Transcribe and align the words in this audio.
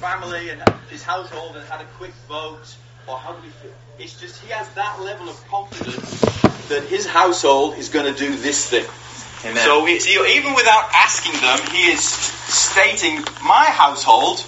family 0.00 0.48
and 0.48 0.62
his 0.88 1.02
household 1.02 1.56
and 1.56 1.64
had 1.68 1.82
a 1.82 1.88
quick 1.98 2.12
vote, 2.26 2.74
or 3.06 3.18
how 3.18 3.34
do 3.34 3.42
we 3.42 3.48
feel? 3.48 3.72
It's 3.98 4.18
just 4.18 4.42
he 4.42 4.50
has 4.50 4.68
that 4.70 5.00
level 5.02 5.28
of 5.28 5.36
confidence 5.48 6.20
that 6.68 6.84
his 6.84 7.06
household 7.06 7.76
is 7.76 7.90
going 7.90 8.12
to 8.12 8.18
do 8.18 8.34
this 8.36 8.68
thing. 8.70 8.86
Amen. 9.44 9.62
So 9.62 9.86
it's, 9.86 10.08
even 10.08 10.54
without 10.54 10.88
asking 10.94 11.38
them, 11.40 11.58
he 11.70 11.92
is 11.92 12.02
stating, 12.02 13.22
"My 13.44 13.66
household, 13.68 14.44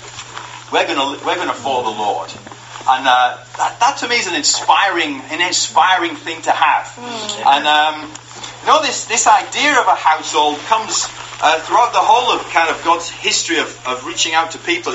we're 0.72 0.86
going 0.86 1.00
to 1.00 1.24
we're 1.24 1.36
going 1.36 1.48
to 1.48 1.54
follow 1.54 1.92
the 1.92 1.98
Lord." 1.98 2.30
And 2.88 3.06
uh, 3.06 3.38
that, 3.58 3.78
that 3.78 3.96
to 3.98 4.08
me 4.08 4.16
is 4.16 4.26
an 4.26 4.34
inspiring, 4.34 5.20
an 5.30 5.40
inspiring 5.40 6.16
thing 6.16 6.42
to 6.42 6.50
have. 6.50 6.90
And 7.46 7.66
um, 7.68 8.10
you 8.60 8.66
know, 8.66 8.82
this 8.82 9.04
this 9.04 9.26
idea 9.26 9.78
of 9.78 9.86
a 9.86 9.94
household 9.94 10.58
comes 10.66 11.06
uh, 11.42 11.60
throughout 11.60 11.92
the 11.92 12.00
whole 12.00 12.32
of 12.32 12.42
kind 12.50 12.70
of 12.70 12.82
God's 12.84 13.08
history 13.10 13.58
of, 13.58 13.68
of 13.86 14.06
reaching 14.06 14.32
out 14.32 14.52
to 14.52 14.58
people. 14.58 14.94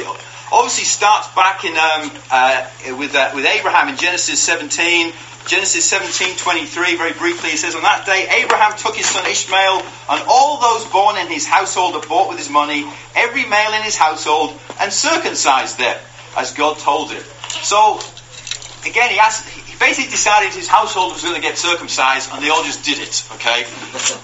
Obviously 0.52 0.86
starts 0.86 1.28
back 1.36 1.66
in 1.66 1.74
um, 1.76 2.12
uh, 2.32 2.68
with 2.98 3.16
uh, 3.16 3.32
with 3.36 3.46
Abraham 3.46 3.90
in 3.90 3.98
Genesis 3.98 4.40
17. 4.40 5.12
Genesis 5.48 5.90
17:23, 5.92 6.98
very 6.98 7.14
briefly, 7.14 7.52
it 7.52 7.58
says, 7.58 7.76
"On 7.76 7.82
that 7.84 8.06
day, 8.06 8.28
Abraham 8.44 8.78
took 8.78 8.96
his 8.96 9.08
son 9.08 9.26
Ishmael 9.26 9.82
and 10.10 10.24
all 10.28 10.60
those 10.60 10.86
born 10.92 11.18
in 11.18 11.28
his 11.28 11.46
household 11.46 11.96
that 11.96 12.08
bought 12.10 12.28
with 12.30 12.38
his 12.38 12.50
money, 12.50 12.86
every 13.16 13.46
male 13.46 13.74
in 13.74 13.82
his 13.82 13.96
household, 13.96 14.60
and 14.80 14.92
circumcised 14.92 15.78
them, 15.78 15.98
as 16.36 16.54
God 16.54 16.80
told 16.80 17.12
him." 17.12 17.24
So, 17.64 18.00
again, 18.86 19.10
he, 19.10 19.20
he 19.62 19.67
basically 19.80 20.10
decided 20.10 20.54
his 20.54 20.68
household 20.68 21.14
was 21.14 21.24
going 21.24 21.36
to 21.36 21.42
get 21.42 21.58
circumcised, 21.58 22.30
and 22.32 22.44
they 22.44 22.50
all 22.50 22.64
just 22.64 22.84
did 22.84 23.00
it, 23.00 23.28
okay? 23.34 23.66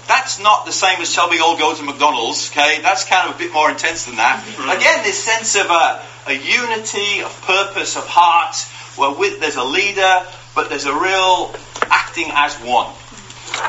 That's 0.08 0.40
not 0.40 0.66
the 0.66 0.72
same 0.72 1.00
as 1.00 1.12
shall 1.12 1.30
we 1.30 1.40
all 1.40 1.56
go 1.56 1.74
to 1.74 1.82
McDonald's, 1.82 2.50
okay? 2.50 2.80
That's 2.82 3.04
kind 3.04 3.28
of 3.28 3.36
a 3.36 3.38
bit 3.38 3.52
more 3.52 3.70
intense 3.70 4.06
than 4.06 4.16
that. 4.16 4.44
Again, 4.58 5.04
this 5.04 5.22
sense 5.22 5.56
of 5.56 5.70
a, 5.70 6.02
a 6.26 6.34
unity, 6.34 7.22
of 7.22 7.32
purpose, 7.42 7.96
of 7.96 8.06
heart, 8.06 8.56
where 8.96 9.12
with, 9.12 9.40
there's 9.40 9.56
a 9.56 9.64
leader, 9.64 10.26
but 10.54 10.68
there's 10.68 10.86
a 10.86 10.94
real 10.94 11.54
acting 11.90 12.30
as 12.32 12.54
one. 12.56 12.92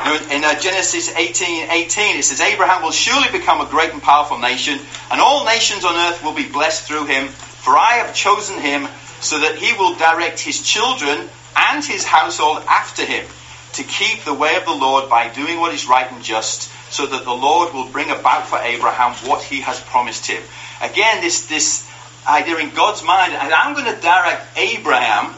Know, 0.04 0.18
in 0.30 0.44
uh, 0.44 0.58
Genesis 0.58 1.14
18, 1.14 1.70
18, 1.70 2.16
it 2.16 2.24
says, 2.24 2.40
Abraham 2.40 2.82
will 2.82 2.90
surely 2.90 3.30
become 3.30 3.60
a 3.60 3.70
great 3.70 3.92
and 3.92 4.02
powerful 4.02 4.38
nation, 4.38 4.78
and 5.10 5.20
all 5.20 5.44
nations 5.44 5.84
on 5.84 5.94
earth 5.94 6.24
will 6.24 6.34
be 6.34 6.48
blessed 6.48 6.86
through 6.86 7.06
him, 7.06 7.28
for 7.28 7.76
I 7.76 8.02
have 8.02 8.14
chosen 8.14 8.58
him 8.60 8.88
so 9.20 9.40
that 9.40 9.56
he 9.56 9.72
will 9.76 9.94
direct 9.94 10.40
his 10.40 10.62
children 10.62 11.28
and 11.56 11.84
his 11.84 12.04
household 12.04 12.62
after 12.68 13.04
him 13.04 13.26
to 13.74 13.82
keep 13.82 14.24
the 14.24 14.34
way 14.34 14.56
of 14.56 14.64
the 14.64 14.72
Lord 14.72 15.10
by 15.10 15.28
doing 15.28 15.60
what 15.60 15.74
is 15.74 15.86
right 15.86 16.10
and 16.10 16.22
just, 16.22 16.70
so 16.90 17.06
that 17.06 17.24
the 17.24 17.32
Lord 17.32 17.74
will 17.74 17.88
bring 17.88 18.10
about 18.10 18.46
for 18.46 18.58
Abraham 18.58 19.12
what 19.28 19.42
he 19.42 19.60
has 19.60 19.80
promised 19.80 20.26
him. 20.26 20.42
Again, 20.80 21.20
this, 21.20 21.46
this 21.46 21.88
idea 22.26 22.58
in 22.58 22.70
God's 22.70 23.02
mind, 23.02 23.32
and 23.32 23.52
I'm 23.52 23.74
going 23.74 23.92
to 23.94 24.00
direct 24.00 24.56
Abraham, 24.56 25.34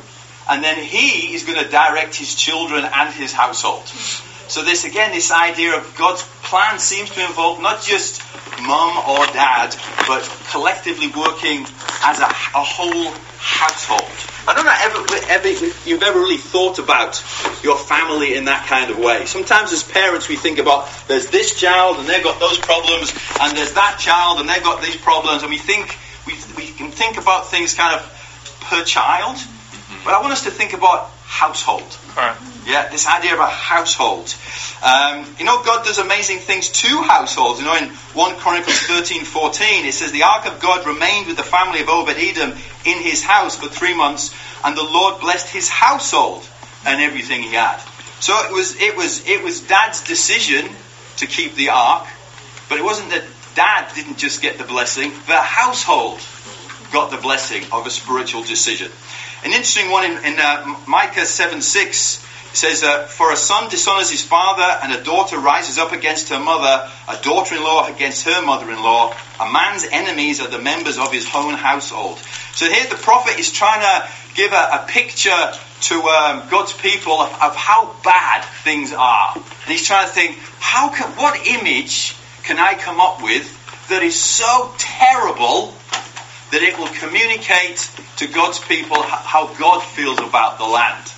and 0.48 0.62
then 0.62 0.82
he 0.82 1.34
is 1.34 1.44
going 1.44 1.62
to 1.62 1.68
direct 1.68 2.14
his 2.14 2.34
children 2.34 2.84
and 2.84 3.12
his 3.12 3.32
household. 3.32 3.86
So 4.48 4.62
this 4.62 4.84
again, 4.84 5.12
this 5.12 5.30
idea 5.30 5.76
of 5.76 5.94
God's 5.98 6.22
plan 6.42 6.78
seems 6.78 7.10
to 7.10 7.20
involve 7.24 7.60
not 7.60 7.82
just 7.82 8.22
mum 8.62 8.96
or 9.06 9.26
dad, 9.26 9.76
but 10.06 10.22
collectively 10.50 11.08
working 11.08 11.66
as 12.02 12.18
a, 12.18 12.24
a 12.24 12.64
whole 12.64 13.12
household. 13.36 14.27
I 14.46 14.54
don't 14.54 14.64
know 14.64 14.74
ever, 14.80 15.32
ever, 15.32 15.48
if 15.48 15.86
you've 15.86 16.02
ever 16.02 16.18
really 16.18 16.36
thought 16.36 16.78
about 16.78 17.22
your 17.62 17.76
family 17.76 18.34
in 18.34 18.46
that 18.46 18.66
kind 18.66 18.90
of 18.90 18.98
way. 18.98 19.26
Sometimes 19.26 19.72
as 19.72 19.82
parents 19.82 20.28
we 20.28 20.36
think 20.36 20.58
about 20.58 20.88
there's 21.08 21.28
this 21.28 21.58
child 21.58 21.98
and 21.98 22.08
they've 22.08 22.22
got 22.22 22.40
those 22.40 22.58
problems, 22.58 23.12
and 23.40 23.56
there's 23.56 23.72
that 23.74 23.98
child 23.98 24.40
and 24.40 24.48
they've 24.48 24.62
got 24.62 24.82
these 24.82 24.96
problems, 24.96 25.42
and 25.42 25.50
we 25.50 25.58
think 25.58 25.98
we, 26.26 26.34
we 26.56 26.70
can 26.72 26.90
think 26.90 27.18
about 27.18 27.50
things 27.50 27.74
kind 27.74 27.94
of 27.98 28.58
per 28.60 28.84
child. 28.84 29.36
Mm-hmm. 29.36 30.04
But 30.04 30.14
I 30.14 30.20
want 30.20 30.32
us 30.32 30.44
to 30.44 30.50
think 30.50 30.72
about 30.72 31.10
household. 31.28 31.86
Yeah, 32.66 32.88
this 32.88 33.06
idea 33.06 33.34
of 33.34 33.40
a 33.40 33.46
household. 33.46 34.34
Um, 34.82 35.26
you 35.38 35.44
know, 35.44 35.62
God 35.62 35.84
does 35.84 35.98
amazing 35.98 36.38
things 36.38 36.70
to 36.70 37.02
households. 37.02 37.60
You 37.60 37.66
know, 37.66 37.76
in 37.76 37.90
1 37.90 38.36
Chronicles 38.36 38.78
13, 38.78 39.24
14, 39.24 39.84
it 39.84 39.92
says, 39.92 40.10
The 40.10 40.22
ark 40.22 40.46
of 40.46 40.58
God 40.58 40.86
remained 40.86 41.26
with 41.26 41.36
the 41.36 41.44
family 41.44 41.80
of 41.80 41.88
Obed-Edom 41.88 42.50
in 42.86 42.98
his 42.98 43.22
house 43.22 43.58
for 43.58 43.68
three 43.68 43.94
months, 43.94 44.34
and 44.64 44.76
the 44.76 44.82
Lord 44.82 45.20
blessed 45.20 45.52
his 45.52 45.68
household 45.68 46.48
and 46.86 47.00
everything 47.00 47.42
he 47.42 47.54
had. 47.54 47.78
So 48.20 48.32
it 48.46 48.52
was, 48.52 48.80
it 48.80 48.96
was, 48.96 49.28
it 49.28 49.44
was 49.44 49.60
dad's 49.60 50.02
decision 50.02 50.68
to 51.18 51.26
keep 51.26 51.54
the 51.54 51.68
ark, 51.68 52.08
but 52.68 52.78
it 52.78 52.84
wasn't 52.84 53.10
that 53.10 53.24
dad 53.54 53.92
didn't 53.94 54.16
just 54.16 54.40
get 54.40 54.56
the 54.56 54.64
blessing, 54.64 55.10
the 55.26 55.36
household 55.36 56.20
got 56.90 57.10
the 57.10 57.18
blessing 57.18 57.64
of 57.70 57.86
a 57.86 57.90
spiritual 57.90 58.42
decision. 58.42 58.90
An 59.44 59.52
interesting 59.52 59.90
one 59.90 60.04
in, 60.04 60.24
in 60.24 60.38
uh, 60.38 60.76
Micah 60.86 61.24
7 61.24 61.62
6 61.62 62.24
says, 62.54 62.82
uh, 62.82 63.06
For 63.06 63.32
a 63.32 63.36
son 63.36 63.70
dishonors 63.70 64.10
his 64.10 64.24
father, 64.24 64.62
and 64.82 64.92
a 64.92 65.02
daughter 65.02 65.38
rises 65.38 65.78
up 65.78 65.92
against 65.92 66.30
her 66.30 66.40
mother, 66.40 66.90
a 67.08 67.16
daughter 67.22 67.54
in 67.54 67.62
law 67.62 67.86
against 67.86 68.24
her 68.24 68.42
mother 68.42 68.70
in 68.70 68.82
law. 68.82 69.14
A 69.40 69.50
man's 69.50 69.86
enemies 69.90 70.40
are 70.40 70.48
the 70.48 70.58
members 70.58 70.98
of 70.98 71.12
his 71.12 71.28
own 71.34 71.54
household. 71.54 72.18
So 72.54 72.66
here 72.66 72.86
the 72.88 72.96
prophet 72.96 73.38
is 73.38 73.52
trying 73.52 73.82
to 73.82 74.08
give 74.34 74.52
a, 74.52 74.68
a 74.72 74.86
picture 74.88 75.52
to 75.80 75.94
um, 75.94 76.48
God's 76.50 76.72
people 76.72 77.12
of, 77.12 77.30
of, 77.40 77.54
how 77.54 77.94
bad 78.02 78.42
things 78.64 78.92
are. 78.92 79.32
And 79.34 79.44
he's 79.66 79.86
trying 79.86 80.08
to 80.08 80.12
think, 80.12 80.36
how 80.58 80.88
can, 80.90 81.10
what 81.12 81.46
image 81.46 82.16
can 82.42 82.58
I 82.58 82.74
come 82.74 83.00
up 83.00 83.22
with 83.22 83.54
that 83.88 84.02
is 84.02 84.16
so 84.20 84.72
terrible 84.78 85.74
that 86.50 86.62
it 86.62 86.78
will 86.78 86.88
communicate 86.88 87.90
to 88.16 88.26
God's 88.26 88.58
people 88.58 89.02
how 89.02 89.52
God 89.54 89.80
feels 89.80 90.18
about 90.18 90.58
the 90.58 90.64
land. 90.64 91.12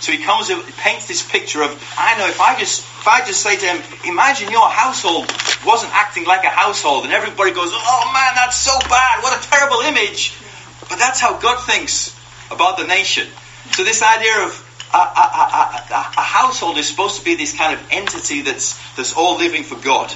So 0.00 0.12
he 0.12 0.18
comes, 0.24 0.48
and 0.48 0.62
paints 0.78 1.08
this 1.08 1.22
picture 1.22 1.62
of, 1.62 1.70
I 1.98 2.16
know 2.18 2.26
if 2.26 2.40
I 2.40 2.58
just, 2.58 2.80
if 2.80 3.06
I 3.06 3.20
just 3.26 3.42
say 3.42 3.56
to 3.56 3.66
him, 3.66 3.82
imagine 4.06 4.50
your 4.50 4.68
household 4.68 5.30
wasn't 5.66 5.92
acting 5.94 6.24
like 6.24 6.44
a 6.44 6.48
household, 6.48 7.04
and 7.04 7.12
everybody 7.12 7.52
goes, 7.52 7.70
oh 7.72 8.10
man, 8.14 8.32
that's 8.34 8.56
so 8.56 8.78
bad, 8.88 9.22
what 9.22 9.36
a 9.36 9.50
terrible 9.50 9.80
image. 9.80 10.32
But 10.88 10.98
that's 10.98 11.20
how 11.20 11.38
God 11.38 11.62
thinks 11.66 12.16
about 12.50 12.78
the 12.78 12.86
nation. 12.86 13.28
So 13.72 13.84
this 13.84 14.02
idea 14.02 14.46
of 14.46 14.69
a, 14.92 14.98
a, 14.98 16.20
household 16.20 16.76
is 16.78 16.88
supposed 16.88 17.18
to 17.18 17.24
be 17.24 17.36
this 17.36 17.56
kind 17.56 17.78
of 17.78 17.86
entity 17.90 18.42
that's 18.42 18.78
that's 18.96 19.14
all 19.14 19.38
living 19.38 19.62
for 19.62 19.76
God. 19.76 20.10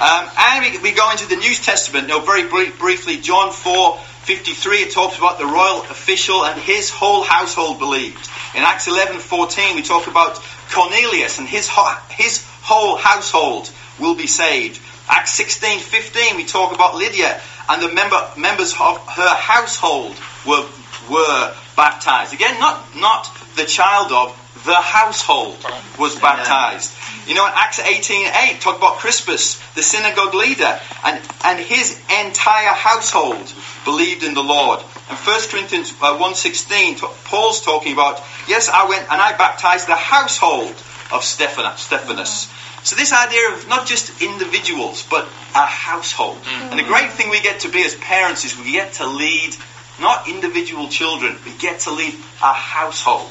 Um, 0.00 0.30
and 0.38 0.72
we, 0.72 0.90
we, 0.90 0.92
go 0.92 1.10
into 1.10 1.28
the 1.28 1.36
New 1.36 1.54
Testament. 1.54 2.06
Now, 2.06 2.20
very 2.20 2.48
brief, 2.48 2.78
briefly, 2.78 3.16
John 3.16 3.52
4 3.52 3.98
53, 3.98 4.76
it 4.78 4.92
talks 4.92 5.18
about 5.18 5.38
the 5.38 5.46
royal 5.46 5.82
official 5.90 6.44
and 6.44 6.60
his 6.60 6.90
whole 6.90 7.24
household 7.24 7.78
believed. 7.78 8.28
In 8.54 8.62
Acts 8.62 8.86
11 8.86 9.18
14, 9.18 9.74
we 9.74 9.82
talk 9.82 10.06
about 10.06 10.38
Cornelius 10.70 11.38
and 11.38 11.48
his, 11.48 11.68
his 12.10 12.44
whole 12.62 12.96
household 12.96 13.70
will 13.98 14.14
be 14.14 14.26
saved. 14.28 14.80
Acts 15.08 15.32
16 15.32 15.80
15, 15.80 16.36
we 16.36 16.44
talk 16.44 16.72
about 16.72 16.94
Lydia 16.94 17.40
and 17.68 17.82
the 17.82 17.92
member, 17.92 18.20
members 18.36 18.72
of 18.80 18.98
her 19.08 19.34
household 19.34 20.14
were, 20.46 20.68
were 21.10 21.54
baptized. 21.76 22.32
Again, 22.32 22.60
not, 22.60 22.84
not 22.96 23.26
the 23.60 23.66
child 23.66 24.10
of, 24.12 24.36
the 24.64 24.74
household 24.74 25.56
was 25.98 26.18
baptized. 26.18 26.92
You 27.28 27.34
know, 27.34 27.46
in 27.46 27.52
Acts 27.54 27.78
18.8, 27.78 28.60
talk 28.60 28.78
about 28.78 28.98
Crispus, 28.98 29.60
the 29.74 29.82
synagogue 29.82 30.34
leader, 30.34 30.80
and, 31.04 31.20
and 31.44 31.60
his 31.60 32.00
entire 32.24 32.74
household 32.74 33.52
believed 33.84 34.24
in 34.24 34.34
the 34.34 34.42
Lord. 34.42 34.80
And 35.08 35.18
1 35.18 35.40
Corinthians 35.50 35.92
uh, 36.00 36.18
1.16, 36.18 36.98
Paul's 37.24 37.60
talking 37.60 37.92
about, 37.92 38.22
yes, 38.48 38.68
I 38.68 38.88
went 38.88 39.02
and 39.02 39.20
I 39.20 39.36
baptized 39.36 39.86
the 39.86 39.96
household 39.96 40.74
of 41.12 41.22
Stephanas. 41.22 41.80
Stephanas. 41.80 42.50
So 42.82 42.96
this 42.96 43.12
idea 43.12 43.52
of 43.52 43.68
not 43.68 43.86
just 43.86 44.22
individuals, 44.22 45.06
but 45.08 45.24
a 45.54 45.66
household. 45.66 46.38
Mm-hmm. 46.38 46.70
And 46.70 46.78
the 46.78 46.84
great 46.84 47.10
thing 47.10 47.30
we 47.30 47.40
get 47.40 47.60
to 47.60 47.68
be 47.68 47.82
as 47.82 47.94
parents 47.94 48.44
is 48.44 48.58
we 48.58 48.72
get 48.72 48.94
to 48.94 49.06
lead 49.06 49.54
not 50.00 50.28
individual 50.28 50.88
children, 50.88 51.36
we 51.44 51.52
get 51.58 51.80
to 51.80 51.92
lead 51.92 52.14
a 52.42 52.52
household. 52.52 53.30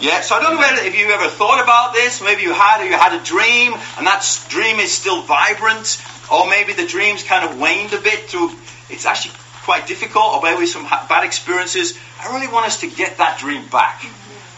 Yeah, 0.00 0.20
so 0.20 0.34
I 0.34 0.42
don't 0.42 0.54
know 0.54 0.58
whether, 0.58 0.82
if 0.82 0.98
you 0.98 1.06
ever 1.10 1.28
thought 1.28 1.62
about 1.62 1.94
this, 1.94 2.20
maybe 2.20 2.42
you 2.42 2.52
had, 2.52 2.82
or 2.82 2.84
you 2.84 2.92
had 2.92 3.18
a 3.18 3.22
dream, 3.24 3.72
and 3.96 4.06
that 4.06 4.24
dream 4.48 4.78
is 4.78 4.92
still 4.92 5.22
vibrant, 5.22 6.02
or 6.32 6.48
maybe 6.48 6.72
the 6.72 6.86
dream's 6.86 7.22
kind 7.22 7.48
of 7.48 7.58
waned 7.58 7.92
a 7.92 8.00
bit 8.00 8.28
through, 8.28 8.50
it's 8.90 9.06
actually 9.06 9.34
quite 9.62 9.86
difficult, 9.86 10.34
or 10.34 10.42
maybe 10.42 10.66
some 10.66 10.84
bad 10.84 11.24
experiences. 11.24 11.98
I 12.20 12.34
really 12.34 12.52
want 12.52 12.66
us 12.66 12.80
to 12.80 12.88
get 12.88 13.18
that 13.18 13.38
dream 13.38 13.66
back. 13.68 14.04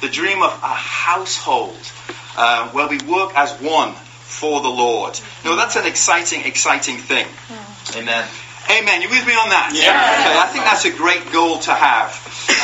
The 0.01 0.09
dream 0.09 0.43
of 0.43 0.51
a 0.51 0.75
household 0.75 1.79
uh, 2.37 2.71
where 2.71 2.89
we 2.89 2.99
work 3.07 3.33
as 3.37 3.53
one 3.61 3.93
for 3.93 4.61
the 4.61 4.69
Lord. 4.69 5.19
Know, 5.45 5.57
that's 5.57 5.77
an 5.77 5.87
exciting, 5.87 6.45
exciting 6.45 6.99
thing. 6.99 7.27
Amen. 7.97 8.27
Amen. 8.71 9.03
You 9.03 9.09
with 9.09 9.27
me 9.27 9.35
on 9.35 9.51
that? 9.51 9.73
Yeah. 9.75 9.95
Okay, 9.95 10.39
I 10.39 10.47
think 10.53 10.65
that's 10.65 10.85
a 10.85 10.93
great 10.93 11.33
goal 11.33 11.59
to 11.61 11.73
have. 11.73 12.15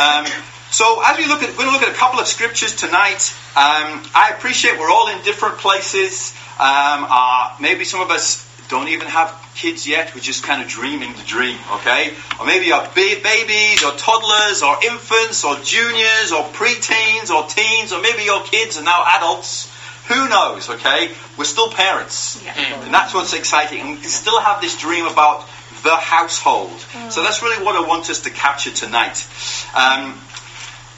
Um, 0.01 0.27
so 0.71 1.03
as 1.05 1.19
we 1.19 1.27
look 1.27 1.43
at, 1.43 1.51
we're 1.51 1.65
going 1.65 1.75
to 1.75 1.79
look 1.79 1.89
at 1.89 1.95
a 1.95 1.99
couple 1.99 2.21
of 2.21 2.27
scriptures 2.27 2.75
tonight. 2.75 3.33
Um, 3.55 4.03
I 4.15 4.33
appreciate 4.37 4.79
we're 4.79 4.91
all 4.91 5.09
in 5.09 5.23
different 5.23 5.59
places. 5.59 6.33
Um, 6.59 7.07
uh, 7.09 7.57
maybe 7.61 7.85
some 7.85 8.01
of 8.01 8.11
us 8.11 8.49
don't 8.69 8.89
even 8.89 9.07
have 9.07 9.29
kids 9.55 9.87
yet, 9.87 10.15
we're 10.15 10.21
just 10.23 10.43
kind 10.45 10.63
of 10.63 10.69
dreaming 10.69 11.13
the 11.13 11.23
dream, 11.25 11.59
okay? 11.73 12.15
Or 12.41 12.47
maybe 12.47 12.67
you're 12.67 12.81
ba- 12.81 13.21
babies 13.23 13.85
or 13.85 13.93
toddlers 13.93 14.63
or 14.63 14.77
infants 14.83 15.45
or 15.45 15.57
juniors 15.57 16.33
or 16.33 16.45
preteens 16.57 17.31
or 17.31 17.47
teens 17.49 17.93
or 17.93 18.01
maybe 18.01 18.25
your 18.25 18.43
kids 18.45 18.79
are 18.79 18.83
now 18.83 19.05
adults. 19.19 19.71
Who 20.09 20.29
knows, 20.29 20.71
okay? 20.71 21.11
We're 21.39 21.45
still 21.45 21.71
parents. 21.71 22.43
Yeah. 22.43 22.55
And 22.57 22.93
that's 22.93 23.15
what's 23.15 23.35
exciting. 23.35 23.81
And 23.81 23.91
we 24.01 24.05
still 24.05 24.41
have 24.41 24.61
this 24.61 24.79
dream 24.81 25.07
about 25.07 25.47
the 25.83 25.97
household. 25.97 26.71
So 27.11 27.23
that's 27.23 27.43
really 27.43 27.65
what 27.65 27.77
I 27.77 27.87
want 27.87 28.09
us 28.11 28.21
to 28.23 28.31
capture 28.31 28.71
tonight. 28.71 29.27
Um, 29.75 30.19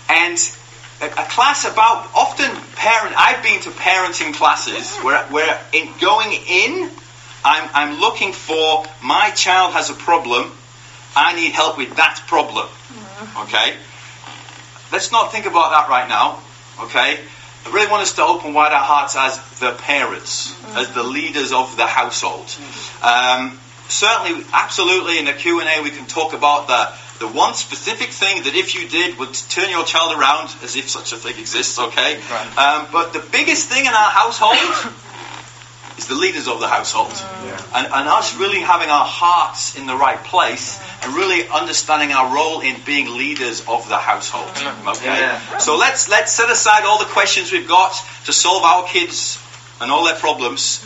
and 0.08 0.38
a, 1.00 1.06
a 1.06 1.26
class 1.28 1.64
about 1.64 2.10
often 2.14 2.50
parent. 2.76 3.14
I've 3.16 3.42
been 3.42 3.60
to 3.62 3.70
parenting 3.70 4.34
classes 4.34 4.96
where, 4.98 5.24
where 5.26 5.60
in 5.72 5.88
going 6.00 6.32
in, 6.32 6.90
I'm, 7.44 7.68
I'm 7.74 8.00
looking 8.00 8.32
for 8.32 8.84
my 9.02 9.30
child 9.30 9.72
has 9.72 9.90
a 9.90 9.94
problem. 9.94 10.52
I 11.16 11.34
need 11.34 11.52
help 11.52 11.78
with 11.78 11.96
that 11.96 12.22
problem. 12.26 12.68
Okay. 13.44 13.76
Let's 14.92 15.12
not 15.12 15.32
think 15.32 15.46
about 15.46 15.70
that 15.70 15.88
right 15.88 16.08
now. 16.08 16.40
Okay. 16.80 17.18
I 17.66 17.72
really 17.72 17.90
want 17.90 18.02
us 18.02 18.12
to 18.14 18.22
open 18.22 18.52
wide 18.52 18.72
our 18.72 18.82
hearts 18.84 19.16
as 19.16 19.38
the 19.60 19.72
parents, 19.72 20.54
as 20.76 20.92
the 20.92 21.02
leaders 21.02 21.52
of 21.52 21.76
the 21.76 21.86
household. 21.86 22.44
Um, 23.02 23.58
certainly, 23.88 24.44
absolutely, 24.52 25.18
in 25.18 25.24
the 25.26 25.32
Q 25.32 25.60
and 25.60 25.68
A, 25.68 25.82
we 25.82 25.90
can 25.90 26.06
talk 26.06 26.32
about 26.34 26.66
the 26.68 26.92
the 27.20 27.28
one 27.28 27.54
specific 27.54 28.08
thing 28.10 28.42
that 28.42 28.56
if 28.56 28.74
you 28.74 28.88
did 28.88 29.16
would 29.20 29.32
turn 29.48 29.70
your 29.70 29.84
child 29.84 30.18
around, 30.18 30.50
as 30.64 30.74
if 30.74 30.90
such 30.90 31.12
a 31.12 31.16
thing 31.16 31.38
exists. 31.38 31.78
Okay, 31.78 32.18
Right. 32.30 32.58
um, 32.58 32.88
but 32.90 33.12
the 33.12 33.20
biggest 33.20 33.68
thing 33.68 33.86
in 33.86 33.92
our 33.94 34.10
household 34.10 34.58
is 35.98 36.08
the 36.08 36.16
leaders 36.16 36.48
of 36.48 36.58
the 36.58 36.66
household, 36.66 37.12
and, 37.72 37.86
and 37.86 38.08
us 38.08 38.34
really 38.36 38.58
having 38.60 38.90
our 38.90 39.04
hearts 39.06 39.78
in 39.78 39.86
the 39.86 39.94
right 39.96 40.18
place 40.24 40.80
and 41.04 41.14
really 41.14 41.46
understanding 41.48 42.10
our 42.10 42.34
role 42.34 42.60
in 42.60 42.74
being 42.84 43.06
leaders 43.16 43.60
of 43.68 43.88
the 43.88 43.96
household. 43.96 44.50
Okay, 44.96 45.06
Yeah. 45.06 45.58
so 45.58 45.76
let's 45.76 46.08
let's 46.08 46.32
set 46.32 46.50
aside 46.50 46.82
all 46.84 46.98
the 46.98 47.04
questions 47.14 47.52
we've 47.52 47.68
got 47.68 47.94
to 48.26 48.32
solve 48.32 48.64
our 48.64 48.84
kids 48.88 49.38
and 49.80 49.90
all 49.92 50.04
their 50.04 50.16
problems. 50.16 50.84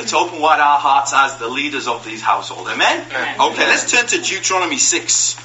Let's 0.00 0.14
open 0.14 0.40
wide 0.40 0.60
our 0.60 0.78
hearts 0.78 1.12
as 1.14 1.36
the 1.36 1.46
leaders 1.46 1.86
of 1.86 2.06
these 2.06 2.22
household. 2.22 2.68
Amen? 2.68 3.04
Amen. 3.10 3.38
Okay, 3.38 3.66
let's 3.66 3.92
turn 3.92 4.06
to 4.06 4.16
Deuteronomy 4.22 4.78
6. 4.78 5.36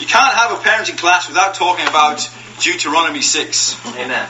You 0.00 0.06
can't 0.08 0.34
have 0.34 0.50
a 0.50 0.56
parenting 0.56 0.98
class 0.98 1.28
without 1.28 1.54
talking 1.54 1.86
about 1.86 2.28
Deuteronomy 2.58 3.22
6 3.22 3.86
Amen. 3.94 4.28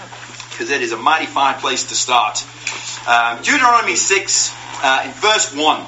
because 0.50 0.69
it 0.69 0.82
is 0.82 0.92
a 0.92 0.98
mighty 0.98 1.24
fine 1.24 1.54
place 1.54 1.84
to 1.84 1.94
start. 1.94 2.44
Um, 3.08 3.40
Deuteronomy 3.42 3.96
6, 3.96 4.52
uh, 4.82 5.04
in 5.06 5.12
verse 5.12 5.56
1, 5.56 5.86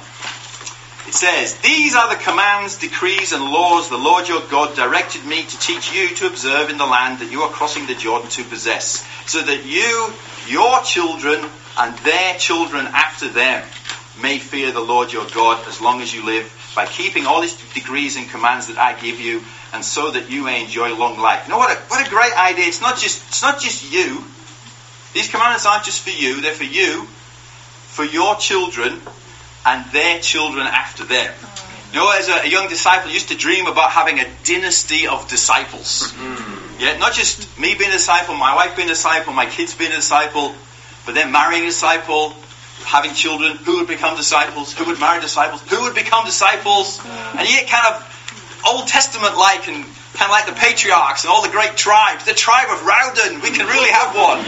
it 1.07 1.13
says, 1.13 1.53
These 1.59 1.95
are 1.95 2.09
the 2.09 2.19
commands, 2.19 2.79
decrees, 2.79 3.33
and 3.33 3.43
laws 3.43 3.89
the 3.89 3.99
Lord 3.99 4.27
your 4.27 4.41
God 4.49 4.75
directed 4.75 5.23
me 5.27 5.43
to 5.43 5.59
teach 5.59 5.93
you 5.93 6.07
to 6.15 6.25
observe 6.25 6.71
in 6.71 6.79
the 6.79 6.87
land 6.87 7.19
that 7.19 7.31
you 7.31 7.43
are 7.43 7.51
crossing 7.51 7.85
the 7.85 7.93
Jordan 7.93 8.31
to 8.31 8.43
possess, 8.45 9.05
so 9.27 9.43
that 9.43 9.63
you, 9.63 10.11
your 10.47 10.81
children, 10.81 11.47
and 11.77 11.97
their 11.99 12.37
children 12.37 12.85
after 12.87 13.29
them 13.29 13.63
may 14.21 14.39
fear 14.39 14.71
the 14.71 14.81
Lord 14.81 15.11
your 15.11 15.27
God 15.33 15.67
as 15.67 15.81
long 15.81 16.01
as 16.01 16.13
you 16.13 16.25
live, 16.25 16.51
by 16.75 16.85
keeping 16.85 17.25
all 17.25 17.41
his 17.41 17.55
degrees 17.73 18.17
and 18.17 18.29
commands 18.29 18.67
that 18.67 18.77
I 18.77 18.99
give 18.99 19.19
you, 19.19 19.41
and 19.73 19.83
so 19.83 20.11
that 20.11 20.29
you 20.29 20.43
may 20.43 20.63
enjoy 20.63 20.95
long 20.95 21.19
life. 21.19 21.45
You 21.45 21.51
know 21.51 21.57
what 21.57 21.75
a, 21.75 21.79
what 21.87 22.05
a 22.05 22.09
great 22.09 22.33
idea. 22.37 22.65
It's 22.65 22.81
not 22.81 22.97
just 22.97 23.27
it's 23.27 23.41
not 23.41 23.59
just 23.59 23.91
you. 23.91 24.23
These 25.13 25.29
commandments 25.29 25.65
aren't 25.65 25.85
just 25.85 26.01
for 26.01 26.09
you, 26.09 26.41
they're 26.41 26.53
for 26.53 26.63
you, 26.63 27.03
for 27.03 28.03
your 28.03 28.35
children, 28.35 28.99
and 29.65 29.85
their 29.91 30.19
children 30.19 30.67
after 30.67 31.05
them. 31.05 31.33
You 31.91 31.99
know, 32.01 32.11
as 32.11 32.27
a, 32.27 32.43
a 32.43 32.47
young 32.47 32.67
disciple, 32.67 33.09
I 33.09 33.13
used 33.13 33.29
to 33.29 33.37
dream 33.37 33.67
about 33.67 33.91
having 33.91 34.19
a 34.19 34.25
dynasty 34.43 35.07
of 35.07 35.29
disciples. 35.29 36.11
Mm-hmm. 36.11 36.81
Yeah, 36.81 36.97
not 36.97 37.13
just 37.13 37.57
me 37.57 37.73
being 37.75 37.89
a 37.89 37.93
disciple, 37.93 38.35
my 38.35 38.53
wife 38.53 38.75
being 38.75 38.89
a 38.89 38.91
disciple, 38.91 39.31
my 39.31 39.45
kids 39.45 39.73
being 39.75 39.93
a 39.93 39.95
disciple, 39.95 40.53
but 41.05 41.15
then 41.15 41.31
marrying 41.31 41.63
a 41.63 41.67
disciple, 41.67 42.35
having 42.85 43.13
children, 43.13 43.57
who 43.57 43.79
would 43.79 43.87
become 43.87 44.17
disciples, 44.17 44.73
who 44.73 44.85
would 44.85 44.99
marry 44.99 45.21
disciples, 45.21 45.61
who 45.69 45.83
would 45.83 45.95
become 45.95 46.25
disciples, 46.25 46.99
and 47.05 47.47
yet 47.49 47.67
kind 47.67 47.93
of 47.93 48.61
Old 48.67 48.87
Testament 48.87 49.37
like 49.37 49.67
and 49.67 49.85
kind 50.15 50.31
of 50.31 50.31
like 50.31 50.47
the 50.47 50.53
patriarchs 50.53 51.23
and 51.23 51.31
all 51.31 51.41
the 51.43 51.51
great 51.51 51.75
tribes, 51.75 52.23
the 52.23 52.33
tribe 52.33 52.69
of 52.71 52.85
Rowden, 52.85 53.41
we 53.41 53.51
can 53.51 53.67
really 53.67 53.91
have 53.91 54.15
one. 54.15 54.39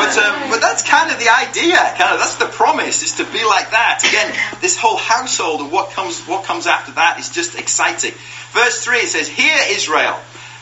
But, 0.00 0.16
um, 0.16 0.50
but 0.50 0.60
that's 0.60 0.82
kind 0.82 1.12
of 1.12 1.18
the 1.18 1.28
idea, 1.28 1.76
kind 1.76 2.14
of 2.14 2.18
that's 2.18 2.36
the 2.36 2.46
promise, 2.46 3.02
is 3.02 3.16
to 3.16 3.24
be 3.24 3.44
like 3.44 3.70
that. 3.72 4.00
Again, 4.08 4.32
this 4.60 4.76
whole 4.76 4.96
household 4.96 5.60
and 5.60 5.70
what 5.70 5.90
comes 5.90 6.20
what 6.26 6.44
comes 6.44 6.66
after 6.66 6.92
that 6.92 7.20
is 7.20 7.28
just 7.28 7.58
exciting. 7.58 8.12
Verse 8.52 8.82
three 8.82 8.98
it 9.04 9.08
says, 9.08 9.28
"Hear 9.28 9.56
Israel, 9.68 10.18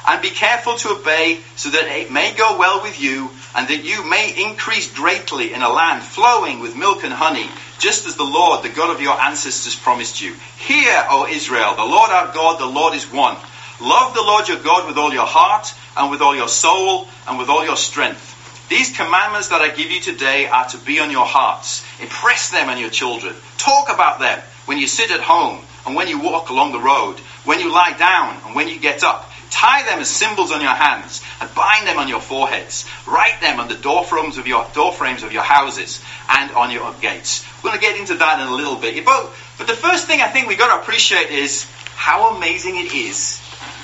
and 0.07 0.23
be 0.23 0.31
careful 0.31 0.77
to 0.77 0.91
obey, 0.91 1.41
so 1.57 1.71
that 1.71 1.87
it 1.87 2.11
may 2.11 2.33
go 2.33 2.57
well 2.57 2.83
with 2.83 3.01
you, 3.01 3.31
and 3.55 3.69
that 3.69 3.85
you 3.85 4.03
may 4.05 4.31
increase 4.31 4.89
greatly 4.91 5.53
in 5.53 5.63
a 5.63 5.69
land 5.69 6.03
flowing 6.03 6.61
with 6.61 6.77
milk 6.77 7.05
and 7.05 7.13
honey." 7.13 7.51
Just 7.79 8.07
as 8.07 8.17
the 8.17 8.25
Lord, 8.25 8.63
the 8.63 8.69
God 8.69 8.91
of 8.91 9.01
your 9.01 9.19
ancestors, 9.21 9.75
promised 9.75 10.21
you. 10.21 10.37
Hear, 10.59 11.07
O 11.11 11.27
Israel, 11.27 11.75
the 11.75 11.85
Lord 11.85 12.11
our 12.11 12.29
God, 12.29 12.59
the 12.59 12.67
Lord 12.67 12.95
is 12.95 13.07
one. 13.11 13.37
Love 13.81 14.13
the 14.13 14.23
Lord 14.23 14.49
your 14.49 14.59
God 14.59 14.87
with 14.87 14.99
all 14.99 15.13
your 15.13 15.27
heart, 15.27 15.73
and 15.97 16.11
with 16.11 16.21
all 16.21 16.37
your 16.37 16.49
soul, 16.49 17.09
and 17.27 17.39
with 17.39 17.49
all 17.49 17.65
your 17.65 17.79
strength. 17.79 18.37
These 18.69 18.97
commandments 18.97 19.49
that 19.49 19.63
I 19.63 19.69
give 19.69 19.91
you 19.91 20.01
today 20.01 20.47
are 20.47 20.69
to 20.69 20.79
be 20.79 21.01
on 21.01 21.11
your 21.11 21.25
hearts. 21.25 21.83
Impress 21.99 22.51
them 22.51 22.69
on 22.69 22.79
your 22.79 22.91
children. 22.91 23.35
Talk 23.57 23.89
about 23.91 24.21
them 24.21 24.41
when 24.67 24.79
you 24.79 24.87
sit 24.87 25.11
at 25.11 25.21
home, 25.21 25.65
and 25.87 25.97
when 25.97 26.09
you 26.09 26.19
walk 26.19 26.51
along 26.51 26.73
the 26.73 26.79
road, 26.79 27.19
when 27.45 27.61
you 27.61 27.73
lie 27.73 27.93
down, 27.93 28.37
and 28.45 28.55
when 28.55 28.69
you 28.69 28.79
get 28.79 29.03
up. 29.03 29.30
Tie 29.51 29.83
them 29.83 29.99
as 29.99 30.09
symbols 30.09 30.53
on 30.53 30.61
your 30.61 30.71
hands, 30.71 31.23
and 31.41 31.53
bind 31.55 31.87
them 31.87 31.99
on 31.99 32.09
your 32.09 32.21
foreheads. 32.21 32.87
Write 33.07 33.41
them 33.41 33.61
on 33.61 33.69
the 33.69 33.75
doorframes 33.75 34.39
of 34.39 34.47
your 34.47 34.67
door 34.75 34.93
frames 34.93 35.23
of 35.23 35.33
your 35.33 35.43
houses 35.43 36.01
and 36.29 36.51
on 36.53 36.71
your 36.71 36.93
gates. 37.01 37.45
We're 37.63 37.71
going 37.71 37.81
to 37.81 37.87
get 37.87 37.99
into 37.99 38.15
that 38.15 38.41
in 38.41 38.47
a 38.47 38.55
little 38.55 38.77
bit. 38.77 39.05
But, 39.05 39.31
but 39.59 39.67
the 39.67 39.75
first 39.75 40.07
thing 40.07 40.21
I 40.21 40.29
think 40.29 40.49
we've 40.49 40.59
got 40.59 40.77
to 40.77 40.83
appreciate 40.83 41.31
is 41.31 41.67
how 41.95 42.37
amazing 42.37 42.77
it 42.77 42.95
is 42.95 43.41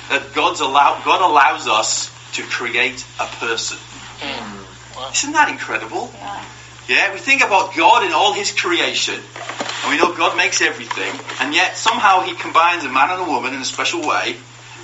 that 0.09 0.33
God's 0.33 0.61
allow, 0.61 1.01
God 1.03 1.21
allows 1.21 1.67
us 1.67 2.11
to 2.33 2.43
create 2.43 3.05
a 3.19 3.25
person. 3.25 3.77
Hmm. 4.19 5.13
Isn't 5.13 5.33
that 5.33 5.49
incredible? 5.49 6.09
Yeah. 6.13 6.43
Yeah, 6.87 7.13
we 7.13 7.19
think 7.19 7.43
about 7.43 7.75
God 7.75 8.05
in 8.05 8.13
all 8.13 8.31
His 8.31 8.53
creation, 8.53 9.15
and 9.15 9.91
we 9.91 9.97
know 9.97 10.15
God 10.15 10.37
makes 10.37 10.61
everything, 10.61 11.13
and 11.41 11.53
yet 11.53 11.75
somehow 11.75 12.21
He 12.21 12.33
combines 12.33 12.85
a 12.85 12.89
man 12.89 13.09
and 13.09 13.27
a 13.27 13.29
woman 13.29 13.53
in 13.53 13.59
a 13.59 13.65
special 13.65 14.07
way, 14.07 14.37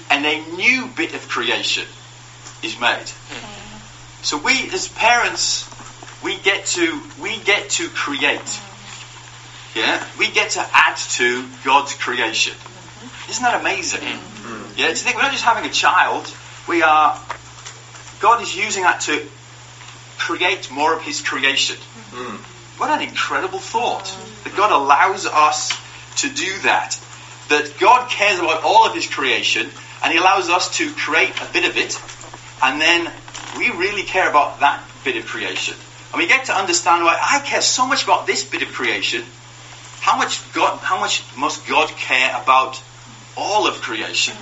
and 0.10 0.26
a 0.26 0.56
new 0.56 0.88
bit 0.88 1.14
of 1.14 1.28
creation 1.28 1.86
is 2.64 2.80
made. 2.80 3.10
Hmm. 3.10 4.24
So 4.24 4.38
we, 4.38 4.70
as 4.72 4.88
parents, 4.88 5.70
we 6.24 6.38
get 6.38 6.66
to 6.78 7.02
we 7.22 7.38
get 7.40 7.70
to 7.72 7.88
create. 7.90 8.40
Hmm. 8.40 9.80
Yeah, 9.80 10.08
we 10.20 10.30
get 10.30 10.52
to 10.52 10.66
add 10.74 10.98
to 10.98 11.46
God's 11.64 11.96
creation. 11.96 12.54
Mm-hmm. 12.54 13.32
Isn't 13.32 13.44
that 13.44 13.60
amazing? 13.60 14.02
Hmm. 14.02 14.80
Yeah, 14.80 14.88
to 14.90 14.96
think 14.96 15.16
we're 15.16 15.24
not 15.24 15.32
just 15.32 15.44
having 15.44 15.70
a 15.70 15.74
child, 15.74 16.32
we 16.68 16.84
are. 16.84 17.20
God 18.20 18.42
is 18.42 18.56
using 18.56 18.84
that 18.84 19.02
to 19.02 19.26
create 20.18 20.72
more 20.72 20.96
of 20.96 21.02
His 21.02 21.22
creation. 21.22 21.76
What 22.78 22.90
an 22.90 23.08
incredible 23.08 23.60
thought 23.60 24.06
that 24.44 24.56
God 24.56 24.72
allows 24.72 25.26
us 25.26 25.72
to 26.22 26.30
do 26.30 26.60
that. 26.60 27.00
That 27.50 27.74
God 27.80 28.10
cares 28.10 28.40
about 28.40 28.64
all 28.64 28.88
of 28.88 28.96
His 28.96 29.08
creation 29.08 29.70
and 30.04 30.12
He 30.12 30.20
allows 30.20 30.50
us 30.50 30.78
to 30.78 30.92
create 30.94 31.32
a 31.42 31.54
bit 31.54 31.68
of 31.68 31.78
it, 31.78 32.00
and 32.62 32.80
then 32.82 33.12
we 33.58 33.72
really 33.72 34.04
care 34.04 34.30
about 34.30 34.60
that 34.60 34.84
bit 35.04 35.18
of 35.18 35.26
creation. 35.26 35.76
And 36.12 36.22
we 36.22 36.28
get 36.28 36.46
to 36.46 36.54
understand 36.54 37.04
why 37.04 37.18
I 37.20 37.40
care 37.40 37.62
so 37.62 37.88
much 37.88 38.04
about 38.04 38.28
this 38.28 38.44
bit 38.44 38.62
of 38.62 38.70
creation. 38.70 39.24
How 40.00 40.18
much 40.18 40.52
God? 40.54 40.80
How 40.80 41.00
much 41.00 41.24
must 41.38 41.66
God 41.66 41.90
care 41.90 42.30
about 42.42 42.82
all 43.38 43.68
of 43.68 43.82
creation? 43.82 44.36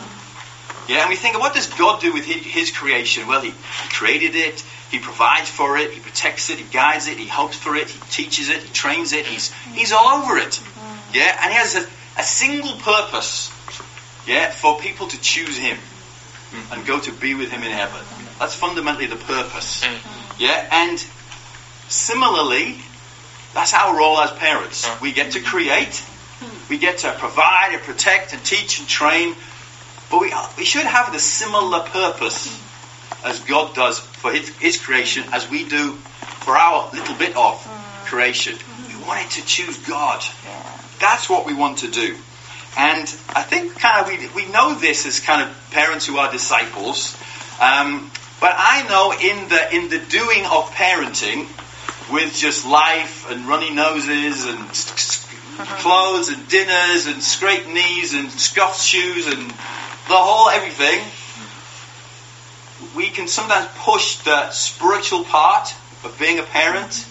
Yeah, 0.87 1.01
and 1.01 1.09
we 1.09 1.15
think, 1.15 1.39
what 1.39 1.53
does 1.53 1.67
God 1.67 2.01
do 2.01 2.11
with 2.11 2.25
his, 2.25 2.71
creation? 2.71 3.27
Well, 3.27 3.41
he 3.41 3.53
created 3.91 4.35
it, 4.35 4.63
he 4.89 4.99
provides 4.99 5.49
for 5.49 5.77
it, 5.77 5.91
he 5.91 5.99
protects 5.99 6.49
it, 6.49 6.57
he 6.57 6.65
guides 6.65 7.07
it, 7.07 7.17
he 7.17 7.27
hopes 7.27 7.55
for 7.55 7.75
it, 7.75 7.89
he 7.89 7.99
teaches 8.09 8.49
it, 8.49 8.63
he 8.63 8.73
trains 8.73 9.13
it, 9.13 9.25
he's, 9.25 9.53
he's 9.73 9.91
all 9.91 10.23
over 10.23 10.37
it. 10.37 10.59
Yeah, 11.13 11.37
and 11.43 11.51
he 11.51 11.57
has 11.57 11.75
a, 11.75 11.87
a 12.19 12.23
single 12.23 12.73
purpose, 12.73 13.50
yeah, 14.31 14.49
for 14.49 14.79
people 14.79 15.07
to 15.07 15.19
choose 15.21 15.57
him 15.57 15.77
and 16.71 16.85
go 16.85 16.99
to 16.99 17.11
be 17.11 17.35
with 17.35 17.49
him 17.51 17.63
in 17.63 17.71
heaven. 17.71 18.01
That's 18.39 18.55
fundamentally 18.55 19.07
the 19.07 19.17
purpose. 19.17 19.83
Mm. 19.83 20.39
Yeah, 20.39 20.67
and 20.71 20.97
similarly, 21.89 22.77
that's 23.53 23.73
our 23.73 23.97
role 23.97 24.17
as 24.19 24.31
parents. 24.31 24.87
We 25.01 25.11
get 25.11 25.33
to 25.33 25.41
create, 25.41 26.03
we 26.69 26.77
get 26.77 26.99
to 26.99 27.11
provide 27.11 27.73
and 27.73 27.81
protect 27.81 28.33
and 28.33 28.43
teach 28.43 28.79
and 28.79 28.87
train, 28.87 29.35
but 30.09 30.21
we, 30.21 30.33
we 30.57 30.65
should 30.65 30.85
have 30.85 31.11
the 31.11 31.19
similar 31.19 31.81
purpose 31.81 32.57
as 33.25 33.39
God 33.41 33.75
does 33.75 33.99
for 33.99 34.31
his, 34.31 34.49
his 34.57 34.77
creation, 34.77 35.25
as 35.31 35.49
we 35.49 35.67
do 35.67 35.93
for 36.45 36.55
our 36.57 36.89
little 36.93 37.15
bit 37.15 37.35
of 37.35 37.55
creation. 38.05 38.57
We 38.87 38.95
want 39.03 39.25
it 39.25 39.31
to 39.41 39.45
choose 39.45 39.77
God. 39.85 40.23
that's 40.99 41.29
what 41.29 41.45
we 41.45 41.53
want 41.53 41.79
to 41.79 41.91
do. 41.91 42.15
And 42.77 43.03
I 43.29 43.43
think 43.43 43.77
kind 43.79 44.01
of 44.01 44.35
we, 44.35 44.43
we 44.45 44.51
know 44.51 44.75
this 44.75 45.05
as 45.05 45.19
kind 45.19 45.47
of 45.47 45.71
parents 45.71 46.05
who 46.05 46.17
are 46.17 46.31
disciples. 46.31 47.17
Um, 47.59 48.09
but 48.39 48.55
I 48.57 48.87
know 48.87 49.13
in 49.13 49.49
the 49.49 49.75
in 49.75 49.89
the 49.89 49.99
doing 49.99 50.45
of 50.45 50.71
parenting, 50.71 51.47
with 52.11 52.35
just 52.35 52.65
life 52.65 53.29
and 53.29 53.47
runny 53.47 53.71
noses 53.71 54.45
and 54.45 54.69
clothes 55.79 56.29
and 56.29 56.47
dinners 56.47 57.07
and 57.07 57.21
scraped 57.21 57.67
knees 57.67 58.13
and 58.13 58.31
scuffed 58.31 58.81
shoes 58.81 59.27
and 59.27 59.49
the 59.49 60.17
whole 60.17 60.49
everything, 60.49 60.99
we 62.95 63.09
can 63.09 63.27
sometimes 63.27 63.67
push 63.77 64.17
the 64.23 64.49
spiritual 64.51 65.23
part 65.23 65.73
of 66.03 66.17
being 66.19 66.39
a 66.39 66.43
parent 66.43 67.05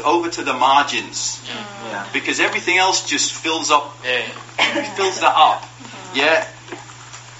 over 0.00 0.28
to 0.30 0.42
the 0.42 0.54
margins. 0.54 1.42
Yeah. 1.46 2.08
Because 2.12 2.40
everything 2.40 2.78
else 2.78 3.06
just 3.08 3.32
fills 3.32 3.70
up, 3.70 3.96
yeah. 4.04 4.22
fills 4.94 5.20
that 5.20 5.34
up. 5.34 5.64
Yeah. 6.14 6.46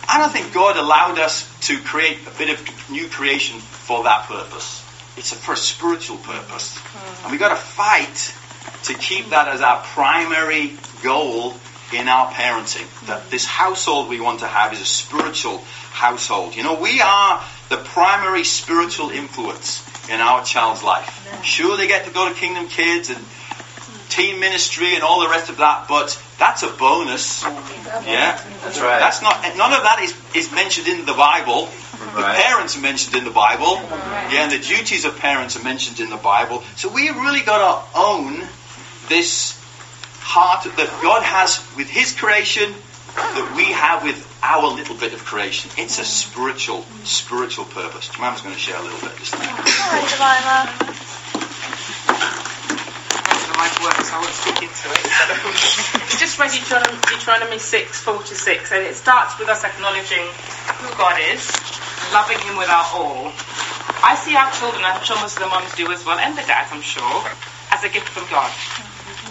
I 0.09 0.18
don't 0.18 0.32
think 0.32 0.52
God 0.52 0.76
allowed 0.76 1.18
us 1.18 1.49
to 1.68 1.78
create 1.80 2.18
a 2.26 2.30
bit 2.38 2.50
of 2.50 2.90
new 2.90 3.09
creation 3.09 3.61
for 3.61 4.04
that 4.04 4.26
purpose. 4.26 4.85
It's 5.16 5.32
a, 5.32 5.37
for 5.37 5.52
a 5.52 5.56
spiritual 5.56 6.18
purpose. 6.18 6.78
And 7.23 7.30
we've 7.30 7.40
got 7.40 7.50
to 7.50 7.56
fight 7.56 8.35
to 8.85 8.94
keep 8.94 9.30
that 9.30 9.49
as 9.49 9.61
our 9.61 9.80
primary 9.82 10.76
goal 11.02 11.54
in 11.92 12.09
our 12.09 12.30
parenting. 12.32 12.87
That 13.06 13.30
this 13.30 13.44
household 13.44 14.09
we 14.09 14.21
want 14.21 14.40
to 14.40 14.47
have 14.47 14.73
is 14.73 14.80
a 14.80 14.87
spiritual 14.87 15.59
household. 15.90 16.56
You 16.56 16.62
know, 16.62 16.80
we 16.80 17.00
are 17.00 17.44
the 17.73 17.79
primary 17.79 18.45
spiritual 18.45 19.09
influence 19.09 19.83
in 20.11 20.21
our 20.21 20.45
child's 20.45 20.83
life. 20.83 21.09
Sure, 21.43 21.79
they 21.79 21.88
get 21.88 22.05
to 22.05 22.12
go 22.12 22.29
to 22.29 22.35
Kingdom 22.35 22.69
Kids 22.69 23.09
and 23.09 23.19
teen 24.11 24.38
ministry 24.38 24.95
and 24.95 25.02
all 25.02 25.23
the 25.23 25.31
rest 25.31 25.49
of 25.49 25.57
that, 25.57 25.88
but 25.88 26.23
that's 26.38 26.62
a 26.62 26.69
bonus. 26.69 27.43
Yeah, 27.43 28.38
that's 28.62 28.79
right. 28.79 29.00
That's 29.00 29.23
not 29.23 29.41
none 29.57 29.73
of 29.73 29.83
that 29.85 30.00
is, 30.02 30.14
is 30.35 30.52
mentioned 30.52 30.87
in 30.87 31.07
the 31.07 31.14
Bible. 31.14 31.71
The 32.14 32.21
parents 32.21 32.76
are 32.76 32.81
mentioned 32.81 33.17
in 33.17 33.25
the 33.25 33.31
Bible. 33.31 33.76
Yeah, 33.76 34.45
and 34.45 34.52
the 34.52 34.59
duties 34.59 35.07
of 35.07 35.17
parents 35.19 35.57
are 35.57 35.62
mentioned 35.62 35.99
in 35.99 36.11
the 36.11 36.19
Bible. 36.19 36.62
So 36.76 36.93
we 36.93 37.09
really 37.09 37.41
got 37.41 37.62
to 37.64 37.99
own 37.99 38.47
this 39.09 39.59
heart 40.21 40.64
that 40.76 41.02
God 41.02 41.23
has 41.23 41.64
with 41.75 41.88
His 41.88 42.14
creation 42.14 42.75
that 43.16 43.54
we 43.57 43.73
have 43.73 44.02
with 44.02 44.21
our 44.42 44.69
little 44.69 44.97
bit 44.97 45.12
of 45.12 45.25
creation. 45.25 45.71
It's 45.76 45.99
a 45.99 46.04
spiritual, 46.04 46.87
spiritual 47.04 47.64
purpose. 47.66 48.09
Jemima's 48.09 48.40
going 48.40 48.54
to 48.54 48.61
share 48.61 48.76
a 48.76 48.83
little 48.83 49.00
bit 49.00 49.16
just 49.19 49.33
now. 49.35 49.40
Hi, 49.45 50.00
Jemima. 50.09 51.02
I 54.12 54.21
won't 54.21 54.35
speak 54.35 54.69
into 54.69 54.92
it. 54.92 55.02
it's 56.04 56.21
just 56.21 56.38
read 56.38 56.52
Deuteronomy, 56.52 57.00
Deuteronomy 57.09 57.59
6, 57.59 58.00
4 58.00 58.23
to 58.23 58.35
6, 58.35 58.73
and 58.73 58.85
it 58.85 58.95
starts 58.95 59.38
with 59.38 59.49
us 59.49 59.64
acknowledging 59.64 60.28
who 60.78 60.92
God 61.00 61.16
is, 61.33 61.49
loving 62.12 62.38
Him 62.45 62.61
with 62.61 62.69
our 62.69 62.85
all. 62.92 63.33
I 64.04 64.21
see 64.21 64.37
our 64.37 64.52
children, 64.52 64.85
I'm 64.85 65.02
sure 65.02 65.16
most 65.16 65.40
of 65.40 65.45
the 65.45 65.49
moms 65.49 65.75
do 65.75 65.90
as 65.90 66.04
well, 66.04 66.19
and 66.19 66.37
the 66.37 66.42
dads, 66.42 66.69
I'm 66.73 66.83
sure, 66.83 67.25
as 67.73 67.83
a 67.85 67.88
gift 67.88 68.09
from 68.11 68.28
God. 68.28 68.52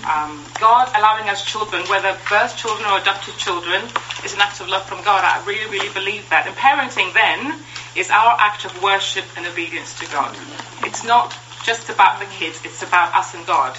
Um, 0.05 0.43
God 0.60 0.89
allowing 0.96 1.29
us 1.29 1.46
children, 1.46 1.84
whether 1.86 2.17
birth 2.29 2.58
children 2.58 2.89
or 2.89 2.98
adopted 2.98 3.38
children, 3.38 3.86
is 4.25 4.34
an 4.34 4.41
act 4.41 4.60
of 4.60 4.67
love 4.67 4.86
from 4.86 5.03
God. 5.03 5.24
I 5.24 5.43
really, 5.46 5.70
really 5.70 5.93
believe 5.93 6.27
that. 6.29 6.48
And 6.48 6.55
parenting 6.55 7.13
then 7.13 7.62
is 7.96 8.10
our 8.10 8.36
act 8.39 8.65
of 8.65 8.81
worship 8.81 9.25
and 9.38 9.46
obedience 9.46 9.98
to 10.00 10.05
God. 10.12 10.36
It's 10.84 11.03
not 11.03 11.38
just 11.63 11.89
about 11.89 12.20
the 12.20 12.25
kids, 12.25 12.60
it's 12.63 12.81
about 12.81 13.13
us 13.13 13.36
and 13.36 13.46
God. 13.46 13.77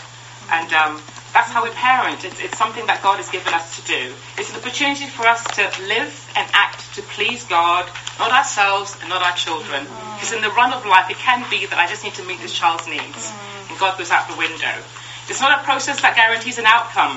And 0.51 0.73
um, 0.73 1.03
that's 1.33 1.51
how 1.51 1.65
we 1.65 1.71
parent. 1.71 2.25
It's, 2.25 2.39
it's, 2.39 2.59
something 2.59 2.87
that 2.87 3.03
God 3.03 3.17
has 3.17 3.29
given 3.29 3.53
us 3.55 3.81
to 3.81 3.83
do. 3.89 4.15
It's 4.39 4.51
an 4.51 4.57
opportunity 4.57 5.07
for 5.07 5.27
us 5.27 5.43
to 5.57 5.63
live 5.89 6.13
and 6.37 6.47
act 6.53 6.95
to 6.95 7.03
please 7.03 7.43
God, 7.45 7.89
not 8.19 8.31
ourselves 8.31 8.97
and 9.01 9.09
not 9.09 9.23
our 9.23 9.35
children. 9.35 9.83
Because 10.15 10.33
in 10.33 10.43
the 10.43 10.51
run 10.51 10.73
of 10.73 10.87
life, 10.87 11.11
it 11.11 11.17
can 11.17 11.43
be 11.51 11.67
that 11.67 11.79
I 11.79 11.89
just 11.89 12.05
need 12.05 12.15
to 12.15 12.25
meet 12.25 12.39
this 12.41 12.53
child's 12.53 12.87
needs. 12.87 13.33
And 13.71 13.79
God 13.79 13.99
goes 13.99 14.11
out 14.11 14.29
the 14.29 14.37
window. 14.37 14.71
It's 15.33 15.41
not 15.41 15.63
a 15.63 15.65
process 15.65 15.97
that 16.03 16.13
guarantees 16.15 16.59
an 16.59 16.69
outcome. 16.69 17.17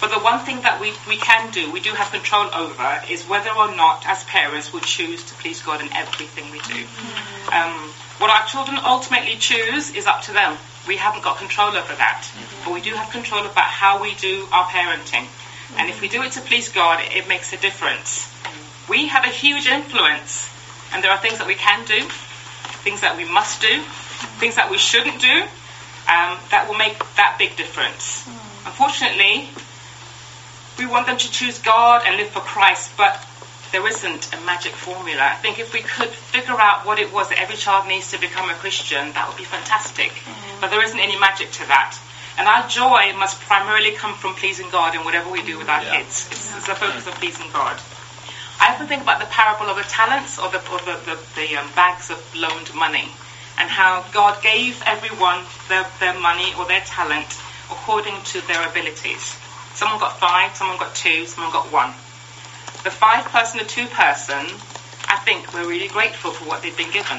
But 0.00 0.08
the 0.08 0.24
one 0.24 0.40
thing 0.48 0.64
that 0.64 0.80
we, 0.80 0.96
we 1.04 1.20
can 1.20 1.52
do, 1.52 1.70
we 1.70 1.84
do 1.84 1.92
have 1.92 2.08
control 2.08 2.48
over, 2.48 3.02
is 3.12 3.28
whether 3.28 3.52
or 3.52 3.76
not, 3.76 4.08
as 4.08 4.24
parents, 4.24 4.72
we 4.72 4.80
choose 4.80 5.22
to 5.28 5.34
please 5.44 5.60
God 5.60 5.82
in 5.84 5.92
everything 5.92 6.48
we 6.48 6.64
do. 6.64 6.80
Mm-hmm. 6.80 7.52
Um, 7.52 7.92
what 8.16 8.32
our 8.32 8.48
children 8.48 8.80
ultimately 8.80 9.36
choose 9.36 9.92
is 9.92 10.06
up 10.06 10.22
to 10.22 10.32
them. 10.32 10.56
We 10.88 10.96
haven't 10.96 11.24
got 11.24 11.36
control 11.36 11.76
over 11.76 11.92
that. 12.00 12.24
Mm-hmm. 12.24 12.64
But 12.64 12.72
we 12.72 12.80
do 12.80 12.96
have 12.96 13.12
control 13.12 13.44
about 13.44 13.68
how 13.68 14.00
we 14.00 14.14
do 14.14 14.48
our 14.50 14.64
parenting. 14.72 15.28
And 15.76 15.90
if 15.90 16.00
we 16.00 16.08
do 16.08 16.22
it 16.22 16.32
to 16.32 16.40
please 16.40 16.70
God, 16.70 17.04
it, 17.04 17.20
it 17.20 17.28
makes 17.28 17.52
a 17.52 17.60
difference. 17.60 18.24
Mm-hmm. 18.24 18.92
We 18.92 19.08
have 19.08 19.26
a 19.26 19.28
huge 19.28 19.66
influence. 19.66 20.48
And 20.94 21.04
there 21.04 21.12
are 21.12 21.20
things 21.20 21.36
that 21.36 21.46
we 21.46 21.56
can 21.60 21.84
do, 21.84 22.00
things 22.80 23.02
that 23.02 23.12
we 23.14 23.28
must 23.28 23.60
do, 23.60 23.84
things 24.40 24.56
that 24.56 24.70
we 24.70 24.78
shouldn't 24.78 25.20
do, 25.20 25.44
um, 26.06 26.38
that 26.50 26.66
will 26.68 26.78
make 26.78 26.98
that 27.16 27.36
big 27.38 27.56
difference. 27.56 28.22
Mm. 28.24 28.66
Unfortunately, 28.70 29.48
we 30.78 30.86
want 30.86 31.06
them 31.06 31.18
to 31.18 31.30
choose 31.30 31.58
God 31.58 32.02
and 32.06 32.16
live 32.16 32.28
for 32.28 32.40
Christ, 32.40 32.96
but 32.96 33.18
there 33.72 33.86
isn't 33.86 34.32
a 34.34 34.40
magic 34.46 34.72
formula. 34.72 35.22
I 35.22 35.34
think 35.36 35.58
if 35.58 35.72
we 35.74 35.80
could 35.82 36.08
figure 36.08 36.54
out 36.54 36.86
what 36.86 36.98
it 36.98 37.12
was 37.12 37.28
that 37.30 37.40
every 37.40 37.56
child 37.56 37.88
needs 37.88 38.12
to 38.12 38.20
become 38.20 38.48
a 38.50 38.54
Christian, 38.54 39.12
that 39.12 39.28
would 39.28 39.36
be 39.36 39.44
fantastic. 39.44 40.12
Mm. 40.12 40.60
But 40.60 40.70
there 40.70 40.82
isn't 40.82 40.98
any 40.98 41.18
magic 41.18 41.50
to 41.52 41.66
that. 41.66 41.98
And 42.38 42.46
our 42.46 42.68
joy 42.68 43.16
must 43.18 43.40
primarily 43.40 43.92
come 43.92 44.14
from 44.14 44.34
pleasing 44.34 44.68
God 44.70 44.94
in 44.94 45.02
whatever 45.04 45.30
we 45.30 45.42
do 45.42 45.58
with 45.58 45.68
our 45.68 45.82
yeah. 45.82 46.02
kids. 46.02 46.28
It's, 46.30 46.54
it's, 46.54 46.66
the 46.66 46.74
focus 46.74 47.06
of 47.06 47.14
pleasing 47.14 47.50
God. 47.52 47.80
I 48.60 48.72
often 48.72 48.86
think 48.86 49.02
about 49.02 49.20
the 49.20 49.26
parable 49.26 49.66
of 49.66 49.76
the 49.76 49.88
talents 49.88 50.38
or 50.38 50.50
the, 50.50 50.58
or 50.70 50.78
the, 50.84 51.00
the, 51.04 51.18
the 51.34 51.56
um, 51.56 51.68
bags 51.74 52.10
of 52.10 52.20
loaned 52.36 52.72
money 52.74 53.10
and 53.58 53.68
how 53.68 54.04
God 54.12 54.42
gave 54.42 54.82
everyone 54.86 55.44
their, 55.68 55.86
their 56.00 56.18
money 56.20 56.52
or 56.58 56.66
their 56.66 56.80
talent 56.80 57.26
according 57.70 58.14
to 58.24 58.46
their 58.46 58.68
abilities. 58.68 59.36
Someone 59.74 59.98
got 59.98 60.18
five, 60.18 60.54
someone 60.56 60.78
got 60.78 60.94
two, 60.94 61.26
someone 61.26 61.52
got 61.52 61.72
one. 61.72 61.90
The 62.84 62.90
five 62.90 63.24
person, 63.26 63.58
the 63.58 63.64
two 63.64 63.86
person, 63.88 64.46
I 65.08 65.18
think 65.24 65.52
were 65.52 65.66
really 65.66 65.88
grateful 65.88 66.30
for 66.30 66.48
what 66.48 66.62
they'd 66.62 66.76
been 66.76 66.90
given. 66.90 67.18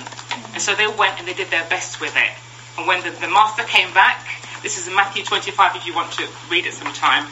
And 0.53 0.61
so 0.61 0.73
they 0.75 0.87
went 0.87 1.19
and 1.19 1.27
they 1.27 1.33
did 1.33 1.49
their 1.49 1.67
best 1.69 2.01
with 2.01 2.15
it. 2.15 2.31
And 2.77 2.87
when 2.87 3.03
the, 3.03 3.11
the 3.11 3.27
master 3.27 3.63
came 3.63 3.93
back, 3.93 4.25
this 4.63 4.77
is 4.77 4.87
in 4.87 4.95
Matthew 4.95 5.23
25 5.23 5.75
if 5.75 5.85
you 5.85 5.93
want 5.93 6.11
to 6.13 6.27
read 6.49 6.65
it 6.65 6.73
sometime, 6.73 7.27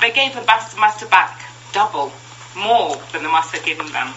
they 0.00 0.10
gave 0.10 0.34
the 0.34 0.42
master 0.42 1.06
back 1.06 1.42
double, 1.72 2.12
more 2.56 3.00
than 3.12 3.22
the 3.22 3.28
master 3.28 3.58
had 3.58 3.66
given 3.66 3.90
them. 3.92 4.12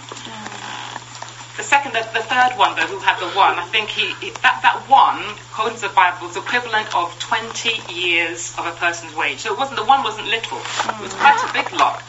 The 1.55 1.63
second, 1.63 1.93
the, 1.93 2.01
the 2.13 2.25
third 2.25 2.57
one 2.57 2.75
though, 2.75 2.89
who 2.89 2.97
had 2.97 3.19
the 3.21 3.29
one, 3.37 3.59
I 3.59 3.65
think 3.69 3.89
he, 3.89 4.13
he 4.17 4.31
that, 4.41 4.65
that 4.65 4.89
one, 4.89 5.21
according 5.53 5.77
to 5.77 5.87
the 5.87 5.93
Bible, 5.93 6.27
was 6.27 6.35
equivalent 6.35 6.89
of 6.95 7.13
20 7.19 7.93
years 7.93 8.57
of 8.57 8.65
a 8.65 8.71
person's 8.71 9.13
wage. 9.15 9.39
So 9.39 9.53
it 9.53 9.59
wasn't, 9.59 9.77
the 9.77 9.85
one 9.85 10.03
wasn't 10.03 10.27
little. 10.27 10.57
It 10.57 11.01
was 11.01 11.13
quite 11.13 11.37
a 11.37 11.53
big 11.53 11.71
lot. 11.77 12.01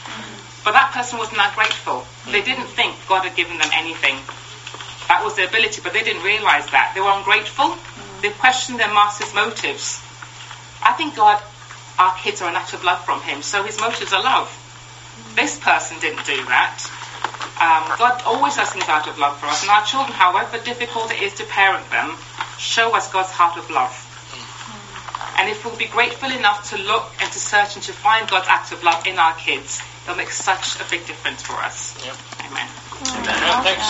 But 0.64 0.72
that 0.72 0.92
person 0.96 1.18
wasn't 1.18 1.36
that 1.36 1.52
grateful. 1.54 2.08
They 2.32 2.40
didn't 2.40 2.72
think 2.72 2.96
God 3.06 3.28
had 3.28 3.36
given 3.36 3.58
them 3.58 3.68
anything. 3.74 4.16
That 5.12 5.20
was 5.22 5.36
their 5.36 5.46
ability, 5.46 5.82
but 5.84 5.92
they 5.92 6.02
didn't 6.02 6.24
realize 6.24 6.64
that. 6.72 6.92
They 6.96 7.04
were 7.04 7.12
ungrateful. 7.12 7.76
They 8.22 8.30
questioned 8.40 8.80
their 8.80 8.88
master's 8.88 9.34
motives. 9.34 10.00
I 10.80 10.96
think 10.96 11.16
God, 11.16 11.36
our 11.98 12.16
kids 12.16 12.40
are 12.40 12.48
an 12.48 12.56
act 12.56 12.72
of 12.72 12.82
love 12.82 13.04
from 13.04 13.20
him, 13.20 13.42
so 13.42 13.62
his 13.62 13.78
motives 13.78 14.14
are 14.14 14.24
love. 14.24 14.48
This 15.36 15.58
person 15.60 16.00
didn't 16.00 16.24
do 16.24 16.40
that. 16.48 16.80
Um, 17.60 17.84
God 17.98 18.22
always 18.26 18.56
does 18.56 18.70
things 18.70 18.88
out 18.88 19.06
of 19.06 19.16
love 19.18 19.38
for 19.38 19.46
us, 19.46 19.62
and 19.62 19.70
our 19.70 19.84
children, 19.84 20.12
however 20.12 20.58
difficult 20.58 21.12
it 21.12 21.22
is 21.22 21.34
to 21.34 21.44
parent 21.44 21.88
them, 21.90 22.16
show 22.58 22.96
us 22.96 23.12
God's 23.12 23.30
heart 23.30 23.56
of 23.58 23.70
love. 23.70 23.94
And 25.38 25.48
if 25.48 25.64
we'll 25.64 25.76
be 25.76 25.86
grateful 25.86 26.30
enough 26.30 26.70
to 26.70 26.78
look 26.78 27.12
and 27.20 27.30
to 27.30 27.38
search 27.38 27.76
and 27.76 27.84
to 27.84 27.92
find 27.92 28.28
God's 28.28 28.48
act 28.48 28.72
of 28.72 28.82
love 28.82 29.06
in 29.06 29.18
our 29.18 29.34
kids, 29.34 29.80
it'll 30.02 30.16
make 30.16 30.30
such 30.30 30.80
a 30.80 30.84
big 30.90 31.06
difference 31.06 31.42
for 31.42 31.54
us. 31.54 31.94
Yep. 32.04 32.16
Amen. 32.46 32.68
Amen. 33.06 33.24
Yeah, 33.26 33.62
thanks. 33.62 33.86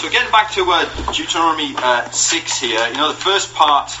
So 0.00 0.08
getting 0.10 0.32
back 0.32 0.50
to 0.52 0.64
uh, 0.68 1.12
Deuteronomy 1.12 1.74
uh, 1.76 2.10
6 2.10 2.58
here, 2.58 2.86
you 2.88 2.94
know, 2.94 3.08
the 3.08 3.18
first 3.18 3.54
part, 3.54 3.92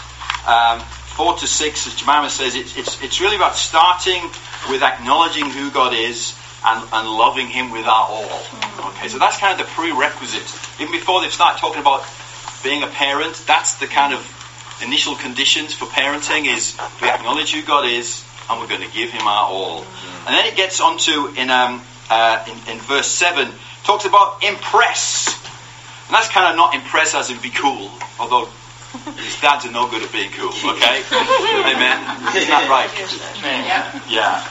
um, 0.46 0.80
4 0.80 1.36
to 1.38 1.46
6, 1.46 1.86
as 1.86 1.94
Jemima 1.94 2.28
says, 2.28 2.54
it's, 2.54 2.76
it's, 2.76 3.02
it's 3.02 3.20
really 3.20 3.36
about 3.36 3.54
starting 3.54 4.22
with 4.68 4.82
acknowledging 4.82 5.48
who 5.50 5.70
God 5.70 5.94
is 5.94 6.34
and, 6.64 6.88
and 6.92 7.08
loving 7.08 7.48
Him 7.48 7.70
with 7.70 7.86
our 7.86 8.08
all. 8.08 8.42
Okay, 8.90 9.08
so 9.08 9.18
that's 9.18 9.38
kind 9.38 9.58
of 9.58 9.66
the 9.66 9.72
prerequisite. 9.72 10.46
Even 10.80 10.92
before 10.92 11.20
they 11.22 11.28
start 11.28 11.58
talking 11.58 11.80
about 11.80 12.04
being 12.62 12.82
a 12.82 12.88
parent, 12.88 13.34
that's 13.46 13.78
the 13.78 13.86
kind 13.86 14.14
of 14.14 14.20
initial 14.82 15.14
conditions 15.14 15.74
for 15.74 15.86
parenting 15.86 16.46
is 16.46 16.76
we 17.00 17.08
acknowledge 17.08 17.52
who 17.52 17.62
God 17.62 17.86
is 17.86 18.24
and 18.50 18.60
we're 18.60 18.68
going 18.68 18.82
to 18.82 18.92
give 18.92 19.10
Him 19.10 19.22
our 19.22 19.46
all. 19.48 19.84
And 20.26 20.34
then 20.34 20.46
it 20.46 20.56
gets 20.56 20.80
onto 20.80 21.28
in 21.36 21.50
um, 21.50 21.82
uh, 22.10 22.44
in, 22.46 22.74
in 22.74 22.78
verse 22.80 23.06
seven 23.06 23.48
talks 23.84 24.04
about 24.04 24.44
impress, 24.44 25.34
and 26.06 26.14
that's 26.14 26.28
kind 26.28 26.50
of 26.50 26.56
not 26.56 26.74
impress 26.74 27.14
as 27.14 27.30
in 27.30 27.38
be 27.38 27.50
cool, 27.50 27.90
although 28.20 28.48
His 29.16 29.40
dads 29.40 29.64
are 29.64 29.72
no 29.72 29.88
good 29.88 30.02
at 30.02 30.12
being 30.12 30.30
cool, 30.32 30.52
okay? 30.76 31.00
Amen. 31.08 31.96
Isn't 32.36 32.52
that 32.52 32.68
right? 32.68 32.92
Yeah. 34.08 34.44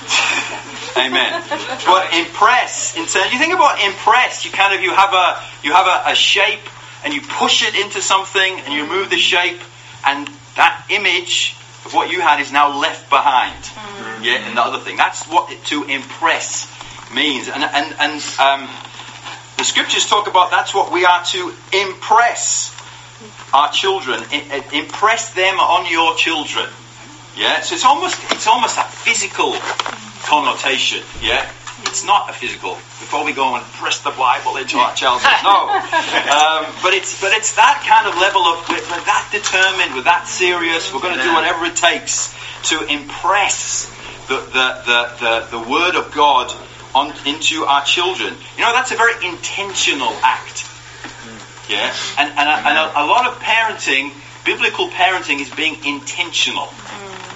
Amen. 0.98 1.44
But 1.86 2.14
impress, 2.14 2.98
in 2.98 3.06
terms, 3.06 3.32
you 3.32 3.40
think 3.40 3.54
about 3.54 3.80
impress, 3.84 4.44
you 4.46 4.52
kind 4.52 4.74
of, 4.74 4.82
you 4.82 4.92
have 4.92 5.14
a, 5.14 5.42
you 5.64 5.74
have 5.74 5.88
a, 5.88 6.12
a 6.12 6.16
shape 6.16 6.66
and 7.04 7.14
you 7.14 7.22
push 7.22 7.64
it 7.64 7.76
into 7.76 8.02
something 8.02 8.60
and 8.66 8.74
you 8.74 8.84
remove 8.84 9.10
the 9.10 9.18
shape 9.18 9.62
and 10.06 10.28
that 10.56 10.86
image 10.90 11.56
of 11.86 11.94
what 11.94 12.12
you 12.12 12.22
had 12.22 12.42
is 12.42 12.52
now 12.52 12.80
left 12.80 13.10
behind. 13.10 13.56
Mm. 13.64 14.26
Yeah, 14.26 14.48
and 14.48 14.58
the 14.58 14.62
other 14.62 14.80
thing. 14.80 14.98
That's 14.98 15.26
what 15.28 15.52
it, 15.52 15.64
to 15.66 15.84
impress 15.84 16.68
means. 17.14 17.48
And, 17.48 17.64
and, 17.64 17.96
and 18.00 18.22
um, 18.40 18.70
the 19.58 19.64
scriptures 19.64 20.06
talk 20.08 20.28
about 20.28 20.52
that's 20.52 20.74
what 20.74 20.92
we 20.92 21.06
are 21.06 21.24
to 21.26 21.54
impress 21.74 22.76
our 23.54 23.72
children. 23.72 24.24
Impress 24.74 25.34
them 25.34 25.60
on 25.60 25.92
your 25.92 26.16
children. 26.16 26.68
Yeah, 27.36 27.62
so 27.62 27.76
it's 27.76 27.86
almost 27.86 28.20
it's 28.32 28.48
almost 28.48 28.78
a 28.78 28.84
physical 28.84 29.56
connotation. 30.24 31.02
Yeah, 31.22 31.50
it's 31.86 32.06
not 32.06 32.30
a 32.30 32.34
physical. 32.34 32.76
Before 33.00 33.24
we 33.24 33.32
go 33.34 33.56
and 33.56 33.64
press 33.80 34.00
the 34.00 34.12
Bible 34.12 34.58
into 34.58 34.78
our 34.78 34.94
children, 34.94 35.32
no. 35.44 35.70
Um, 36.32 36.66
but 36.84 36.94
it's 36.94 37.20
but 37.22 37.32
it's 37.32 37.56
that 37.56 37.84
kind 37.88 38.08
of 38.08 38.20
level 38.20 38.42
of 38.42 38.68
we're, 38.68 38.84
we're 38.84 39.06
that 39.06 39.30
determined, 39.32 39.96
we're 39.96 40.04
that 40.04 40.28
serious. 40.28 40.94
We're 40.94 41.02
going 41.02 41.18
to 41.18 41.24
do 41.24 41.34
whatever 41.34 41.66
it 41.66 41.76
takes 41.76 42.36
to 42.70 42.84
impress 42.88 43.88
the 44.28 44.38
the 44.40 44.68
the, 44.86 45.00
the, 45.20 45.60
the 45.60 45.70
Word 45.70 45.96
of 45.96 46.12
God 46.14 46.52
on 46.94 47.14
into 47.26 47.64
our 47.64 47.84
children. 47.84 48.36
You 48.58 48.64
know, 48.64 48.74
that's 48.74 48.92
a 48.92 48.98
very 48.98 49.26
intentional 49.26 50.12
act. 50.22 50.68
Yeah, 51.72 51.96
and 52.20 52.30
and, 52.38 52.48
a, 52.50 52.56
and 52.68 52.78
a, 52.78 52.86
a 53.02 53.06
lot 53.08 53.28
of 53.28 53.40
parenting, 53.40 54.12
biblical 54.46 54.90
parenting, 54.90 55.40
is 55.40 55.50
being 55.50 55.84
intentional. 55.86 56.68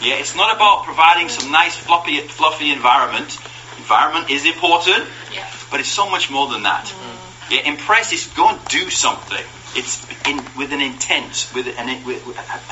Yeah, 0.04 0.20
it's 0.20 0.36
not 0.36 0.54
about 0.56 0.84
providing 0.84 1.30
some 1.30 1.52
nice 1.52 1.76
fluffy 1.76 2.20
fluffy 2.20 2.72
environment 2.72 3.40
environment 3.86 4.32
is 4.32 4.46
important, 4.46 5.06
yeah. 5.34 5.48
but 5.70 5.80
it's 5.80 5.90
so 5.90 6.10
much 6.10 6.32
more 6.32 6.48
than 6.50 6.64
that. 6.64 6.86
Mm. 6.86 7.52
Yeah, 7.52 7.70
impress 7.70 8.12
is 8.12 8.26
go 8.34 8.50
and 8.50 8.60
do 8.66 8.90
something. 8.90 9.46
It's 9.76 10.02
in, 10.26 10.42
with 10.58 10.74
an 10.74 10.82
intent, 10.82 11.52
with 11.54 11.68
an, 11.68 12.04
with, 12.06 12.26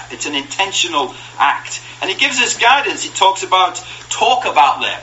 it's 0.10 0.26
an 0.26 0.34
intentional 0.34 1.14
act, 1.38 1.82
and 2.02 2.10
it 2.10 2.18
gives 2.18 2.40
us 2.40 2.58
guidance. 2.58 3.06
It 3.06 3.14
talks 3.14 3.44
about 3.44 3.76
talk 4.10 4.46
about 4.46 4.82
them. 4.82 5.02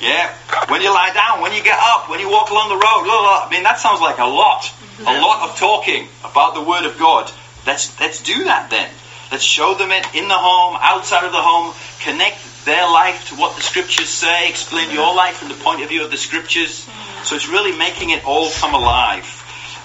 Yeah, 0.00 0.32
when 0.68 0.82
you 0.82 0.94
lie 0.94 1.10
down, 1.12 1.42
when 1.42 1.52
you 1.52 1.62
get 1.64 1.78
up, 1.80 2.08
when 2.08 2.20
you 2.20 2.30
walk 2.30 2.50
along 2.50 2.68
the 2.68 2.76
road. 2.76 3.02
Blah, 3.02 3.18
blah. 3.18 3.46
I 3.46 3.48
mean, 3.50 3.64
that 3.64 3.80
sounds 3.80 4.00
like 4.00 4.18
a 4.18 4.30
lot, 4.30 4.70
a 5.00 5.20
lot 5.20 5.48
of 5.48 5.56
talking 5.56 6.08
about 6.24 6.54
the 6.54 6.62
Word 6.62 6.84
of 6.84 6.98
God. 6.98 7.30
Let's 7.66 7.98
let's 8.00 8.22
do 8.22 8.44
that 8.44 8.70
then. 8.70 8.90
Let's 9.30 9.44
show 9.44 9.74
them 9.74 9.90
it 9.90 10.06
in 10.14 10.26
the 10.26 10.34
home, 10.34 10.78
outside 10.80 11.24
of 11.24 11.32
the 11.32 11.42
home. 11.42 11.74
Connect 12.00 12.38
their 12.64 12.84
life 12.84 13.28
to 13.28 13.34
what 13.36 13.56
the 13.56 13.62
scriptures 13.62 14.08
say, 14.08 14.48
explain 14.48 14.90
your 14.90 15.14
life 15.14 15.36
from 15.36 15.48
the 15.48 15.54
point 15.54 15.82
of 15.82 15.88
view 15.88 16.04
of 16.04 16.10
the 16.10 16.16
scriptures. 16.16 16.88
So 17.24 17.36
it's 17.36 17.48
really 17.48 17.76
making 17.76 18.10
it 18.10 18.24
all 18.24 18.50
come 18.50 18.74
alive. 18.74 19.26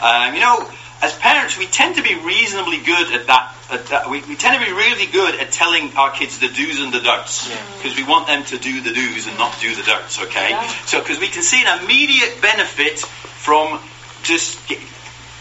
Um, 0.01 0.33
you 0.33 0.39
know, 0.39 0.69
as 1.01 1.13
parents, 1.15 1.57
we 1.57 1.65
tend 1.65 1.95
to 1.97 2.03
be 2.03 2.15
reasonably 2.15 2.79
good 2.79 3.13
at 3.13 3.27
that. 3.27 3.55
At 3.69 3.85
that. 3.87 4.09
We, 4.09 4.21
we, 4.21 4.35
tend 4.35 4.59
to 4.59 4.65
be 4.65 4.71
really 4.71 5.07
good 5.07 5.35
at 5.39 5.51
telling 5.51 5.95
our 5.97 6.11
kids 6.11 6.39
the 6.39 6.47
do's 6.47 6.79
and 6.79 6.93
the 6.93 6.99
don'ts 6.99 7.49
because 7.77 7.97
yeah. 7.97 8.05
we 8.05 8.09
want 8.09 8.27
them 8.27 8.43
to 8.45 8.57
do 8.57 8.81
the 8.81 8.93
do's 8.93 9.27
and 9.27 9.37
not 9.37 9.57
do 9.59 9.73
the 9.75 9.83
don'ts. 9.83 10.21
Okay, 10.23 10.51
yeah. 10.51 10.67
so 10.85 10.99
because 10.99 11.19
we 11.19 11.27
can 11.27 11.41
see 11.41 11.63
an 11.65 11.83
immediate 11.83 12.41
benefit 12.41 12.99
from 12.99 13.79
just 14.23 14.59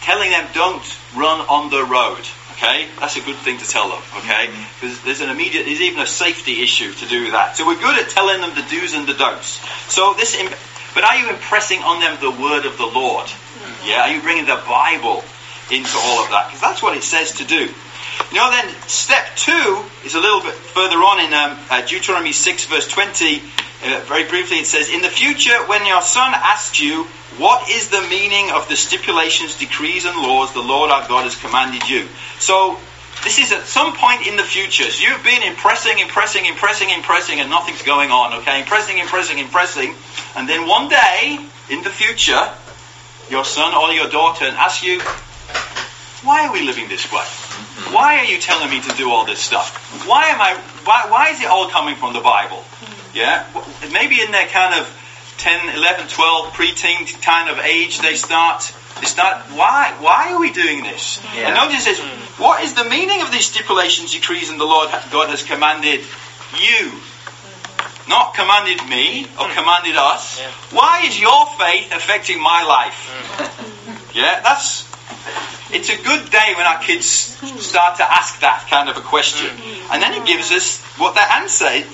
telling 0.03 0.31
them 0.31 0.47
don't 0.53 0.85
run 1.15 1.41
on 1.49 1.71
the 1.71 1.85
road. 1.85 2.23
Okay, 2.53 2.87
that's 3.01 3.17
a 3.17 3.21
good 3.21 3.37
thing 3.37 3.59
to 3.59 3.67
tell 3.67 3.89
them. 3.89 4.03
Okay, 4.19 4.47
because 4.47 4.97
mm-hmm. 4.97 5.07
there's 5.07 5.21
an 5.21 5.31
immediate, 5.31 5.65
there's 5.65 5.81
even 5.81 6.01
a 6.01 6.07
safety 6.07 6.63
issue 6.63 6.93
to 6.93 7.07
do 7.07 7.31
that. 7.33 7.57
So 7.57 7.67
we're 7.67 7.81
good 7.81 7.99
at 7.99 8.11
telling 8.11 8.41
them 8.41 8.55
the 8.55 8.63
do's 8.69 8.95
and 8.95 9.07
the 9.07 9.15
don'ts. 9.15 9.59
So 9.91 10.15
this, 10.15 10.37
but 10.95 11.03
are 11.03 11.17
you 11.17 11.31
impressing 11.31 11.83
on 11.83 12.01
them 12.01 12.19
the 12.21 12.31
word 12.31 12.67
of 12.67 12.77
the 12.79 12.87
Lord? 12.87 13.27
Mm-hmm. 13.27 13.89
Yeah, 13.89 14.03
are 14.03 14.13
you 14.15 14.21
bringing 14.21 14.47
the 14.47 14.63
Bible 14.69 15.25
into 15.71 15.97
all 15.97 16.23
of 16.23 16.31
that? 16.31 16.47
Because 16.49 16.61
that's 16.61 16.83
what 16.83 16.97
it 16.97 17.03
says 17.03 17.33
to 17.39 17.45
do. 17.45 17.73
Know, 18.33 18.51
then 18.51 18.69
step 18.89 19.37
two 19.37 19.85
is 20.05 20.15
a 20.15 20.21
little 20.21 20.41
bit 20.41 20.55
further 20.55 20.97
on 20.97 21.21
in 21.21 21.35
um, 21.35 21.59
uh, 21.71 21.85
Deuteronomy 21.87 22.33
6, 22.33 22.67
verse 22.67 22.89
20. 22.89 23.43
Uh, 23.85 24.01
very 24.07 24.25
briefly, 24.29 24.59
it 24.59 24.67
says, 24.67 24.89
In 24.89 25.03
the 25.03 25.09
future, 25.09 25.59
when 25.67 25.85
your 25.87 26.03
son 26.03 26.33
asks 26.35 26.81
you, 26.81 27.05
What 27.37 27.69
is 27.69 27.91
the 27.91 28.01
meaning 28.03 28.51
of 28.51 28.69
the 28.69 28.77
stipulations, 28.77 29.59
decrees, 29.59 30.05
and 30.05 30.17
laws 30.17 30.53
the 30.55 30.63
Lord 30.63 30.91
our 30.91 31.07
God 31.09 31.25
has 31.25 31.37
commanded 31.37 31.89
you? 31.89 32.09
So, 32.39 32.79
this 33.25 33.39
is 33.39 33.53
at 33.53 33.67
some 33.67 33.95
point 33.95 34.27
in 34.27 34.37
the 34.37 34.43
future. 34.43 34.91
So 34.91 35.07
you've 35.07 35.23
been 35.23 35.43
impressing, 35.43 35.99
impressing, 36.01 36.47
impressing, 36.47 36.91
impressing, 36.91 37.39
and 37.39 37.51
nothing's 37.51 37.83
going 37.83 38.11
on, 38.11 38.41
okay? 38.41 38.61
Impressing, 38.61 38.99
impressing, 38.99 39.39
impressing. 39.39 39.95
And 40.35 40.49
then 40.49 40.67
one 40.67 40.89
day, 40.89 41.39
in 41.71 41.83
the 41.85 41.91
future, 41.91 42.51
your 43.31 43.45
son 43.45 43.75
or 43.75 43.93
your 43.93 44.09
daughter 44.09 44.47
asks 44.47 44.83
you, 44.83 45.01
Why 46.27 46.47
are 46.47 46.53
we 46.53 46.63
living 46.63 46.89
this 46.89 47.11
way? 47.13 47.27
Why 47.91 48.19
are 48.19 48.25
you 48.25 48.39
telling 48.39 48.71
me 48.71 48.81
to 48.81 48.97
do 48.97 49.11
all 49.11 49.27
this 49.27 49.41
stuff? 49.41 50.07
Why 50.07 50.27
am 50.27 50.41
I? 50.41 50.55
Why, 50.85 51.11
why 51.11 51.31
is 51.31 51.41
it 51.41 51.47
all 51.47 51.69
coming 51.69 51.97
from 51.97 52.13
the 52.13 52.21
Bible? 52.21 52.65
Yeah, 53.15 53.45
maybe 53.93 54.21
in 54.21 54.31
their 54.31 54.47
kind 54.47 54.81
of 54.81 54.89
10, 55.39 55.77
11, 55.77 56.09
12, 56.09 56.53
preteen 56.53 57.23
kind 57.23 57.51
of 57.51 57.59
age, 57.59 58.01
they 58.01 58.15
start. 58.15 58.73
They 59.01 59.07
start. 59.07 59.43
Why? 59.53 59.95
Why 60.01 60.33
are 60.33 60.41
we 60.41 60.53
doing 60.53 60.83
this? 60.83 61.21
Yeah. 61.35 61.49
And 61.49 61.55
notice 61.57 61.85
this. 61.85 62.01
What 62.39 62.63
is 62.63 62.75
the 62.75 62.85
meaning 62.85 63.21
of 63.23 63.33
these 63.33 63.47
stipulations, 63.47 64.13
decrees, 64.13 64.51
and 64.51 64.61
the 64.61 64.65
Lord 64.65 64.89
God 65.11 65.29
has 65.31 65.43
commanded 65.43 66.01
you? 66.61 66.93
Not 68.09 68.35
commanded 68.35 68.87
me 68.89 69.25
or 69.39 69.47
mm. 69.47 69.55
commanded 69.55 69.97
us. 69.97 70.41
Why 70.71 71.05
is 71.07 71.21
your 71.21 71.47
faith 71.59 71.93
affecting 71.93 72.41
my 72.41 72.63
life? 72.63 72.99
Mm. 73.39 74.15
Yeah, 74.15 74.41
that's 74.43 74.92
it's 75.73 75.89
a 75.89 75.97
good 75.97 76.31
day 76.31 76.53
when 76.57 76.67
our 76.67 76.81
kids 76.83 77.07
start 77.07 77.97
to 77.97 78.05
ask 78.05 78.41
that 78.41 78.67
kind 78.69 78.89
of 78.89 78.97
a 78.97 79.01
question. 79.01 79.51
And 79.91 80.03
then 80.03 80.13
it 80.15 80.27
gives 80.27 80.53
us 80.53 80.81
what 80.99 81.15
the 81.15 81.25
answer 81.33 81.67
in 81.67 81.85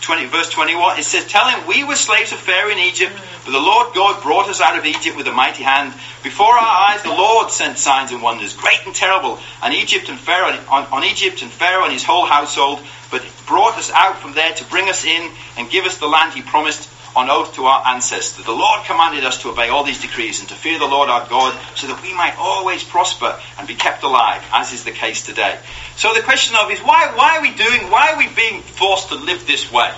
20, 0.00 0.26
verse 0.26 0.50
21. 0.50 0.98
It 0.98 1.04
says, 1.04 1.26
Tell 1.26 1.48
him, 1.48 1.66
we 1.66 1.84
were 1.84 1.96
slaves 1.96 2.32
of 2.32 2.38
Pharaoh 2.38 2.70
in 2.70 2.78
Egypt, 2.78 3.12
but 3.44 3.52
the 3.52 3.60
Lord 3.60 3.94
God 3.94 4.22
brought 4.22 4.48
us 4.48 4.60
out 4.60 4.78
of 4.78 4.86
Egypt 4.86 5.16
with 5.16 5.26
a 5.26 5.32
mighty 5.32 5.62
hand. 5.62 5.92
Before 6.22 6.54
our 6.54 6.90
eyes, 6.90 7.02
the 7.02 7.10
Lord 7.10 7.50
sent 7.50 7.78
signs 7.78 8.12
and 8.12 8.22
wonders, 8.22 8.54
great 8.54 8.80
and 8.86 8.94
terrible, 8.94 9.38
on 9.62 9.72
Egypt 9.72 10.08
and 10.08 10.18
Pharaoh, 10.18 10.58
on, 10.70 10.86
on 10.92 11.04
Egypt 11.04 11.42
and 11.42 11.50
Pharaoh 11.50 11.84
and 11.84 11.92
his 11.92 12.04
whole 12.04 12.24
household, 12.24 12.80
but 13.10 13.24
brought 13.46 13.76
us 13.76 13.90
out 13.90 14.18
from 14.18 14.34
there 14.34 14.52
to 14.54 14.64
bring 14.64 14.88
us 14.88 15.04
in 15.04 15.30
and 15.56 15.70
give 15.70 15.84
us 15.84 15.98
the 15.98 16.08
land 16.08 16.32
he 16.32 16.42
promised 16.42 16.88
on 17.18 17.28
oath 17.30 17.54
to 17.54 17.64
our 17.64 17.86
ancestors. 17.86 18.44
The 18.44 18.52
Lord 18.52 18.84
commanded 18.84 19.24
us 19.24 19.42
to 19.42 19.50
obey 19.50 19.68
all 19.68 19.82
these 19.82 20.00
decrees 20.00 20.40
and 20.40 20.48
to 20.50 20.54
fear 20.54 20.78
the 20.78 20.86
Lord 20.86 21.08
our 21.08 21.28
God 21.28 21.58
so 21.74 21.88
that 21.88 22.00
we 22.02 22.14
might 22.14 22.38
always 22.38 22.84
prosper 22.84 23.38
and 23.58 23.66
be 23.66 23.74
kept 23.74 24.04
alive, 24.04 24.42
as 24.52 24.72
is 24.72 24.84
the 24.84 24.92
case 24.92 25.26
today. 25.26 25.58
So 25.96 26.14
the 26.14 26.22
question 26.22 26.56
of 26.62 26.70
is 26.70 26.78
why, 26.78 27.12
why 27.16 27.38
are 27.38 27.42
we 27.42 27.52
doing, 27.54 27.90
why 27.90 28.12
are 28.12 28.18
we 28.18 28.28
being 28.28 28.62
forced 28.62 29.08
to 29.08 29.16
live 29.16 29.46
this 29.46 29.70
way? 29.70 29.92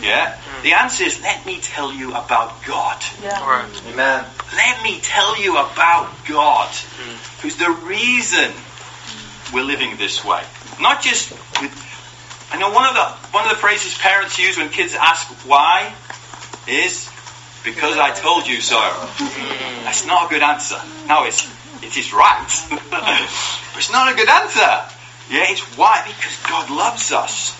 Yeah? 0.00 0.38
The 0.62 0.72
answer 0.72 1.04
is 1.04 1.20
let 1.22 1.44
me 1.44 1.58
tell 1.60 1.92
you 1.92 2.10
about 2.10 2.64
God. 2.64 3.02
Yeah. 3.22 3.44
Right. 3.44 3.82
Amen. 3.92 4.24
Let 4.54 4.82
me 4.82 5.00
tell 5.00 5.40
you 5.40 5.56
about 5.56 6.10
God, 6.28 6.68
hmm. 6.68 7.42
who's 7.42 7.56
the 7.56 7.70
reason 7.70 8.52
we're 9.52 9.64
living 9.64 9.96
this 9.96 10.24
way. 10.24 10.42
Not 10.80 11.02
just 11.02 11.30
with 11.60 11.72
I 12.50 12.58
know 12.58 12.70
one 12.70 12.86
of 12.86 12.94
the 12.94 13.04
one 13.34 13.44
of 13.44 13.50
the 13.50 13.56
phrases 13.56 13.98
parents 13.98 14.38
use 14.38 14.56
when 14.56 14.68
kids 14.68 14.94
ask 14.94 15.26
why 15.46 15.92
is 16.68 17.08
because 17.64 17.96
I 17.96 18.10
told 18.12 18.46
you 18.46 18.60
so. 18.60 18.78
That's 19.84 20.06
not 20.06 20.26
a 20.26 20.28
good 20.28 20.42
answer. 20.42 20.76
No, 21.08 21.24
it's 21.24 21.48
it 21.82 21.96
is 21.96 22.12
right, 22.12 22.48
but 22.90 23.76
it's 23.76 23.92
not 23.92 24.12
a 24.12 24.16
good 24.16 24.28
answer. 24.28 24.90
Yeah, 25.30 25.48
it's 25.48 25.62
why 25.76 26.02
because 26.06 26.36
God 26.48 26.70
loves 26.70 27.12
us. 27.12 27.56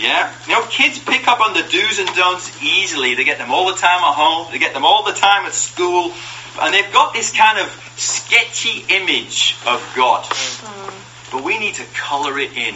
Yeah, 0.00 0.32
you 0.46 0.54
know, 0.54 0.64
kids 0.66 0.98
pick 0.98 1.28
up 1.28 1.40
on 1.40 1.54
the 1.54 1.62
do's 1.68 1.98
and 1.98 2.08
don'ts 2.16 2.50
easily. 2.62 3.14
They 3.14 3.24
get 3.24 3.38
them 3.38 3.50
all 3.50 3.68
the 3.68 3.76
time 3.78 4.00
at 4.00 4.14
home. 4.14 4.48
They 4.50 4.58
get 4.58 4.72
them 4.74 4.84
all 4.84 5.04
the 5.04 5.12
time 5.12 5.44
at 5.44 5.52
school, 5.52 6.12
and 6.60 6.74
they've 6.74 6.92
got 6.92 7.12
this 7.12 7.30
kind 7.32 7.58
of 7.58 7.68
sketchy 7.96 8.84
image 8.88 9.56
of 9.66 9.80
God. 9.94 10.26
But 11.30 11.44
we 11.44 11.58
need 11.58 11.74
to 11.76 11.84
color 11.94 12.38
it 12.38 12.56
in. 12.56 12.74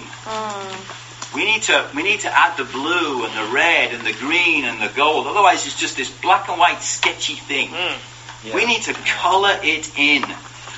We 1.34 1.44
need 1.44 1.62
to 1.62 1.88
we 1.94 2.02
need 2.02 2.20
to 2.20 2.30
add 2.34 2.56
the 2.56 2.64
blue 2.64 3.24
and 3.24 3.34
the 3.34 3.52
red 3.52 3.92
and 3.92 4.06
the 4.06 4.12
green 4.12 4.64
and 4.64 4.80
the 4.80 4.92
gold. 4.94 5.26
Otherwise, 5.26 5.66
it's 5.66 5.78
just 5.78 5.96
this 5.96 6.10
black 6.20 6.48
and 6.48 6.58
white 6.58 6.82
sketchy 6.82 7.34
thing. 7.34 7.68
Mm. 7.68 7.98
Yeah. 8.44 8.54
We 8.54 8.64
need 8.64 8.82
to 8.82 8.94
color 8.94 9.58
it 9.62 9.90
in. 9.98 10.24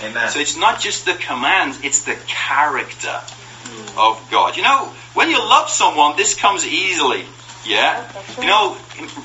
Amen. 0.02 0.30
So 0.30 0.40
it's 0.40 0.56
not 0.56 0.80
just 0.80 1.04
the 1.04 1.14
commands; 1.14 1.78
it's 1.82 2.04
the 2.04 2.16
character 2.26 3.08
mm. 3.08 3.98
of 3.98 4.26
God. 4.30 4.56
You 4.56 4.62
know, 4.62 4.92
when 5.14 5.30
you 5.30 5.38
love 5.38 5.68
someone, 5.68 6.16
this 6.16 6.34
comes 6.34 6.66
easily. 6.66 7.24
Yeah. 7.66 8.11
You 8.40 8.46
know, 8.46 8.76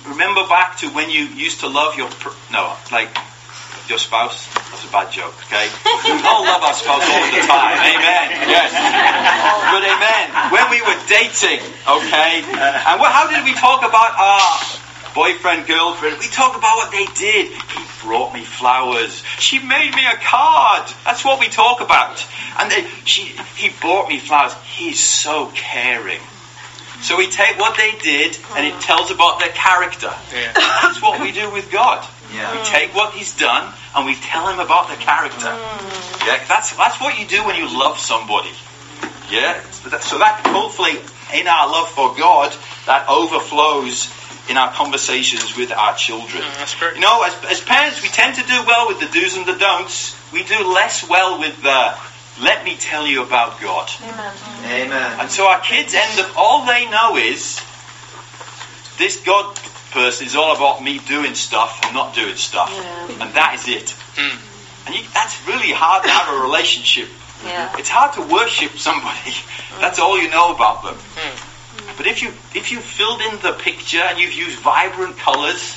remember 0.07 0.45
back 0.47 0.77
to 0.79 0.89
when 0.89 1.09
you 1.09 1.21
used 1.21 1.61
to 1.61 1.67
love 1.67 1.97
your 1.97 2.09
no, 2.51 2.75
like 2.91 3.15
your 3.87 3.97
spouse. 3.97 4.47
That's 4.73 4.89
a 4.89 4.91
bad 4.91 5.11
joke, 5.13 5.37
okay? 5.45 5.69
We 6.01 6.17
all 6.25 6.41
love 6.41 6.65
our 6.65 6.73
spouse 6.73 7.05
all 7.05 7.25
the 7.29 7.45
time. 7.45 7.77
Amen. 7.77 8.25
Yes. 8.49 8.73
But 9.69 9.85
amen. 9.85 10.25
When 10.49 10.65
we 10.73 10.81
were 10.81 10.97
dating, 11.05 11.61
okay, 11.85 12.41
and 12.41 12.97
how 12.97 13.29
did 13.29 13.45
we 13.45 13.53
talk 13.53 13.85
about 13.85 14.17
our 14.17 15.13
boyfriend, 15.13 15.67
girlfriend? 15.67 16.17
We 16.17 16.25
talk 16.25 16.57
about 16.57 16.77
what 16.77 16.91
they 16.91 17.05
did. 17.13 17.53
He 17.53 17.85
brought 18.01 18.33
me 18.33 18.43
flowers. 18.43 19.21
She 19.37 19.59
made 19.59 19.93
me 19.93 20.07
a 20.07 20.17
card. 20.17 20.89
That's 21.05 21.23
what 21.23 21.39
we 21.39 21.49
talk 21.49 21.79
about. 21.79 22.25
And 22.57 22.71
they, 22.71 22.89
she, 23.05 23.37
he 23.55 23.69
bought 23.79 24.09
me 24.09 24.17
flowers. 24.17 24.53
He's 24.65 24.99
so 24.99 25.51
caring. 25.53 26.21
So 27.03 27.15
we 27.17 27.27
take 27.27 27.59
what 27.59 27.77
they 27.77 27.91
did 28.01 28.39
and 28.55 28.65
it 28.65 28.81
tells 28.81 29.11
about 29.11 29.39
their 29.39 29.49
character. 29.49 30.11
Yeah. 30.33 30.53
That's 30.81 30.99
what 30.99 31.21
we 31.21 31.31
do 31.31 31.51
with 31.51 31.69
God. 31.69 32.03
Yeah. 32.33 32.51
We 32.51 32.65
take 32.65 32.95
what 32.95 33.13
He's 33.13 33.35
done 33.35 33.71
and 33.95 34.05
we 34.05 34.15
tell 34.15 34.47
Him 34.47 34.59
about 34.59 34.89
the 34.89 34.95
character. 34.95 35.53
Yeah, 36.25 36.43
that's 36.47 36.75
that's 36.75 36.99
what 36.99 37.19
you 37.19 37.27
do 37.27 37.45
when 37.45 37.55
you 37.55 37.67
love 37.67 37.99
somebody. 37.99 38.51
Yeah, 39.29 39.61
so 39.99 40.17
that 40.19 40.41
hopefully 40.45 40.99
in 41.33 41.47
our 41.47 41.67
love 41.71 41.89
for 41.89 42.15
God 42.15 42.55
that 42.85 43.07
overflows 43.09 44.11
in 44.49 44.57
our 44.57 44.71
conversations 44.73 45.55
with 45.55 45.71
our 45.71 45.95
children. 45.95 46.43
Mm, 46.43 46.57
that's 46.57 46.75
great. 46.75 46.95
You 46.95 47.01
know, 47.01 47.23
as, 47.23 47.33
as 47.45 47.61
parents, 47.61 48.01
we 48.03 48.09
tend 48.09 48.35
to 48.35 48.43
do 48.43 48.63
well 48.67 48.87
with 48.87 48.99
the 48.99 49.07
do's 49.07 49.37
and 49.37 49.45
the 49.45 49.57
don'ts. 49.57 50.15
We 50.33 50.43
do 50.43 50.73
less 50.73 51.07
well 51.07 51.39
with 51.39 51.61
the 51.63 51.95
let 52.41 52.65
me 52.65 52.75
tell 52.75 53.05
you 53.05 53.23
about 53.23 53.61
God. 53.61 53.89
Amen. 54.01 54.33
Amen. 54.65 55.19
And 55.19 55.29
so 55.29 55.47
our 55.47 55.61
kids 55.61 55.93
end 55.93 56.19
up, 56.19 56.35
all 56.35 56.65
they 56.65 56.89
know 56.89 57.15
is 57.15 57.61
this 58.97 59.21
God 59.23 59.55
person 59.93 60.27
is 60.27 60.35
all 60.35 60.55
about 60.55 60.83
me 60.83 60.99
doing 60.99 61.35
stuff 61.35 61.79
and 61.83 61.93
not 61.93 62.15
doing 62.15 62.35
stuff. 62.35 62.69
Yeah. 62.73 63.23
And 63.23 63.33
that 63.35 63.55
is 63.55 63.67
it. 63.67 63.89
Hmm. 64.17 64.37
And 64.87 64.95
you, 64.95 65.05
that's 65.13 65.37
really 65.47 65.71
hard 65.71 66.03
to 66.03 66.09
have 66.09 66.27
a 66.35 66.41
relationship. 66.43 67.07
Yeah. 67.45 67.77
It's 67.77 67.89
hard 67.89 68.13
to 68.15 68.21
worship 68.33 68.71
somebody. 68.77 69.35
That's 69.81 69.99
all 69.99 70.21
you 70.21 70.29
know 70.29 70.53
about 70.55 70.83
them. 70.83 70.95
Hmm. 70.95 71.97
But 71.97 72.07
if 72.07 72.21
you 72.21 72.29
if 72.55 72.71
you 72.71 72.79
filled 72.79 73.21
in 73.21 73.39
the 73.41 73.53
picture 73.53 73.99
and 73.99 74.17
you've 74.17 74.33
used 74.33 74.59
vibrant 74.59 75.17
colours, 75.17 75.75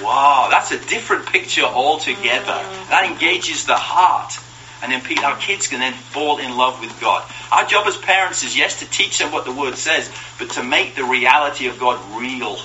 wow, 0.00 0.48
that's 0.50 0.70
a 0.70 0.78
different 0.78 1.26
picture 1.26 1.64
altogether. 1.64 2.60
That 2.90 3.08
engages 3.10 3.66
the 3.66 3.76
heart. 3.76 4.38
And 4.80 4.92
then 4.92 5.00
pe- 5.00 5.20
our 5.22 5.36
kids 5.36 5.66
can 5.66 5.80
then 5.80 5.92
fall 5.92 6.38
in 6.38 6.56
love 6.56 6.80
with 6.80 6.98
God. 7.00 7.28
Our 7.50 7.66
job 7.66 7.86
as 7.88 7.96
parents 7.96 8.44
is 8.44 8.56
yes 8.56 8.78
to 8.78 8.86
teach 8.88 9.18
them 9.18 9.32
what 9.32 9.44
the 9.44 9.52
Word 9.52 9.74
says, 9.76 10.08
but 10.38 10.50
to 10.50 10.62
make 10.62 10.94
the 10.94 11.04
reality 11.04 11.66
of 11.66 11.80
God 11.80 11.98
real. 12.20 12.58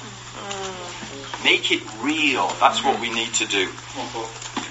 Make 1.43 1.71
it 1.71 1.83
real. 2.01 2.47
That's 2.59 2.83
what 2.83 2.99
we 3.01 3.09
need 3.09 3.33
to 3.35 3.45
do. 3.45 3.69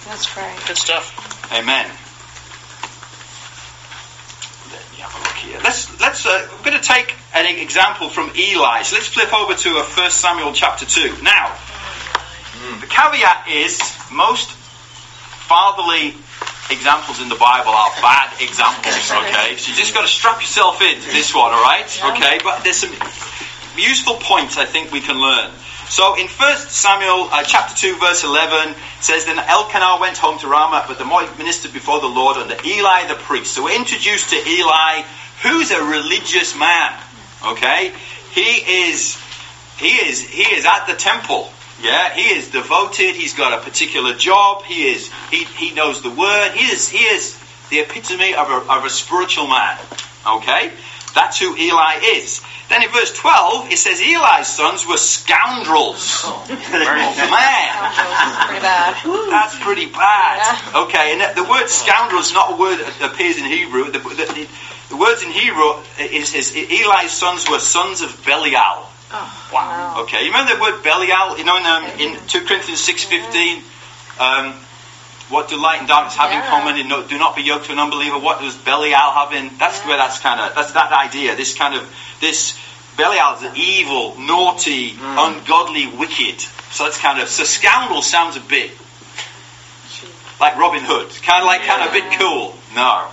That's 0.06 0.36
right. 0.36 0.58
Good 0.66 0.78
stuff. 0.78 1.12
Amen. 1.52 1.86
Let 4.72 4.84
me 4.92 4.98
have 4.98 5.14
a 5.14 5.18
look 5.18 5.36
here. 5.36 5.60
Let's 5.62 6.00
let's. 6.00 6.24
Uh, 6.24 6.48
we're 6.50 6.70
going 6.70 6.80
to 6.80 6.86
take 6.86 7.14
an 7.34 7.46
example 7.58 8.08
from 8.08 8.32
Eli. 8.36 8.82
So 8.82 8.96
let's 8.96 9.08
flip 9.08 9.32
over 9.34 9.54
to 9.54 9.68
uh, 9.78 9.84
1 9.84 10.10
Samuel 10.10 10.52
chapter 10.52 10.86
two. 10.86 11.14
Now, 11.22 11.56
the 12.80 12.86
caveat 12.86 13.48
is 13.48 13.80
most 14.10 14.50
fatherly 14.50 16.14
examples 16.70 17.20
in 17.20 17.28
the 17.28 17.36
Bible 17.36 17.70
are 17.70 17.92
bad 18.00 18.32
examples. 18.40 18.96
Okay, 19.12 19.56
so 19.56 19.70
you 19.70 19.76
just 19.76 19.92
got 19.92 20.02
to 20.02 20.08
strap 20.08 20.40
yourself 20.40 20.80
into 20.80 21.10
this 21.12 21.34
one. 21.34 21.52
All 21.52 21.62
right. 21.62 21.84
Okay, 22.16 22.40
but 22.42 22.64
there's 22.64 22.78
some 22.78 22.92
useful 23.76 24.16
points 24.16 24.56
I 24.56 24.64
think 24.64 24.90
we 24.92 25.00
can 25.00 25.20
learn. 25.20 25.50
So 25.88 26.14
in 26.14 26.26
1 26.26 26.56
Samuel 26.58 27.28
uh, 27.30 27.42
chapter 27.44 27.74
2 27.74 27.98
verse 27.98 28.24
11 28.24 28.70
it 28.70 28.76
says 29.00 29.24
then 29.24 29.38
Elkanah 29.38 29.98
went 30.00 30.16
home 30.18 30.38
to 30.40 30.48
Ramah 30.48 30.84
but 30.88 30.98
the 30.98 31.04
boy 31.04 31.28
ministered 31.38 31.72
before 31.72 32.00
the 32.00 32.08
Lord 32.08 32.36
under 32.36 32.56
Eli 32.64 33.06
the 33.08 33.14
priest. 33.14 33.54
So 33.54 33.64
we're 33.64 33.76
introduced 33.76 34.30
to 34.30 34.36
Eli 34.36 35.02
who's 35.42 35.70
a 35.70 35.82
religious 35.82 36.56
man. 36.56 36.92
Okay? 37.44 37.92
He 38.32 38.86
is 38.90 39.20
he 39.78 39.88
is 39.88 40.20
he 40.20 40.42
is 40.54 40.64
at 40.64 40.86
the 40.86 40.94
temple. 40.94 41.50
Yeah, 41.82 42.14
he 42.14 42.28
is 42.38 42.50
devoted, 42.50 43.16
he's 43.16 43.34
got 43.34 43.58
a 43.58 43.62
particular 43.62 44.14
job, 44.14 44.62
he 44.64 44.88
is 44.88 45.10
he, 45.30 45.44
he 45.44 45.74
knows 45.74 46.00
the 46.00 46.10
word, 46.10 46.52
he 46.54 46.66
is 46.72 46.88
he 46.88 46.98
is 46.98 47.36
the 47.70 47.80
epitome 47.80 48.34
of 48.34 48.48
a, 48.48 48.72
of 48.72 48.84
a 48.84 48.90
spiritual 48.90 49.48
man. 49.48 49.78
Okay? 50.26 50.70
That's 51.14 51.38
who 51.38 51.56
Eli 51.56 52.00
is. 52.16 52.40
Then 52.68 52.82
in 52.82 52.90
verse 52.90 53.12
12, 53.12 53.70
it 53.70 53.76
says 53.78 54.00
Eli's 54.00 54.46
sons 54.46 54.86
were 54.86 54.96
scoundrels. 54.96 56.24
Oh, 56.32 56.46
man. 57.30 57.72
Pretty 58.48 58.60
bad. 58.62 58.94
That's 59.30 59.58
pretty 59.58 59.86
bad. 59.86 60.40
Okay, 60.74 61.12
and 61.12 61.36
the 61.36 61.44
word 61.44 61.68
scoundrel 61.68 62.20
is 62.20 62.32
not 62.32 62.52
a 62.52 62.56
word 62.56 62.78
that 62.78 63.12
appears 63.12 63.36
in 63.38 63.44
Hebrew. 63.44 63.90
The, 63.90 63.98
the, 63.98 64.24
the, 64.32 64.48
the 64.90 64.96
words 64.96 65.22
in 65.22 65.30
Hebrew 65.30 65.74
is, 65.98 66.34
is 66.34 66.54
Eli's 66.54 67.10
sons 67.12 67.48
were 67.48 67.58
sons 67.58 68.00
of 68.02 68.24
Belial. 68.24 68.88
Wow. 69.52 70.02
Okay, 70.04 70.20
you 70.24 70.32
remember 70.32 70.54
the 70.54 70.60
word 70.60 70.82
Belial? 70.82 71.36
You 71.38 71.44
know, 71.44 71.56
in, 71.58 71.66
um, 71.66 71.84
in 72.00 72.26
2 72.28 72.44
Corinthians 72.46 72.80
6.15, 72.80 73.62
um, 74.20 74.54
what 75.32 75.48
do 75.48 75.56
light 75.56 75.78
and 75.78 75.88
darkness 75.88 76.14
have 76.16 76.30
in 76.30 76.42
common? 76.50 76.78
And 76.78 76.88
no, 76.90 77.06
do 77.06 77.18
not 77.18 77.34
be 77.34 77.42
yoked 77.42 77.64
to 77.66 77.72
an 77.72 77.78
unbeliever. 77.78 78.18
What 78.18 78.40
does 78.40 78.54
Belial 78.56 78.92
have 78.92 79.32
in? 79.32 79.50
That's 79.56 79.80
where 79.86 79.96
that's 79.96 80.18
kind 80.18 80.38
of, 80.38 80.54
that's 80.54 80.72
that 80.72 80.92
idea. 80.92 81.34
This 81.34 81.56
kind 81.56 81.74
of, 81.74 81.88
this, 82.20 82.58
Belial 82.98 83.36
is 83.36 83.42
an 83.42 83.56
evil, 83.56 84.14
naughty, 84.18 84.94
ungodly, 85.00 85.86
wicked. 85.86 86.40
So 86.70 86.84
that's 86.84 86.98
kind 86.98 87.20
of, 87.20 87.28
so 87.28 87.44
scoundrel 87.44 88.02
sounds 88.02 88.36
a 88.36 88.40
bit 88.40 88.72
like 90.38 90.58
Robin 90.58 90.82
Hood. 90.84 91.08
Kind 91.22 91.40
of 91.40 91.46
like, 91.46 91.62
kind 91.62 91.80
of 91.82 91.88
a 91.88 91.92
bit 91.92 92.20
cool. 92.20 92.54
No. 92.74 93.08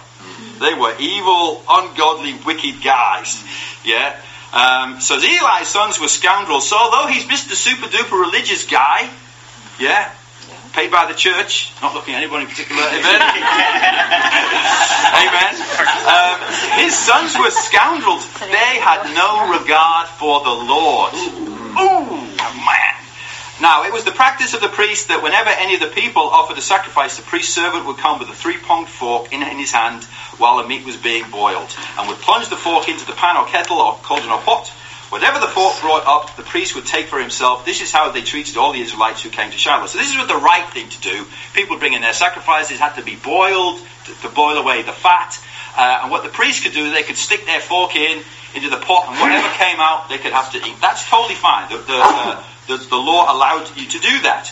They 0.60 0.74
were 0.74 0.94
evil, 1.00 1.64
ungodly, 1.70 2.36
wicked 2.46 2.84
guys. 2.84 3.42
Yeah? 3.86 4.20
Um, 4.52 5.00
so 5.00 5.20
the 5.20 5.28
Eli's 5.28 5.68
sons 5.68 6.02
were 6.02 6.10
scoundrels. 6.10 6.68
So 6.68 6.76
although 6.76 7.08
he's 7.08 7.24
Mr. 7.24 7.54
Super 7.54 7.88
Duper 7.88 8.20
religious 8.20 8.66
guy, 8.66 9.10
yeah, 9.80 10.12
paid 10.74 10.92
by 10.92 11.06
the 11.08 11.14
church, 11.14 11.74
not 11.82 11.94
looking 11.94 12.14
at 12.16 12.24
anybody 12.24 12.44
in 12.46 12.50
particular, 12.50 12.82
amen. 12.88 13.22
amen. 15.18 15.54
Um, 16.06 16.38
his 16.80 16.98
sons 16.98 17.38
were 17.38 17.52
scoundrels. 17.52 18.26
They 18.40 18.80
had 18.80 19.14
no 19.14 19.52
regard 19.60 20.08
for 20.08 20.44
the 20.44 20.54
Lord. 20.54 21.14
Ooh, 21.78 22.06
man. 22.66 22.96
Now, 23.62 23.84
it 23.84 23.92
was 23.92 24.06
the 24.06 24.12
practice 24.12 24.54
of 24.54 24.62
the 24.62 24.70
priest 24.70 25.10
that 25.10 25.22
whenever 25.22 25.50
any 25.50 25.76
of 25.76 25.82
the 25.82 25.92
people 25.92 26.24
offered 26.24 26.58
a 26.58 26.62
sacrifice, 26.62 27.18
the 27.18 27.24
priest's 27.24 27.54
servant 27.54 27.86
would 27.86 27.98
come 27.98 28.18
with 28.18 28.30
a 28.30 28.34
three-pronged 28.34 28.88
fork 28.88 29.34
in, 29.34 29.44
in 29.44 29.58
his 29.58 29.72
hand 29.72 30.06
while 30.40 30.64
the 30.64 30.68
meat 30.68 30.86
was 30.86 30.96
being 30.96 31.30
boiled, 31.30 31.76
and 31.98 32.08
would 32.08 32.18
plunge 32.20 32.48
the 32.48 32.56
fork 32.56 32.88
into 32.88 33.06
the 33.06 33.12
pan 33.12 33.36
or 33.36 33.46
kettle 33.48 33.78
or 33.78 33.96
cauldron 33.96 34.32
or 34.32 34.40
pot. 34.40 34.72
Whatever 35.10 35.40
the 35.40 35.48
fork 35.48 35.82
brought 35.82 36.06
up, 36.06 36.38
the 36.38 36.44
priest 36.44 36.76
would 36.76 36.86
take 36.86 37.08
for 37.08 37.20
himself. 37.20 37.66
This 37.66 37.82
is 37.82 37.92
how 37.92 38.12
they 38.12 38.22
treated 38.22 38.58
all 38.58 38.74
the 38.74 38.82
Israelites 38.82 39.24
who 39.24 39.30
came 39.30 39.50
to 39.50 39.58
Shiloh. 39.58 39.88
So 39.88 39.98
this 39.98 40.12
is 40.12 40.18
what 40.18 40.28
the 40.28 40.38
right 40.38 40.70
thing 40.70 40.88
to 40.88 41.02
do. 41.02 41.26
People 41.54 41.76
would 41.76 41.80
bring 41.80 41.94
in 41.94 42.02
their 42.02 42.14
sacrifices, 42.14 42.78
had 42.78 42.94
to 42.96 43.04
be 43.04 43.16
boiled 43.16 43.80
to, 44.06 44.14
to 44.22 44.30
boil 44.30 44.58
away 44.58 44.84
the 44.84 44.92
fat. 44.92 45.34
Uh, 45.76 46.02
and 46.04 46.12
what 46.12 46.24
the 46.24 46.30
priest 46.30 46.64
could 46.64 46.74
do, 46.74 46.92
they 46.92 47.04
could 47.04 47.18
stick 47.18 47.46
their 47.46 47.60
fork 47.60 47.96
in 47.96 48.22
into 48.56 48.70
the 48.70 48.78
pot, 48.78 49.08
and 49.08 49.20
whatever 49.20 49.48
came 49.56 49.80
out, 49.80 50.10
they 50.10 50.18
could 50.18 50.34
have 50.34 50.52
to 50.52 50.58
eat. 50.58 50.76
That's 50.82 51.08
totally 51.08 51.36
fine. 51.36 51.70
The, 51.70 51.78
the, 51.78 52.00
uh, 52.02 52.44
the, 52.68 52.78
the 52.78 52.98
law 52.98 53.34
allowed 53.34 53.70
you 53.78 53.86
to 53.86 54.00
do 54.00 54.22
that. 54.22 54.52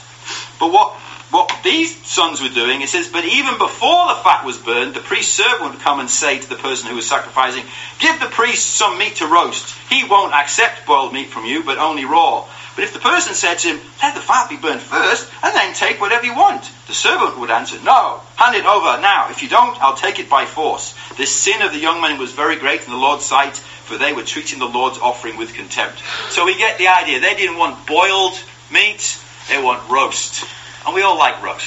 But 0.60 0.72
what 0.72 0.94
what 1.30 1.52
these 1.64 1.94
sons 2.08 2.42
were 2.42 2.50
doing, 2.50 2.82
it 2.82 2.88
says, 2.88 3.10
but 3.10 3.26
even 3.26 3.58
before 3.58 4.08
the 4.08 4.22
fat 4.24 4.46
was 4.46 4.58
burned, 4.58 4.94
the 4.94 5.02
priest's 5.02 5.34
servant 5.34 5.72
would 5.72 5.82
come 5.82 6.00
and 6.00 6.10
say 6.10 6.40
to 6.40 6.50
the 6.50 6.56
person 6.56 6.90
who 6.90 6.96
was 6.96 7.08
sacrificing, 7.08 7.66
Give 8.00 8.18
the 8.20 8.28
priest 8.28 8.76
some 8.76 8.98
meat 8.98 9.18
to 9.18 9.28
roast. 9.28 9.76
He 9.90 10.06
won't 10.06 10.34
accept 10.34 10.86
boiled 10.86 11.12
meat 11.12 11.28
from 11.28 11.46
you, 11.46 11.64
but 11.64 11.80
only 11.80 12.06
raw. 12.06 12.48
But 12.76 12.86
if 12.86 12.94
the 12.94 13.00
person 13.00 13.34
said 13.34 13.58
to 13.60 13.70
him, 13.70 13.80
Let 14.02 14.16
the 14.16 14.22
fat 14.22 14.50
be 14.50 14.56
burned 14.56 14.82
first, 14.82 15.30
and 15.44 15.54
then 15.54 15.74
take 15.74 16.00
whatever 16.00 16.26
you 16.26 16.36
want, 16.36 16.70
the 16.88 16.94
servant 16.94 17.40
would 17.40 17.52
answer, 17.52 17.78
No, 17.82 18.22
hand 18.38 18.56
it 18.56 18.66
over 18.66 19.02
now. 19.02 19.30
If 19.30 19.44
you 19.44 19.50
don't, 19.50 19.82
I'll 19.82 19.98
take 19.98 20.20
it 20.20 20.30
by 20.30 20.46
force. 20.46 20.96
This 21.18 21.36
sin 21.36 21.62
of 21.62 21.74
the 21.74 21.80
young 21.80 22.02
men 22.02 22.20
was 22.20 22.32
very 22.32 22.56
great 22.56 22.86
in 22.86 22.92
the 22.92 22.98
Lord's 22.98 23.26
sight, 23.26 23.58
for 23.58 23.98
they 23.98 24.14
were 24.14 24.24
treating 24.24 24.60
the 24.60 24.66
Lord's 24.66 25.00
offering 25.00 25.36
with 25.38 25.56
contempt. 25.56 26.02
So 26.30 26.46
we 26.46 26.58
get 26.58 26.78
the 26.78 26.88
idea. 26.88 27.20
They 27.20 27.36
didn't 27.36 27.58
want 27.58 27.86
boiled 27.86 28.40
meat, 28.72 29.20
they 29.50 29.62
want 29.62 29.90
roast. 29.90 30.46
And 30.88 30.96
we 30.96 31.02
all 31.02 31.18
like 31.18 31.44
we? 31.44 31.60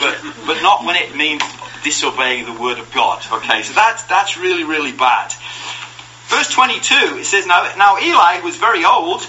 but, 0.00 0.18
but 0.46 0.62
not 0.62 0.82
when 0.82 0.96
it 0.96 1.14
means 1.14 1.42
disobeying 1.82 2.46
the 2.46 2.58
word 2.58 2.78
of 2.78 2.90
God. 2.94 3.22
Okay, 3.30 3.62
so 3.62 3.74
that's, 3.74 4.02
that's 4.04 4.38
really, 4.38 4.64
really 4.64 4.92
bad. 4.92 5.30
Verse 6.28 6.50
22, 6.50 7.18
it 7.18 7.26
says, 7.26 7.46
now, 7.46 7.70
now 7.76 7.98
Eli, 7.98 8.38
who 8.38 8.44
was 8.44 8.56
very 8.56 8.82
old, 8.82 9.22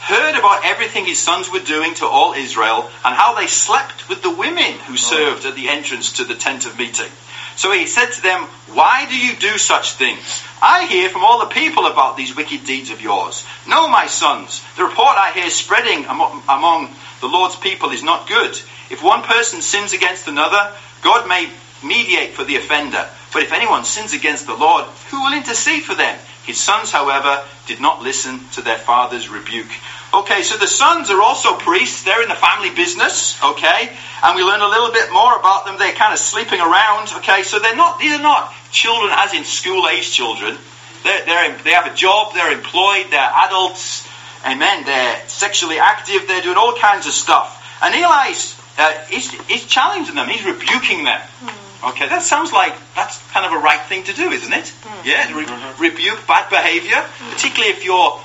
heard 0.00 0.36
about 0.36 0.64
everything 0.64 1.04
his 1.04 1.20
sons 1.20 1.52
were 1.52 1.60
doing 1.60 1.94
to 1.94 2.06
all 2.06 2.32
Israel 2.32 2.90
and 3.04 3.14
how 3.14 3.34
they 3.36 3.46
slept 3.46 4.08
with 4.08 4.22
the 4.22 4.34
women 4.34 4.72
who 4.86 4.96
served 4.96 5.46
at 5.46 5.54
the 5.54 5.68
entrance 5.68 6.14
to 6.14 6.24
the 6.24 6.34
tent 6.34 6.66
of 6.66 6.76
meeting. 6.76 7.10
So 7.54 7.70
he 7.70 7.86
said 7.86 8.10
to 8.10 8.22
them, 8.22 8.42
Why 8.74 9.06
do 9.08 9.16
you 9.16 9.36
do 9.36 9.56
such 9.56 9.92
things? 9.92 10.42
I 10.60 10.86
hear 10.86 11.08
from 11.08 11.22
all 11.22 11.38
the 11.38 11.54
people 11.54 11.86
about 11.86 12.16
these 12.16 12.34
wicked 12.34 12.64
deeds 12.64 12.90
of 12.90 13.00
yours. 13.00 13.44
No, 13.68 13.86
my 13.86 14.06
sons, 14.08 14.64
the 14.76 14.82
report 14.82 15.16
I 15.16 15.30
hear 15.32 15.44
is 15.44 15.54
spreading 15.54 16.06
amo- 16.06 16.42
among 16.48 16.92
the 17.22 17.28
Lord's 17.28 17.56
people 17.56 17.90
is 17.90 18.02
not 18.02 18.28
good. 18.28 18.50
If 18.90 19.02
one 19.02 19.22
person 19.22 19.62
sins 19.62 19.94
against 19.94 20.28
another, 20.28 20.74
God 21.02 21.26
may 21.28 21.48
mediate 21.82 22.34
for 22.34 22.44
the 22.44 22.56
offender. 22.56 23.08
But 23.32 23.44
if 23.44 23.52
anyone 23.52 23.84
sins 23.84 24.12
against 24.12 24.46
the 24.46 24.54
Lord, 24.54 24.84
who 25.08 25.22
will 25.22 25.32
intercede 25.32 25.84
for 25.84 25.94
them? 25.94 26.18
His 26.44 26.58
sons, 26.58 26.90
however, 26.90 27.44
did 27.66 27.80
not 27.80 28.02
listen 28.02 28.40
to 28.54 28.62
their 28.62 28.76
father's 28.76 29.28
rebuke. 29.28 29.70
Okay, 30.12 30.42
so 30.42 30.58
the 30.58 30.66
sons 30.66 31.10
are 31.10 31.22
also 31.22 31.56
priests. 31.56 32.02
They're 32.02 32.22
in 32.22 32.28
the 32.28 32.34
family 32.34 32.70
business, 32.70 33.40
okay? 33.42 33.96
And 34.22 34.36
we 34.36 34.42
learn 34.42 34.60
a 34.60 34.68
little 34.68 34.90
bit 34.90 35.12
more 35.12 35.38
about 35.38 35.64
them. 35.64 35.78
They're 35.78 35.92
kind 35.92 36.12
of 36.12 36.18
sleeping 36.18 36.60
around, 36.60 37.12
okay? 37.18 37.44
So 37.44 37.60
they're 37.60 37.76
not, 37.76 38.00
these 38.00 38.12
are 38.12 38.22
not 38.22 38.52
children 38.72 39.12
as 39.14 39.32
in 39.32 39.44
school-age 39.44 40.10
children. 40.10 40.58
They're, 41.04 41.24
they're, 41.24 41.56
they 41.62 41.70
have 41.70 41.86
a 41.86 41.94
job, 41.94 42.34
they're 42.34 42.52
employed, 42.52 43.06
they're 43.10 43.32
adults, 43.46 44.08
amen. 44.44 44.84
They're 44.84 45.28
sexually 45.28 45.78
active, 45.78 46.26
they're 46.28 46.42
doing 46.42 46.56
all 46.56 46.74
kinds 46.76 47.06
of 47.06 47.12
stuff. 47.12 47.58
And 47.82 47.94
Eli's, 47.94 48.58
uh, 48.78 48.92
he's, 49.08 49.30
he's 49.48 49.66
challenging 49.66 50.14
them, 50.14 50.28
he's 50.28 50.44
rebuking 50.44 51.04
them. 51.04 51.20
Hmm. 51.20 51.88
Okay, 51.90 52.08
that 52.08 52.22
sounds 52.22 52.52
like 52.52 52.74
that's 52.94 53.18
kind 53.32 53.44
of 53.44 53.52
a 53.52 53.58
right 53.58 53.80
thing 53.88 54.04
to 54.04 54.12
do, 54.12 54.30
isn't 54.30 54.52
it? 54.52 54.68
Hmm. 54.68 55.08
Yeah, 55.08 55.26
to 55.26 55.34
re- 55.34 55.90
rebuke 55.90 56.26
bad 56.28 56.48
behavior, 56.48 57.02
hmm. 57.02 57.32
particularly 57.32 57.74
if 57.74 57.84
you're 57.84 58.20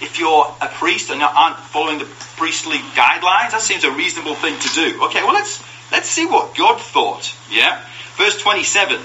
if 0.00 0.18
you're 0.18 0.46
a 0.60 0.68
priest 0.68 1.10
and 1.10 1.20
you 1.20 1.26
aren't 1.26 1.56
following 1.56 1.98
the 1.98 2.08
priestly 2.36 2.78
guidelines. 2.96 3.52
That 3.52 3.60
seems 3.60 3.84
a 3.84 3.90
reasonable 3.90 4.34
thing 4.34 4.58
to 4.58 4.68
do. 4.74 5.04
Okay, 5.04 5.22
well 5.22 5.34
let's 5.34 5.62
let's 5.92 6.08
see 6.08 6.26
what 6.26 6.56
God 6.56 6.80
thought. 6.80 7.34
Yeah, 7.50 7.80
verse 8.16 8.40
twenty-seven. 8.40 9.00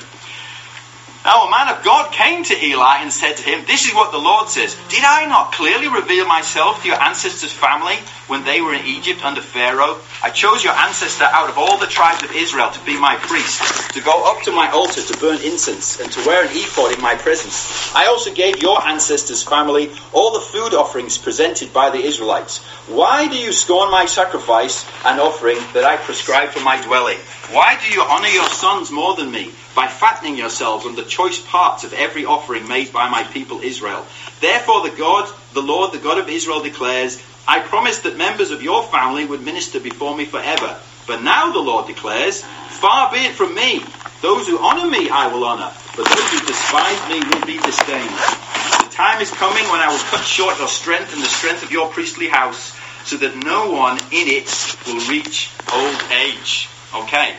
Now 1.23 1.45
a 1.45 1.51
man 1.51 1.69
of 1.69 1.84
God 1.84 2.12
came 2.12 2.43
to 2.45 2.65
Eli 2.65 3.03
and 3.03 3.13
said 3.13 3.38
to 3.38 3.43
him, 3.43 3.63
This 3.67 3.88
is 3.88 3.93
what 3.93 4.12
the 4.12 4.17
Lord 4.17 4.49
says. 4.49 4.75
Did 4.89 5.03
I 5.05 5.27
not 5.27 5.51
clearly 5.51 5.88
reveal 5.88 6.25
myself 6.25 6.81
to 6.81 6.88
your 6.88 6.99
ancestors' 6.99 7.53
family 7.53 7.93
when 8.25 8.43
they 8.43 8.60
were 8.60 8.73
in 8.73 8.84
Egypt 8.88 9.23
under 9.23 9.41
Pharaoh? 9.41 9.99
I 10.23 10.31
chose 10.31 10.63
your 10.63 10.73
ancestor 10.73 11.25
out 11.25 11.47
of 11.47 11.60
all 11.60 11.77
the 11.77 11.86
tribes 11.86 12.23
of 12.23 12.31
Israel 12.31 12.71
to 12.71 12.86
be 12.86 12.99
my 12.99 13.17
priest, 13.17 13.93
to 13.93 14.01
go 14.01 14.31
up 14.31 14.41
to 14.45 14.51
my 14.51 14.71
altar 14.71 15.03
to 15.03 15.19
burn 15.19 15.39
incense, 15.41 15.99
and 15.99 16.12
to 16.12 16.25
wear 16.25 16.43
an 16.43 16.49
ephod 16.57 16.91
in 16.91 17.01
my 17.01 17.13
presence. 17.13 17.93
I 17.93 18.07
also 18.07 18.34
gave 18.34 18.60
your 18.60 18.81
ancestors' 18.84 19.43
family 19.43 19.91
all 20.13 20.34
the 20.34 20.39
food 20.39 20.73
offerings 20.73 21.19
presented 21.19 21.71
by 21.71 21.91
the 21.91 22.01
Israelites. 22.01 22.63
Why 22.88 23.27
do 23.27 23.38
you 23.38 23.51
scorn 23.51 23.91
my 23.91 24.07
sacrifice 24.07 24.89
and 25.05 25.19
offering 25.19 25.57
that 25.73 25.86
I 25.86 25.97
prescribe 25.97 26.49
for 26.49 26.62
my 26.62 26.81
dwelling? 26.81 27.19
Why 27.51 27.77
do 27.79 27.93
you 27.93 28.01
honor 28.01 28.27
your 28.27 28.47
sons 28.49 28.89
more 28.89 29.15
than 29.15 29.29
me? 29.29 29.51
By 29.75 29.88
fattening 29.88 30.38
yourselves 30.38 30.86
on 30.86 30.95
the 30.95 31.03
choice 31.03 31.39
parts 31.39 31.84
of 31.84 31.93
every 31.93 32.25
offering 32.25 32.67
made 32.67 32.91
by 32.91 33.10
my 33.10 33.23
people 33.23 33.62
Israel. 33.62 34.05
Therefore 34.39 34.88
the 34.88 34.95
God, 34.95 35.34
the 35.53 35.62
Lord, 35.62 35.93
the 35.93 35.99
God 35.99 36.17
of 36.17 36.29
Israel 36.29 36.62
declares, 36.62 37.21
I 37.47 37.60
promised 37.60 38.03
that 38.03 38.17
members 38.17 38.51
of 38.51 38.62
your 38.62 38.84
family 38.84 39.25
would 39.25 39.43
minister 39.43 39.79
before 39.79 40.15
me 40.15 40.25
forever. 40.25 40.77
But 41.07 41.23
now 41.23 41.51
the 41.51 41.60
Lord 41.60 41.88
declares, 41.88 42.43
Far 42.43 43.12
be 43.12 43.19
it 43.19 43.34
from 43.34 43.53
me. 43.55 43.84
Those 44.21 44.47
who 44.47 44.60
honor 44.60 44.89
me 44.89 45.10
I 45.10 45.27
will 45.27 45.43
honor, 45.43 45.71
but 45.97 46.07
those 46.07 46.31
who 46.31 46.45
despise 46.45 47.10
me 47.10 47.19
will 47.19 47.45
be 47.45 47.57
disdained. 47.57 48.10
The 48.10 48.89
time 48.91 49.21
is 49.21 49.31
coming 49.31 49.63
when 49.69 49.81
I 49.81 49.89
will 49.89 50.03
cut 50.10 50.23
short 50.23 50.60
your 50.60 50.67
strength 50.67 51.13
and 51.13 51.21
the 51.21 51.27
strength 51.27 51.63
of 51.63 51.71
your 51.71 51.88
priestly 51.89 52.27
house, 52.27 52.77
so 53.03 53.17
that 53.17 53.36
no 53.36 53.71
one 53.71 53.97
in 54.12 54.27
it 54.29 54.49
will 54.86 55.01
reach 55.10 55.49
old 55.73 56.03
age. 56.12 56.69
Okay. 56.93 57.36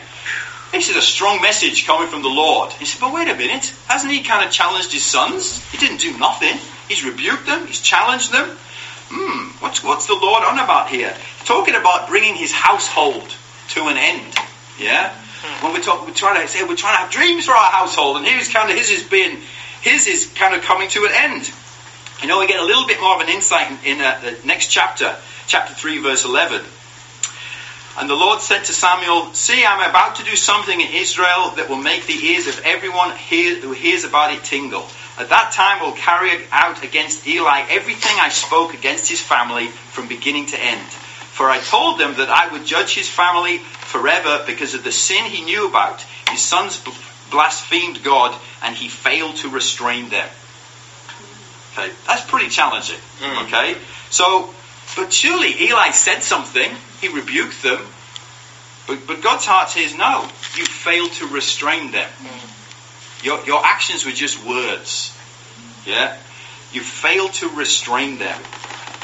This 0.73 0.89
is 0.89 0.97
a 0.97 1.01
strong 1.01 1.41
message 1.41 1.85
coming 1.85 2.09
from 2.09 2.23
the 2.23 2.29
Lord. 2.29 2.73
He 2.73 2.83
said, 2.85 2.99
but 2.99 3.13
wait 3.13 3.29
a 3.29 3.35
minute. 3.35 3.73
Hasn't 3.87 4.11
he 4.11 4.23
kind 4.23 4.45
of 4.45 4.51
challenged 4.51 4.91
his 4.91 5.05
sons? 5.05 5.63
He 5.71 5.77
didn't 5.77 6.01
do 6.01 6.17
nothing. 6.17 6.57
He's 6.89 7.05
rebuked 7.05 7.45
them. 7.45 7.67
He's 7.67 7.79
challenged 7.79 8.33
them. 8.33 8.57
Hmm, 9.09 9.63
what's, 9.63 9.83
what's 9.83 10.07
the 10.07 10.15
Lord 10.15 10.43
on 10.43 10.59
about 10.59 10.89
here? 10.89 11.15
talking 11.45 11.75
about 11.75 12.07
bringing 12.07 12.35
his 12.35 12.51
household 12.51 13.23
to 13.69 13.87
an 13.87 13.97
end. 13.97 14.35
Yeah? 14.79 15.13
When 15.61 15.73
we 15.73 15.81
talk, 15.81 16.07
we're 16.07 16.13
trying 16.13 16.41
to 16.41 16.47
say 16.47 16.63
we're 16.63 16.75
trying 16.75 16.95
to 16.95 17.01
have 17.03 17.11
dreams 17.11 17.45
for 17.45 17.51
our 17.51 17.71
household, 17.71 18.17
and 18.17 18.25
here's 18.25 18.47
kind 18.47 18.71
of 18.71 18.77
his 18.77 18.89
is 18.89 19.03
being, 19.03 19.39
his 19.81 20.07
is 20.07 20.27
kind 20.27 20.55
of 20.55 20.61
coming 20.61 20.89
to 20.89 21.05
an 21.05 21.11
end. 21.13 21.51
You 22.21 22.27
know, 22.27 22.39
we 22.39 22.47
get 22.47 22.61
a 22.61 22.65
little 22.65 22.87
bit 22.87 23.01
more 23.01 23.15
of 23.15 23.21
an 23.21 23.29
insight 23.29 23.69
in, 23.71 23.97
in 23.97 24.01
uh, 24.01 24.19
the 24.23 24.47
next 24.47 24.67
chapter, 24.67 25.15
chapter 25.47 25.73
3, 25.73 26.01
verse 26.01 26.23
11. 26.23 26.63
And 27.99 28.09
the 28.09 28.15
Lord 28.15 28.41
said 28.41 28.63
to 28.65 28.73
Samuel, 28.73 29.33
See, 29.33 29.63
I'm 29.63 29.87
about 29.87 30.15
to 30.15 30.23
do 30.23 30.35
something 30.35 30.81
in 30.81 30.93
Israel 30.93 31.51
that 31.57 31.69
will 31.69 31.77
make 31.77 32.07
the 32.07 32.13
ears 32.13 32.47
of 32.47 32.59
everyone 32.65 33.15
hear, 33.15 33.55
who 33.55 33.71
hears 33.71 34.03
about 34.03 34.33
it 34.33 34.43
tingle. 34.43 34.87
At 35.17 35.29
that 35.29 35.51
time, 35.53 35.79
I 35.81 35.85
will 35.85 35.91
carry 35.91 36.31
out 36.51 36.83
against 36.83 37.27
Eli 37.27 37.65
everything 37.69 38.17
I 38.19 38.29
spoke 38.29 38.73
against 38.73 39.09
his 39.09 39.21
family 39.21 39.67
from 39.67 40.07
beginning 40.07 40.47
to 40.47 40.59
end. 40.59 40.81
For 40.81 41.49
I 41.49 41.59
told 41.59 41.99
them 41.99 42.15
that 42.15 42.29
I 42.29 42.51
would 42.51 42.65
judge 42.65 42.95
his 42.95 43.09
family 43.09 43.59
forever 43.59 44.43
because 44.47 44.73
of 44.73 44.83
the 44.83 44.91
sin 44.91 45.25
he 45.25 45.43
knew 45.43 45.67
about. 45.67 46.01
His 46.29 46.41
sons 46.41 46.83
blasphemed 47.29 48.03
God, 48.03 48.39
and 48.63 48.75
he 48.75 48.87
failed 48.87 49.35
to 49.37 49.49
restrain 49.49 50.09
them. 50.09 50.29
Okay, 51.73 51.91
that's 52.07 52.23
pretty 52.25 52.49
challenging. 52.49 52.99
Mm. 53.19 53.45
Okay, 53.45 53.75
so, 54.09 54.53
but 54.95 55.11
surely 55.11 55.53
Eli 55.63 55.91
said 55.91 56.21
something 56.21 56.71
he 57.01 57.07
rebuked 57.09 57.61
them. 57.63 57.79
But, 58.87 59.07
but 59.07 59.21
God's 59.21 59.45
heart 59.45 59.69
says, 59.69 59.95
no, 59.95 60.23
you 60.55 60.65
failed 60.65 61.11
to 61.13 61.27
restrain 61.27 61.91
them. 61.91 62.09
Mm. 62.19 63.23
Your, 63.23 63.45
your 63.45 63.65
actions 63.65 64.05
were 64.05 64.11
just 64.11 64.45
words. 64.45 65.17
Yeah? 65.85 66.17
You 66.73 66.81
failed 66.81 67.33
to 67.35 67.49
restrain 67.49 68.17
them. 68.17 68.41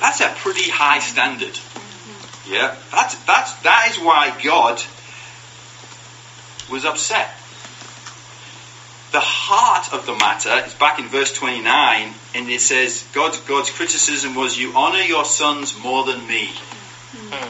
That's 0.01 0.21
a 0.21 0.29
pretty 0.29 0.69
high 0.69 0.99
standard. 0.99 1.53
Mm-hmm. 1.53 2.53
Yeah? 2.53 2.75
That's, 2.91 3.15
that's, 3.23 3.53
that 3.61 3.87
is 3.91 3.97
why 3.97 4.37
God 4.43 4.81
was 6.69 6.85
upset. 6.85 7.29
The 9.11 9.19
heart 9.19 9.91
of 9.91 10.05
the 10.05 10.15
matter 10.15 10.65
is 10.65 10.73
back 10.75 10.99
in 10.99 11.05
verse 11.05 11.33
29, 11.33 12.13
and 12.35 12.49
it 12.49 12.61
says, 12.61 13.07
God's, 13.13 13.39
God's 13.41 13.71
criticism 13.71 14.35
was, 14.35 14.57
You 14.57 14.73
honor 14.75 15.01
your 15.01 15.25
sons 15.25 15.77
more 15.81 16.05
than 16.05 16.25
me. 16.27 16.49
Mm. 17.13 17.49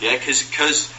Yeah, 0.00 0.18
because 0.18 0.92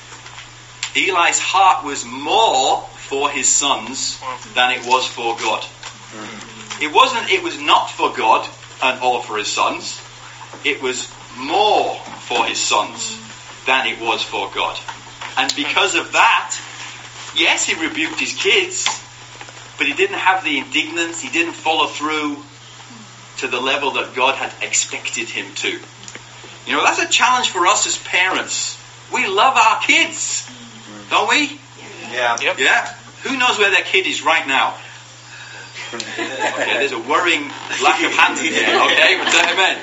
Eli's 0.95 1.39
heart 1.39 1.83
was 1.83 2.05
more 2.05 2.81
for 2.95 3.29
his 3.29 3.49
sons 3.49 4.19
hmm. 4.21 4.53
than 4.53 4.71
it 4.71 4.85
was 4.85 5.07
for 5.07 5.35
God. 5.37 5.63
Hmm. 5.63 6.83
It 6.83 6.93
wasn't. 6.93 7.29
It 7.31 7.43
was 7.43 7.59
not 7.59 7.89
for 7.89 8.13
God 8.13 8.47
and 8.81 8.99
all 9.01 9.19
for 9.21 9.37
his 9.37 9.47
sons. 9.47 9.99
It 10.63 10.81
was 10.81 11.11
more 11.37 11.95
for 12.29 12.45
his 12.45 12.59
sons 12.59 13.15
hmm. 13.15 13.65
than 13.65 13.87
it 13.87 13.99
was 13.99 14.23
for 14.23 14.49
God. 14.53 14.79
And 15.35 15.53
because 15.55 15.95
of 15.95 16.13
that, 16.13 16.55
yes, 17.35 17.65
he 17.65 17.73
rebuked 17.73 18.19
his 18.19 18.33
kids, 18.35 18.85
but 19.77 19.87
he 19.87 19.93
didn't 19.93 20.17
have 20.17 20.43
the 20.43 20.57
indignance. 20.57 21.21
He 21.21 21.29
didn't 21.29 21.53
follow 21.53 21.87
through 21.87 22.37
to 23.37 23.47
the 23.47 23.59
level 23.59 23.91
that 23.91 24.13
God 24.15 24.35
had 24.35 24.53
expected 24.63 25.29
him 25.29 25.53
to. 25.55 25.69
You 26.65 26.73
know, 26.73 26.83
that's 26.83 26.99
a 26.99 27.09
challenge 27.09 27.49
for 27.49 27.67
us 27.67 27.87
as 27.87 27.97
parents 27.97 28.79
we 29.13 29.27
love 29.27 29.55
our 29.55 29.79
kids, 29.81 30.49
don't 31.09 31.29
we? 31.29 31.59
Yeah. 32.11 32.37
Yep. 32.41 32.57
Yeah. 32.57 32.93
Who 33.23 33.37
knows 33.37 33.59
where 33.59 33.69
their 33.69 33.83
kid 33.83 34.07
is 34.07 34.23
right 34.23 34.45
now? 34.47 34.75
okay, 35.93 36.73
there's 36.81 36.91
a 36.91 36.99
worrying 36.99 37.43
lack 37.83 38.01
of 38.01 38.11
hands 38.11 38.41
here. 38.41 38.57
Okay, 38.57 39.13
but 39.21 39.53
amen. 39.53 39.77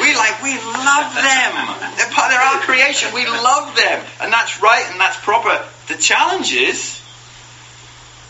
We 0.00 0.14
like 0.14 0.40
we 0.42 0.54
love 0.54 1.14
them. 1.14 1.52
They're 1.96 2.10
part. 2.10 2.30
They're 2.30 2.40
our 2.40 2.60
creation. 2.60 3.12
We 3.12 3.26
love 3.26 3.74
them, 3.74 4.04
and 4.20 4.32
that's 4.32 4.62
right 4.62 4.86
and 4.90 5.00
that's 5.00 5.18
proper. 5.18 5.64
The 5.88 5.96
challenge 5.96 6.54
is 6.54 7.02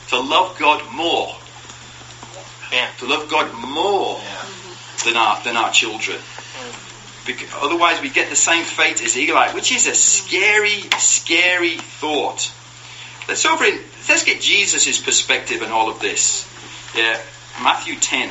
to 0.09 0.21
love 0.21 0.59
God 0.59 0.83
more. 0.92 1.35
Yeah. 2.73 2.90
To 2.99 3.07
love 3.07 3.29
God 3.29 3.53
more 3.55 4.19
yeah. 4.19 4.45
than 5.05 5.16
our 5.16 5.42
than 5.42 5.57
our 5.57 5.71
children. 5.71 6.19
Because 7.27 7.49
otherwise, 7.55 8.01
we 8.01 8.09
get 8.09 8.31
the 8.31 8.37
same 8.37 8.64
fate 8.64 9.03
as 9.03 9.16
Eli, 9.16 9.53
which 9.53 9.73
is 9.73 9.88
a 9.88 9.95
scary, 9.95 10.83
scary 10.99 11.77
thought. 11.77 12.53
Let's 13.27 13.45
over 13.45 13.64
in, 13.64 13.81
let's 14.09 14.23
get 14.23 14.40
Jesus' 14.40 15.01
perspective 15.01 15.62
on 15.62 15.73
all 15.73 15.88
of 15.88 16.01
this. 16.01 16.49
Yeah, 16.95 17.21
Matthew 17.61 17.97
10. 17.97 18.31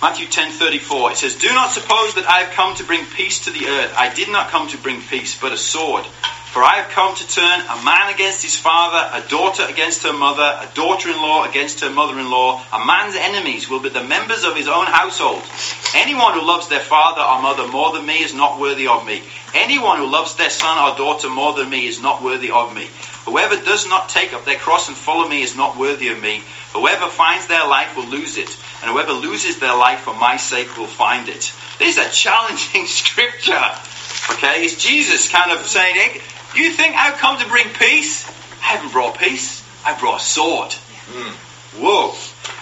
Matthew 0.00 0.26
10:34 0.26 1.12
it 1.12 1.16
says 1.18 1.36
do 1.36 1.48
not 1.48 1.70
suppose 1.70 2.14
that 2.14 2.26
I 2.26 2.42
have 2.42 2.52
come 2.54 2.74
to 2.74 2.82
bring 2.82 3.06
peace 3.06 3.44
to 3.44 3.52
the 3.52 3.68
earth 3.68 3.94
I 3.96 4.12
did 4.12 4.28
not 4.28 4.48
come 4.48 4.66
to 4.70 4.78
bring 4.78 5.00
peace 5.00 5.38
but 5.38 5.52
a 5.52 5.56
sword 5.56 6.04
for 6.52 6.62
I 6.62 6.76
have 6.76 6.90
come 6.90 7.16
to 7.16 7.28
turn 7.28 7.60
a 7.60 7.82
man 7.82 8.12
against 8.12 8.42
his 8.42 8.54
father, 8.54 9.08
a 9.16 9.26
daughter 9.30 9.64
against 9.64 10.02
her 10.02 10.12
mother, 10.12 10.42
a 10.42 10.68
daughter-in-law 10.74 11.48
against 11.48 11.80
her 11.80 11.88
mother-in-law. 11.88 12.62
A 12.74 12.84
man's 12.84 13.16
enemies 13.16 13.70
will 13.70 13.80
be 13.80 13.88
the 13.88 14.04
members 14.04 14.44
of 14.44 14.54
his 14.54 14.68
own 14.68 14.84
household. 14.84 15.42
Anyone 15.94 16.34
who 16.34 16.46
loves 16.46 16.68
their 16.68 16.84
father 16.84 17.22
or 17.22 17.40
mother 17.40 17.66
more 17.66 17.94
than 17.94 18.04
me 18.04 18.22
is 18.22 18.34
not 18.34 18.60
worthy 18.60 18.86
of 18.86 19.06
me. 19.06 19.22
Anyone 19.54 19.96
who 19.96 20.06
loves 20.06 20.36
their 20.36 20.50
son 20.50 20.76
or 20.76 20.94
daughter 20.98 21.30
more 21.30 21.54
than 21.54 21.70
me 21.70 21.86
is 21.86 22.02
not 22.02 22.22
worthy 22.22 22.50
of 22.50 22.76
me. 22.76 22.86
Whoever 23.24 23.56
does 23.56 23.88
not 23.88 24.10
take 24.10 24.34
up 24.34 24.44
their 24.44 24.58
cross 24.58 24.88
and 24.88 24.96
follow 24.96 25.26
me 25.26 25.40
is 25.40 25.56
not 25.56 25.78
worthy 25.78 26.08
of 26.08 26.20
me. 26.20 26.42
Whoever 26.74 27.08
finds 27.08 27.46
their 27.46 27.66
life 27.66 27.96
will 27.96 28.08
lose 28.08 28.36
it, 28.36 28.54
and 28.82 28.90
whoever 28.90 29.12
loses 29.12 29.58
their 29.58 29.74
life 29.74 30.00
for 30.00 30.12
my 30.12 30.36
sake 30.36 30.76
will 30.76 30.86
find 30.86 31.30
it. 31.30 31.50
This 31.78 31.96
is 31.96 32.06
a 32.06 32.10
challenging 32.10 32.84
scripture. 33.00 33.64
Okay, 34.30 34.64
it's 34.64 34.82
Jesus 34.82 35.28
kind 35.28 35.50
of 35.50 35.66
saying, 35.66 36.20
You 36.54 36.70
think 36.70 36.94
I've 36.94 37.16
come 37.18 37.38
to 37.38 37.48
bring 37.48 37.68
peace? 37.70 38.28
I 38.60 38.76
haven't 38.76 38.92
brought 38.92 39.18
peace. 39.18 39.64
I 39.84 39.98
brought 39.98 40.20
a 40.20 40.24
sword. 40.24 40.72
Hmm. 40.72 41.82
Whoa. 41.82 42.14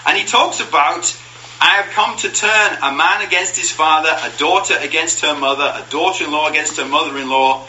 And 0.07 0.17
he 0.17 0.25
talks 0.25 0.61
about, 0.61 1.15
I 1.59 1.81
have 1.81 1.91
come 1.93 2.17
to 2.19 2.29
turn 2.31 2.77
a 2.81 2.95
man 2.95 3.21
against 3.21 3.57
his 3.57 3.69
father, 3.69 4.09
a 4.09 4.31
daughter 4.37 4.77
against 4.79 5.21
her 5.21 5.37
mother, 5.37 5.73
a 5.75 5.85
daughter-in-law 5.91 6.49
against 6.49 6.77
her 6.77 6.85
mother-in-law. 6.85 7.67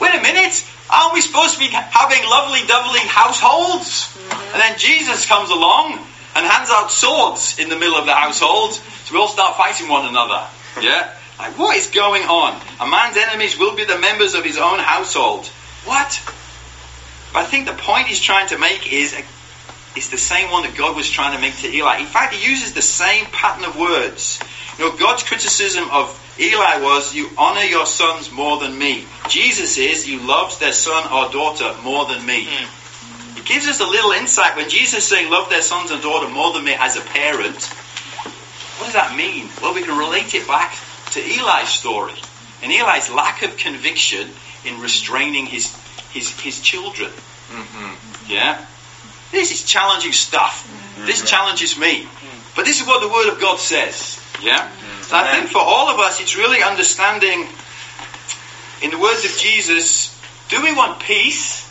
Wait 0.00 0.14
a 0.14 0.22
minute. 0.22 0.64
Aren't 0.88 1.14
we 1.14 1.20
supposed 1.20 1.54
to 1.54 1.58
be 1.58 1.68
having 1.68 2.22
lovely, 2.30 2.60
doubly 2.66 3.00
households? 3.00 4.06
Mm-hmm. 4.06 4.54
And 4.54 4.62
then 4.62 4.78
Jesus 4.78 5.26
comes 5.26 5.50
along 5.50 5.98
and 6.36 6.46
hands 6.46 6.70
out 6.70 6.92
swords 6.92 7.58
in 7.58 7.68
the 7.68 7.76
middle 7.76 7.96
of 7.96 8.06
the 8.06 8.14
household, 8.14 8.74
so 8.74 9.14
we 9.14 9.18
all 9.18 9.28
start 9.28 9.56
fighting 9.56 9.88
one 9.88 10.06
another. 10.06 10.46
Yeah? 10.80 11.12
Like, 11.38 11.58
what 11.58 11.76
is 11.76 11.88
going 11.88 12.22
on? 12.22 12.60
A 12.80 12.88
man's 12.88 13.16
enemies 13.16 13.58
will 13.58 13.76
be 13.76 13.84
the 13.84 13.98
members 13.98 14.34
of 14.34 14.44
his 14.44 14.56
own 14.56 14.78
household. 14.78 15.46
What? 15.84 16.20
But 17.32 17.40
I 17.40 17.44
think 17.44 17.66
the 17.66 17.74
point 17.74 18.06
he's 18.06 18.20
trying 18.20 18.48
to 18.48 18.58
make 18.58 18.92
is 18.92 19.12
uh, 19.12 19.22
is 19.96 20.10
the 20.10 20.18
same 20.18 20.50
one 20.50 20.62
that 20.62 20.76
God 20.76 20.94
was 20.94 21.08
trying 21.08 21.34
to 21.34 21.40
make 21.40 21.56
to 21.58 21.74
Eli. 21.74 21.98
In 21.98 22.06
fact, 22.06 22.34
he 22.34 22.48
uses 22.48 22.74
the 22.74 22.82
same 22.82 23.24
pattern 23.26 23.64
of 23.64 23.78
words. 23.78 24.38
You 24.78 24.84
know, 24.84 24.96
God's 24.96 25.22
criticism 25.22 25.88
of 25.90 26.12
Eli 26.38 26.82
was, 26.82 27.14
You 27.14 27.30
honor 27.38 27.62
your 27.62 27.86
sons 27.86 28.30
more 28.30 28.58
than 28.58 28.76
me. 28.76 29.06
Jesus 29.28 29.78
is, 29.78 30.06
You 30.06 30.20
loved 30.20 30.60
their 30.60 30.72
son 30.72 31.10
or 31.10 31.30
daughter 31.32 31.74
more 31.82 32.04
than 32.06 32.24
me. 32.26 32.46
Hmm. 32.46 33.38
It 33.38 33.46
gives 33.46 33.66
us 33.68 33.80
a 33.80 33.86
little 33.86 34.12
insight 34.12 34.56
when 34.56 34.68
Jesus 34.68 34.98
is 34.98 35.08
saying, 35.08 35.30
Love 35.30 35.48
their 35.48 35.62
sons 35.62 35.90
and 35.90 36.02
daughter 36.02 36.28
more 36.28 36.52
than 36.52 36.64
me 36.64 36.74
as 36.78 36.96
a 36.96 37.00
parent. 37.00 37.64
What 38.76 38.86
does 38.86 38.94
that 38.94 39.16
mean? 39.16 39.48
Well, 39.62 39.74
we 39.74 39.82
can 39.82 39.96
relate 39.96 40.34
it 40.34 40.46
back 40.46 40.76
to 41.16 41.20
Eli's 41.20 41.68
story 41.68 42.14
and 42.62 42.70
Eli's 42.70 43.10
lack 43.10 43.42
of 43.42 43.56
conviction 43.56 44.28
in 44.64 44.80
restraining 44.80 45.46
his 45.46 45.74
his, 46.12 46.38
his 46.40 46.60
children. 46.60 47.10
Mm-hmm. 47.10 48.32
Yeah? 48.32 48.64
This 49.32 49.52
is 49.52 49.64
challenging 49.64 50.12
stuff. 50.12 50.64
This 51.04 51.18
mm-hmm. 51.18 51.26
challenges 51.26 51.78
me. 51.78 52.08
But 52.54 52.64
this 52.64 52.80
is 52.80 52.86
what 52.86 53.02
the 53.02 53.08
Word 53.08 53.28
of 53.32 53.40
God 53.40 53.58
says. 53.58 54.18
Yeah? 54.42 54.58
Mm-hmm. 54.58 55.02
So 55.02 55.16
I 55.16 55.32
think 55.32 55.50
for 55.50 55.60
all 55.60 55.90
of 55.90 56.00
us, 56.00 56.20
it's 56.20 56.36
really 56.36 56.62
understanding, 56.62 57.46
in 58.82 58.90
the 58.90 58.98
words 58.98 59.24
of 59.24 59.32
Jesus, 59.36 60.16
do 60.48 60.62
we 60.62 60.72
want 60.74 61.00
peace? 61.00 61.65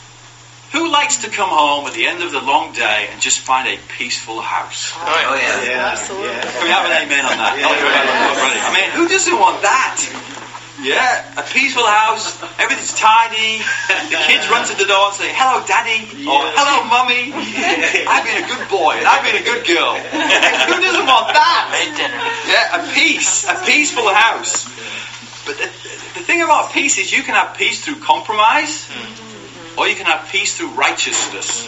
Who 0.71 0.91
likes 0.91 1.17
to 1.23 1.29
come 1.29 1.49
home 1.49 1.85
at 1.87 1.93
the 1.93 2.05
end 2.07 2.23
of 2.23 2.31
the 2.31 2.41
long 2.41 2.73
day 2.73 3.07
and 3.11 3.21
just 3.21 3.39
find 3.39 3.67
a 3.67 3.77
peaceful 3.97 4.41
house? 4.41 4.91
Oh, 4.95 5.05
yeah. 5.05 5.29
Oh, 5.29 5.63
yeah. 5.63 5.91
Absolutely. 5.93 6.27
Yeah. 6.27 6.51
Can 6.51 6.63
we 6.63 6.69
have 6.69 6.85
an 6.85 6.93
amen 7.05 7.25
on 7.25 7.37
that? 7.37 7.53
Yeah. 7.57 7.69
Already. 7.69 8.59
I 8.59 8.71
mean, 8.73 8.89
who 8.91 9.07
doesn't 9.07 9.39
want 9.39 9.61
that? 9.61 10.01
Yeah, 10.83 11.39
a 11.39 11.43
peaceful 11.43 11.87
house, 11.87 12.35
everything's 12.59 12.93
tidy. 12.93 13.63
The 14.11 14.19
kids 14.27 14.43
run 14.51 14.67
to 14.67 14.75
the 14.75 14.83
door 14.83 15.07
and 15.07 15.15
say, 15.15 15.31
"Hello, 15.31 15.63
Daddy," 15.65 16.03
or 16.27 16.43
"Hello, 16.51 16.83
Mummy." 16.91 17.31
I've 17.31 18.27
been 18.27 18.43
a 18.43 18.47
good 18.47 18.67
boy 18.67 18.99
and 18.99 19.07
I've 19.07 19.23
been 19.23 19.39
a 19.39 19.45
good 19.45 19.65
girl. 19.65 19.95
who 19.95 20.77
doesn't 20.83 21.07
want 21.07 21.31
that? 21.31 21.71
Made 21.71 21.95
dinner. 21.95 22.19
Yeah, 22.51 22.75
a 22.75 22.93
peace, 22.93 23.47
a 23.47 23.55
peaceful 23.65 24.11
house. 24.13 24.67
But 25.47 25.57
the, 25.57 25.67
the 26.19 26.23
thing 26.27 26.41
about 26.41 26.73
peace 26.73 26.97
is 26.97 27.11
you 27.11 27.23
can 27.23 27.35
have 27.35 27.55
peace 27.57 27.83
through 27.83 28.03
compromise, 28.03 28.85
hmm. 28.91 29.24
Or 29.77 29.87
you 29.87 29.95
can 29.95 30.05
have 30.05 30.29
peace 30.29 30.57
through 30.57 30.69
righteousness. 30.69 31.67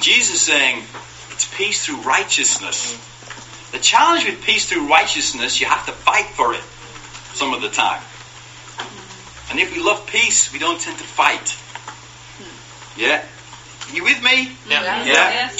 Jesus 0.00 0.36
is 0.36 0.42
saying 0.42 0.84
it's 1.30 1.48
peace 1.56 1.84
through 1.84 2.00
righteousness. 2.02 2.98
The 3.72 3.78
challenge 3.78 4.26
with 4.26 4.42
peace 4.42 4.68
through 4.68 4.88
righteousness, 4.88 5.60
you 5.60 5.66
have 5.66 5.86
to 5.86 5.92
fight 5.92 6.26
for 6.26 6.54
it 6.54 6.62
some 7.34 7.54
of 7.54 7.62
the 7.62 7.68
time. 7.68 8.02
And 9.50 9.60
if 9.60 9.74
we 9.74 9.82
love 9.82 10.06
peace, 10.06 10.52
we 10.52 10.58
don't 10.58 10.80
tend 10.80 10.98
to 10.98 11.04
fight. 11.04 11.56
Yeah? 12.96 13.24
You 13.92 14.04
with 14.04 14.22
me? 14.22 14.56
Yeah. 14.68 15.04
Yeah. 15.04 15.50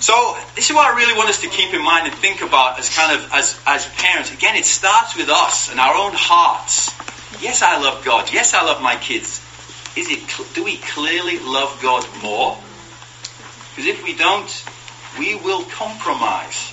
So 0.00 0.36
this 0.56 0.68
is 0.68 0.74
what 0.74 0.92
I 0.92 0.96
really 0.96 1.16
want 1.16 1.28
us 1.28 1.40
to 1.42 1.48
keep 1.48 1.74
in 1.74 1.82
mind 1.82 2.06
and 2.06 2.14
think 2.16 2.42
about 2.42 2.78
as 2.78 2.94
kind 2.94 3.18
of 3.18 3.32
as 3.32 3.58
as 3.66 3.86
parents. 3.94 4.32
Again, 4.32 4.56
it 4.56 4.64
starts 4.64 5.16
with 5.16 5.28
us 5.28 5.70
and 5.70 5.78
our 5.78 5.94
own 5.94 6.12
hearts. 6.14 6.90
Yes, 7.40 7.62
I 7.62 7.78
love 7.80 8.04
God. 8.04 8.32
Yes, 8.32 8.54
I 8.54 8.64
love 8.64 8.82
my 8.82 8.96
kids. 8.96 9.41
Is 9.96 10.10
it 10.10 10.20
do 10.54 10.64
we 10.64 10.76
clearly 10.78 11.38
love 11.38 11.78
God 11.82 12.06
more? 12.22 12.58
Because 13.70 13.86
if 13.86 14.04
we 14.04 14.14
don't, 14.14 14.64
we 15.18 15.34
will 15.36 15.64
compromise. 15.64 16.72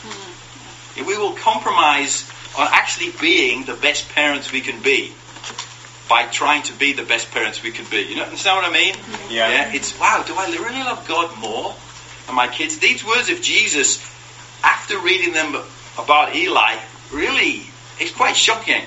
If 0.95 1.05
we 1.05 1.17
will 1.17 1.33
compromise 1.33 2.29
on 2.57 2.67
actually 2.71 3.11
being 3.21 3.63
the 3.65 3.73
best 3.73 4.09
parents 4.09 4.51
we 4.51 4.61
can 4.61 4.81
be 4.81 5.13
by 6.09 6.25
trying 6.25 6.63
to 6.63 6.73
be 6.73 6.93
the 6.93 7.03
best 7.03 7.29
parents 7.31 7.61
we 7.61 7.71
can 7.71 7.85
be. 7.89 8.01
You 8.01 8.17
know, 8.17 8.23
understand 8.23 8.57
what 8.57 8.65
I 8.65 8.73
mean? 8.73 8.95
Yeah. 9.29 9.71
It's 9.71 9.97
wow. 9.99 10.23
Do 10.25 10.33
I 10.35 10.47
really 10.47 10.83
love 10.83 11.07
God 11.07 11.37
more 11.39 11.75
than 12.25 12.35
my 12.35 12.47
kids? 12.47 12.79
These 12.79 13.05
words 13.05 13.29
of 13.29 13.41
Jesus, 13.41 13.99
after 14.63 14.97
reading 14.99 15.33
them 15.33 15.55
about 15.97 16.35
Eli, 16.35 16.77
really, 17.11 17.67
it's 17.99 18.11
quite 18.11 18.35
shocking. 18.35 18.83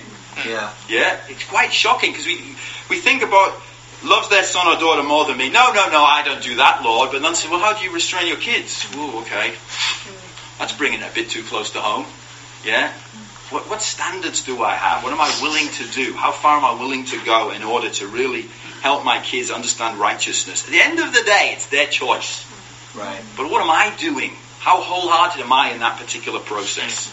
Yeah. 0.47 0.73
Yeah, 0.89 1.21
it's 1.29 1.45
quite 1.45 1.73
shocking 1.73 2.11
because 2.11 2.27
we 2.27 2.57
we 2.91 2.99
think 2.99 3.23
about 3.23 3.55
loves 4.05 4.29
their 4.29 4.45
son 4.45 4.67
or 4.67 4.79
daughter 4.79 5.03
more 5.03 5.25
than 5.27 5.37
me. 5.37 5.51
No, 5.51 5.73
no, 5.73 5.89
no, 5.91 6.03
I 6.03 6.23
don't 6.25 6.43
do 6.43 6.57
that, 6.57 6.83
Lord. 6.83 7.11
But 7.13 7.23
then 7.23 7.35
say, 7.35 7.49
well, 7.49 7.61
how 7.61 7.79
do 7.79 7.85
you 7.85 7.93
restrain 7.93 8.27
your 8.27 8.37
kids? 8.37 8.87
Ooh, 8.97 9.19
okay, 9.19 9.53
that's 10.59 10.73
bringing 10.73 11.01
it 11.01 11.11
a 11.11 11.15
bit 11.15 11.31
too 11.31 11.43
close 11.43 11.71
to 11.73 11.81
home. 11.81 12.07
Yeah. 12.65 12.93
What, 13.51 13.69
what 13.69 13.83
standards 13.83 14.45
do 14.45 14.63
I 14.63 14.75
have? 14.75 15.05
What 15.05 15.13
am 15.13 15.21
I 15.21 15.31
willing 15.43 15.69
to 15.69 15.87
do? 15.93 16.15
How 16.15 16.33
far 16.33 16.57
am 16.57 16.65
I 16.65 16.81
willing 16.81 17.05
to 17.07 17.23
go 17.25 17.51
in 17.51 17.63
order 17.63 17.91
to 17.91 18.07
really 18.07 18.43
help 18.81 19.05
my 19.05 19.21
kids 19.21 19.51
understand 19.51 19.99
righteousness? 19.99 20.65
At 20.65 20.71
the 20.71 20.81
end 20.81 20.99
of 21.01 21.13
the 21.13 21.23
day, 21.23 21.51
it's 21.53 21.67
their 21.67 21.87
choice. 21.87 22.47
Right. 22.95 23.21
But 23.37 23.51
what 23.51 23.63
am 23.63 23.71
I 23.71 23.95
doing? 23.99 24.33
How 24.59 24.81
wholehearted 24.81 25.43
am 25.43 25.53
I 25.53 25.73
in 25.73 25.81
that 25.81 25.99
particular 25.99 26.39
process? 26.39 27.13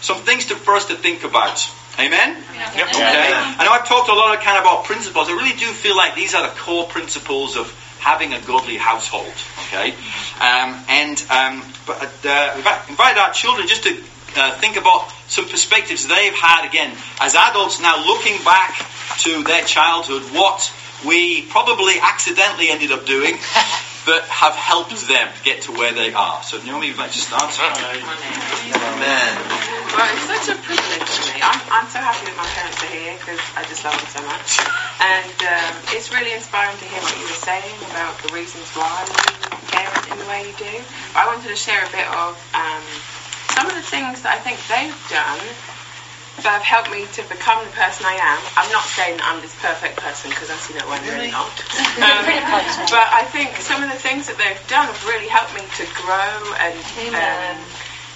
Some 0.00 0.18
things 0.22 0.46
to, 0.46 0.54
for 0.54 0.74
us 0.74 0.86
to 0.86 0.94
think 0.94 1.24
about. 1.24 1.58
Amen? 1.98 2.36
Yep. 2.76 2.88
Okay. 2.88 3.00
I 3.00 3.64
know 3.64 3.72
I've 3.72 3.88
talked 3.88 4.08
a 4.08 4.14
lot 4.14 4.36
of 4.36 4.42
kind 4.42 4.56
of 4.56 4.62
about 4.62 4.84
principles. 4.84 5.28
I 5.28 5.32
really 5.32 5.56
do 5.56 5.66
feel 5.66 5.96
like 5.96 6.14
these 6.14 6.34
are 6.34 6.42
the 6.42 6.54
core 6.54 6.86
principles 6.86 7.56
of 7.56 7.66
having 7.98 8.32
a 8.32 8.40
godly 8.40 8.76
household. 8.76 9.34
Okay. 9.66 9.90
Um, 10.40 10.78
and 10.88 11.18
um, 11.30 11.62
but 11.86 12.14
uh, 12.24 12.52
we've 12.54 12.66
invited 12.88 13.18
our 13.18 13.32
children 13.32 13.66
just 13.66 13.82
to 13.82 13.98
uh, 14.36 14.54
think 14.58 14.76
about 14.76 15.10
some 15.26 15.48
perspectives 15.48 16.06
they've 16.06 16.34
had 16.34 16.66
again 16.66 16.94
as 17.20 17.34
adults 17.34 17.80
now 17.80 18.06
looking 18.06 18.42
back 18.44 18.78
to 19.18 19.42
their 19.42 19.64
childhood, 19.64 20.22
what 20.32 20.72
we 21.06 21.42
probably 21.42 21.94
accidentally 22.00 22.68
ended 22.68 22.92
up 22.92 23.06
doing 23.06 23.34
that 24.08 24.24
have 24.24 24.56
helped 24.56 24.96
them 25.04 25.28
get 25.44 25.68
to 25.68 25.72
where 25.72 25.92
they 25.92 26.12
are. 26.16 26.42
So 26.42 26.56
Naomi, 26.64 26.88
you'd 26.88 26.96
like 26.96 27.12
to 27.12 27.20
start? 27.20 27.52
Amen. 27.52 29.32
Well, 29.92 30.08
it's 30.08 30.24
such 30.24 30.48
a 30.48 30.56
privilege 30.64 31.08
for 31.12 31.24
me. 31.28 31.40
I'm, 31.44 31.60
I'm 31.68 31.88
so 31.92 32.00
happy 32.00 32.24
that 32.24 32.36
my 32.36 32.48
parents 32.56 32.80
are 32.80 32.92
here 32.92 33.12
because 33.20 33.40
I 33.52 33.64
just 33.68 33.84
love 33.84 33.96
them 33.96 34.08
so 34.08 34.22
much. 34.24 34.48
And 35.00 35.36
um, 35.44 35.72
it's 35.92 36.08
really 36.08 36.32
inspiring 36.32 36.76
to 36.80 36.86
hear 36.88 37.00
what 37.04 37.14
you 37.20 37.28
were 37.28 37.42
saying 37.44 37.76
about 37.92 38.16
the 38.24 38.32
reasons 38.32 38.64
why 38.72 39.04
you 39.04 39.48
parent 39.76 40.04
in 40.08 40.16
the 40.16 40.28
way 40.28 40.48
you 40.48 40.54
do. 40.56 40.74
But 41.12 41.24
I 41.24 41.26
wanted 41.28 41.52
to 41.52 41.58
share 41.58 41.84
a 41.84 41.90
bit 41.92 42.08
of 42.08 42.32
um, 42.56 42.84
some 43.52 43.68
of 43.68 43.76
the 43.76 43.84
things 43.84 44.24
that 44.24 44.32
I 44.36 44.40
think 44.40 44.56
they've 44.72 44.96
done 45.12 45.44
that 46.42 46.62
have 46.62 46.66
helped 46.66 46.90
me 46.90 47.06
to 47.18 47.22
become 47.28 47.64
the 47.64 47.72
person 47.74 48.06
I 48.06 48.14
am. 48.14 48.40
I'm 48.56 48.70
not 48.70 48.84
saying 48.94 49.18
that 49.18 49.26
I'm 49.26 49.40
this 49.42 49.54
perfect 49.58 49.98
person 49.98 50.30
because 50.30 50.50
as 50.50 50.62
you 50.70 50.78
know, 50.78 50.86
I'm 50.86 51.02
really 51.06 51.30
not. 51.30 51.50
Um, 51.98 52.22
but 52.94 53.06
I 53.10 53.26
think 53.30 53.56
some 53.58 53.82
of 53.82 53.90
the 53.90 53.98
things 53.98 54.26
that 54.30 54.38
they've 54.38 54.60
done 54.70 54.86
have 54.86 55.02
really 55.06 55.26
helped 55.28 55.54
me 55.54 55.66
to 55.80 55.84
grow 55.98 56.38
and 56.62 56.76
Amen. 57.10 57.58
um, 57.58 57.58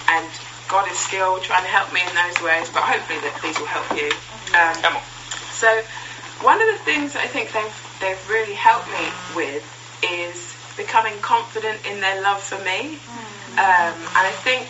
and 0.07 0.27
God 0.71 0.89
is 0.89 0.97
still 0.97 1.39
trying 1.43 1.63
to 1.63 1.71
help 1.71 1.91
me 1.91 2.01
in 2.01 2.13
those 2.15 2.39
ways. 2.39 2.69
But 2.71 2.87
hopefully 2.87 3.19
that 3.21 3.35
these 3.43 3.59
will 3.59 3.69
help 3.69 3.87
you. 3.95 4.09
Um, 4.55 4.75
Come 4.79 4.95
on. 4.97 5.05
so 5.51 5.69
one 6.41 6.61
of 6.61 6.67
the 6.67 6.79
things 6.83 7.13
that 7.13 7.23
I 7.23 7.27
think 7.27 7.51
they've 7.51 7.77
they've 7.99 8.23
really 8.29 8.55
helped 8.55 8.87
me 8.87 9.05
with 9.35 9.63
is 10.03 10.55
becoming 10.75 11.19
confident 11.21 11.85
in 11.85 11.99
their 12.01 12.21
love 12.21 12.41
for 12.41 12.57
me, 12.63 12.99
um, 13.59 13.93
and 13.93 14.25
I 14.25 14.33
think 14.43 14.67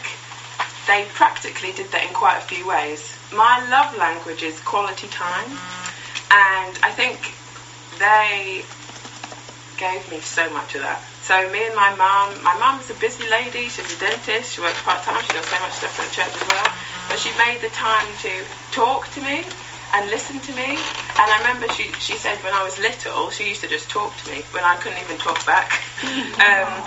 they 0.88 1.06
practically 1.14 1.72
did 1.72 1.92
that 1.92 2.04
in 2.04 2.14
quite 2.14 2.38
a 2.38 2.42
few 2.42 2.68
ways. 2.68 3.14
My 3.32 3.66
love 3.70 3.96
language 3.98 4.44
is 4.44 4.60
quality 4.62 5.08
time, 5.08 5.50
and 6.32 6.74
I 6.84 6.92
think 6.92 7.34
they 8.00 8.64
gave 9.78 10.10
me 10.12 10.20
so 10.20 10.50
much 10.50 10.76
of 10.76 10.82
that. 10.82 11.04
So 11.24 11.50
me 11.50 11.66
and 11.66 11.76
my 11.76 11.96
mum, 11.96 12.44
my 12.44 12.58
mum's 12.60 12.90
a 12.90 12.94
busy 12.96 13.28
lady. 13.30 13.70
She's 13.70 13.96
a 13.96 14.00
dentist. 14.00 14.54
She 14.54 14.62
works 14.62 14.82
part 14.82 15.04
time. 15.04 15.24
She 15.24 15.32
does 15.34 15.46
so 15.46 15.60
much 15.60 15.74
stuff 15.74 16.00
at 16.00 16.10
the 16.10 16.16
church 16.16 16.36
as 16.36 16.48
well. 16.52 16.68
But 17.08 17.20
she 17.20 17.32
made 17.38 17.62
the 17.62 17.70
time 17.70 18.08
to 18.22 18.32
talk 18.72 19.10
to 19.14 19.22
me 19.22 19.46
and 19.94 20.10
listen 20.10 20.40
to 20.42 20.52
me. 20.54 20.76
And 20.76 21.28
I 21.32 21.38
remember 21.40 21.72
she 21.74 21.92
she 22.00 22.18
said 22.18 22.38
when 22.44 22.54
I 22.54 22.64
was 22.64 22.78
little, 22.78 23.30
she 23.30 23.48
used 23.48 23.62
to 23.62 23.70
just 23.70 23.90
talk 23.90 24.16
to 24.18 24.32
me 24.32 24.42
when 24.52 24.64
I 24.64 24.76
couldn't 24.78 25.00
even 25.00 25.18
talk 25.18 25.46
back. 25.46 25.80
um, 26.44 26.84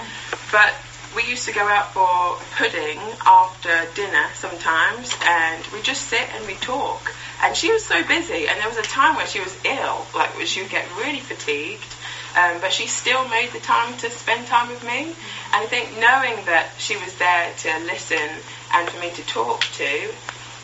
but 0.53 0.75
we 1.17 1.25
used 1.25 1.47
to 1.47 1.53
go 1.53 1.67
out 1.67 1.93
for 1.93 2.37
pudding 2.57 3.01
after 3.25 3.73
dinner 3.95 4.27
sometimes, 4.35 5.11
and 5.25 5.67
we 5.69 5.81
just 5.81 6.09
sit 6.09 6.29
and 6.35 6.47
we 6.47 6.55
talk. 6.57 7.13
And 7.43 7.57
she 7.57 7.73
was 7.73 7.85
so 7.85 8.05
busy, 8.05 8.47
and 8.47 8.61
there 8.61 8.69
was 8.69 8.77
a 8.77 8.83
time 8.83 9.17
where 9.17 9.27
she 9.27 9.41
was 9.41 9.57
ill, 9.65 10.07
like 10.15 10.31
she 10.47 10.61
would 10.63 10.71
get 10.71 10.87
really 10.97 11.21
fatigued. 11.21 11.95
Um, 12.37 12.61
but 12.61 12.71
she 12.71 12.87
still 12.87 13.27
made 13.29 13.51
the 13.53 13.61
time 13.61 13.97
to 13.97 14.11
spend 14.11 14.47
time 14.47 14.69
with 14.69 14.85
me. 14.85 15.07
And 15.07 15.65
I 15.65 15.65
think 15.65 15.93
knowing 15.99 16.45
that 16.45 16.69
she 16.77 16.95
was 16.97 17.15
there 17.15 17.51
to 17.51 17.79
listen 17.87 18.29
and 18.75 18.89
for 18.91 19.01
me 19.01 19.11
to 19.13 19.23
talk 19.23 19.63
to 19.81 20.13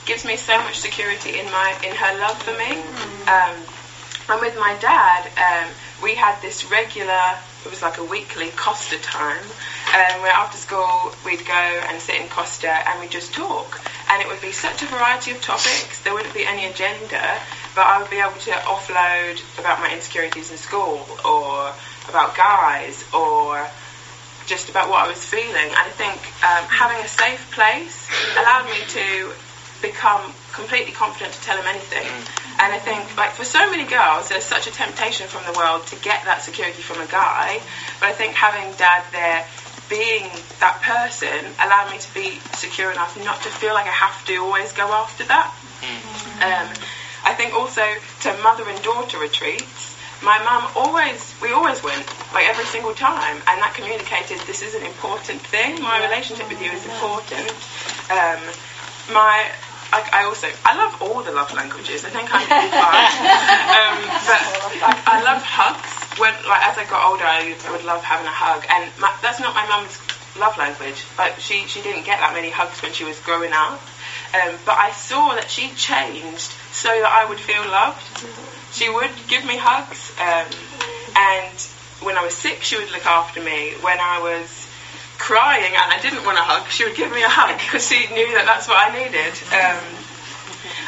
gives 0.05 0.25
me 0.25 0.37
so 0.37 0.59
much 0.59 0.79
security 0.79 1.39
in 1.39 1.47
my 1.47 1.75
in 1.83 1.95
her 1.95 2.19
love 2.19 2.37
for 2.43 2.53
me. 2.53 2.73
Um, 3.27 3.57
and 4.29 4.41
with 4.41 4.57
my 4.57 4.77
dad, 4.81 5.27
um, 5.39 5.71
we 6.03 6.15
had 6.15 6.41
this 6.43 6.71
regular, 6.71 7.39
it 7.65 7.71
was 7.71 7.83
like 7.83 7.99
a 7.99 8.05
weekly 8.05 8.51
Costa 8.57 8.99
time, 8.99 9.45
um, 9.95 10.23
where 10.23 10.33
after 10.33 10.59
school 10.59 11.15
we'd 11.25 11.45
go 11.47 11.65
and 11.89 12.01
sit 12.01 12.21
in 12.21 12.29
Costa 12.29 12.71
and 12.89 13.01
we'd 13.01 13.11
just 13.11 13.33
talk. 13.33 13.81
And 14.11 14.21
it 14.23 14.29
would 14.29 14.41
be 14.41 14.53
such 14.53 14.83
a 14.83 14.87
variety 14.87 15.31
of 15.31 15.41
topics, 15.41 16.01
there 16.03 16.15
wouldn't 16.15 16.35
be 16.35 16.45
any 16.45 16.67
agenda, 16.67 17.41
but 17.75 17.87
I 17.87 18.01
would 18.01 18.11
be 18.11 18.19
able 18.19 18.33
to 18.33 18.51
offload 18.69 19.41
about 19.59 19.81
my 19.81 19.93
insecurities 19.95 20.51
in 20.51 20.57
school 20.57 21.07
or 21.25 21.73
about 22.09 22.37
guys 22.37 23.05
or 23.15 23.67
just 24.47 24.69
about 24.69 24.91
what 24.91 25.07
I 25.07 25.09
was 25.09 25.25
feeling. 25.25 25.71
And 25.71 25.77
I 25.77 25.91
think 25.95 26.19
um, 26.43 26.65
having 26.69 27.03
a 27.03 27.09
safe 27.09 27.51
place 27.53 28.09
allowed 28.37 28.67
me 28.67 28.79
to 28.99 29.33
become 29.81 30.33
completely 30.53 30.93
confident 30.93 31.33
to 31.35 31.41
tell 31.43 31.57
him 31.57 31.67
anything. 31.67 32.07
And 32.61 32.73
I 32.73 32.79
think, 32.79 33.17
like, 33.17 33.33
for 33.33 33.45
so 33.45 33.71
many 33.71 33.85
girls, 33.85 34.29
there's 34.29 34.45
such 34.45 34.67
a 34.67 34.71
temptation 34.71 35.27
from 35.29 35.45
the 35.51 35.59
world 35.59 35.87
to 35.89 35.97
get 35.97 36.25
that 36.25 36.43
security 36.43 36.83
from 36.83 37.01
a 37.01 37.07
guy. 37.07 37.61
But 38.01 38.11
I 38.11 38.13
think 38.13 38.35
having 38.35 38.73
dad 38.77 39.05
there, 39.13 39.45
being 39.89 40.31
that 40.61 40.81
person, 40.83 41.53
allowed 41.59 41.91
me 41.91 41.99
to 41.99 42.15
be 42.15 42.39
secure 42.55 42.91
enough 42.93 43.17
not 43.25 43.43
to 43.43 43.49
feel 43.49 43.75
like 43.75 43.87
I 43.87 43.93
have 43.93 44.25
to 44.27 44.37
always 44.37 44.73
go 44.73 44.87
after 44.93 45.25
that. 45.25 45.53
Um, 46.41 46.69
I 47.25 47.35
think 47.35 47.55
also 47.55 47.83
to 48.21 48.43
mother 48.43 48.69
and 48.69 48.81
daughter 48.83 49.19
retreats, 49.19 49.97
my 50.23 50.39
mum 50.43 50.71
always, 50.77 51.35
we 51.43 51.53
always 51.53 51.83
went, 51.83 52.07
like 52.33 52.47
every 52.47 52.65
single 52.67 52.95
time, 52.95 53.37
and 53.49 53.61
that 53.61 53.75
communicated 53.75 54.39
this 54.47 54.63
is 54.63 54.75
an 54.75 54.85
important 54.85 55.41
thing. 55.41 55.83
My 55.83 56.05
relationship 56.05 56.49
with 56.49 56.63
you 56.63 56.71
is 56.71 56.85
important. 56.87 57.51
Um, 58.11 58.39
my 59.13 59.51
I, 59.93 60.09
I 60.13 60.25
also 60.25 60.49
I 60.65 60.77
love 60.77 61.03
all 61.03 61.23
the 61.23 61.33
love 61.33 61.53
languages. 61.53 62.05
I 62.05 62.09
think 62.09 62.29
I'm 62.33 62.49
fine. 62.49 63.13
um, 63.79 63.99
but 64.25 64.41
I 65.05 65.23
love 65.23 65.43
hugs. 65.43 66.19
When 66.19 66.33
like 66.49 66.65
as 66.67 66.79
I 66.79 66.85
got 66.89 67.11
older, 67.11 67.25
I 67.25 67.55
would 67.71 67.85
love 67.85 68.03
having 68.03 68.27
a 68.27 68.33
hug, 68.33 68.65
and 68.69 68.91
my, 68.99 69.13
that's 69.21 69.41
not 69.41 69.55
my 69.55 69.67
mum's 69.67 69.99
love 70.41 70.57
language. 70.57 71.05
Like 71.19 71.41
she 71.41 71.67
she 71.69 71.83
didn't 71.83 72.05
get 72.05 72.21
that 72.21 72.33
many 72.33 72.51
hugs 72.51 72.81
when 72.81 72.93
she 72.93 73.05
was 73.05 73.19
growing 73.21 73.53
up. 73.53 73.81
Um, 74.33 74.57
but 74.65 74.79
I 74.79 74.93
saw 74.93 75.35
that 75.35 75.51
she 75.51 75.69
changed 75.77 76.53
so 76.73 76.89
that 76.89 77.13
I 77.13 77.29
would 77.29 77.41
feel 77.41 77.63
loved. 77.69 78.01
She 78.73 78.89
would 78.89 79.13
give 79.29 79.45
me 79.45 79.57
hugs, 79.61 80.09
um, 80.17 80.49
and 81.17 81.59
when 82.01 82.17
I 82.17 82.25
was 82.25 82.35
sick, 82.35 82.63
she 82.63 82.77
would 82.77 82.91
look 82.91 83.05
after 83.05 83.43
me. 83.43 83.75
When 83.83 84.01
I 84.01 84.21
was 84.21 84.62
crying 85.23 85.73
and 85.73 85.93
I 85.93 86.01
didn't 86.03 86.25
want 86.27 86.37
a 86.37 86.43
hug, 86.43 86.69
she 86.69 86.83
would 86.83 86.97
give 86.97 87.13
me 87.13 87.23
a 87.23 87.29
hug 87.29 87.57
because 87.63 87.87
she 87.87 88.11
knew 88.11 88.35
that 88.35 88.45
that's 88.45 88.67
what 88.67 88.75
I 88.77 88.91
needed. 88.91 89.31
Um, 89.55 89.79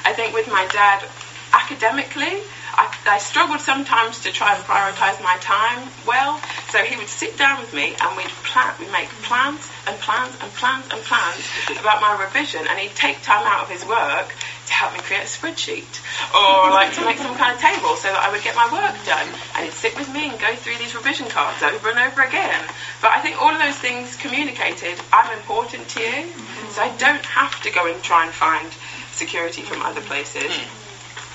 I 0.05 0.13
think 0.13 0.35
with 0.35 0.49
my 0.49 0.67
dad, 0.75 1.07
academically, 1.53 2.43
I, 2.77 3.17
I 3.17 3.19
struggled 3.19 3.61
sometimes 3.61 4.23
to 4.23 4.33
try 4.33 4.55
and 4.55 4.65
prioritise 4.65 5.23
my 5.23 5.37
time 5.39 5.89
well. 6.07 6.41
So 6.71 6.79
he 6.79 6.97
would 6.97 7.09
sit 7.09 7.39
down 7.39 7.61
with 7.61 7.73
me 7.73 7.95
and 8.01 8.17
we'd 8.17 8.35
plan, 8.51 8.75
we'd 8.81 8.91
make 8.91 9.09
plans 9.23 9.63
and 9.87 9.99
plans 10.01 10.35
and 10.41 10.51
plans 10.55 10.85
and 10.91 11.01
plans 11.03 11.39
about 11.79 12.01
my 12.01 12.21
revision, 12.23 12.67
and 12.67 12.79
he'd 12.79 12.95
take 12.95 13.23
time 13.23 13.47
out 13.47 13.63
of 13.63 13.71
his 13.71 13.85
work 13.87 14.35
to 14.67 14.73
help 14.73 14.93
me 14.95 15.01
create 15.01 15.23
a 15.23 15.31
spreadsheet 15.31 15.87
or 16.35 16.71
like 16.71 16.93
to 16.95 17.05
make 17.05 17.19
some 17.19 17.37
kind 17.37 17.55
of 17.55 17.61
table 17.61 17.95
so 17.97 18.09
that 18.09 18.23
I 18.23 18.33
would 18.33 18.43
get 18.43 18.57
my 18.57 18.67
work 18.73 18.97
done. 19.05 19.29
And 19.55 19.65
he'd 19.65 19.75
sit 19.75 19.97
with 19.97 20.11
me 20.13 20.31
and 20.31 20.41
go 20.41 20.55
through 20.57 20.79
these 20.79 20.95
revision 20.95 21.29
cards 21.29 21.63
over 21.63 21.91
and 21.91 21.99
over 21.99 22.23
again. 22.23 22.65
But 23.01 23.13
I 23.13 23.21
think 23.21 23.41
all 23.41 23.51
of 23.53 23.61
those 23.61 23.77
things 23.77 24.17
communicated, 24.17 24.99
I'm 25.13 25.37
important 25.39 25.89
to 25.91 26.01
you, 26.01 26.33
so 26.71 26.83
I 26.83 26.91
don't 26.97 27.25
have 27.25 27.61
to 27.63 27.71
go 27.71 27.87
and 27.93 28.03
try 28.03 28.25
and 28.25 28.33
find 28.33 28.67
security 29.13 29.63
from 29.63 29.83
other 29.83 30.01
places. 30.01 30.51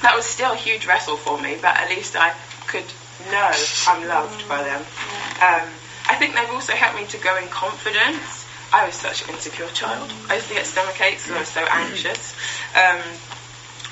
That 0.02 0.16
was 0.16 0.26
still 0.26 0.54
a 0.54 0.56
huge 0.56 0.86
wrestle 0.86 1.18
for 1.18 1.40
me, 1.40 1.58
but 1.62 1.76
at 1.76 1.90
least 1.90 2.16
I 2.16 2.34
could 2.68 2.86
know 3.32 3.52
I'm 3.88 4.08
loved 4.08 4.48
by 4.48 4.64
them. 4.64 4.82
Um, 4.82 5.68
I 6.08 6.16
think 6.16 6.36
they've 6.36 6.50
also 6.50 6.74
helped 6.74 6.98
me 6.98 7.06
to 7.08 7.18
go 7.18 7.38
in 7.38 7.48
confidence. 7.50 8.46
I 8.72 8.86
was 8.86 8.96
such 8.96 9.24
an 9.28 9.36
insecure 9.36 9.68
child. 9.74 10.12
I 10.30 10.36
used 10.36 10.48
to 10.48 10.54
get 10.54 10.66
stomach 10.66 11.00
aches 11.02 11.24
because 11.28 11.36
I 11.36 11.40
was 11.40 11.50
so 11.50 11.66
anxious. 11.66 12.34
Um, 12.76 13.02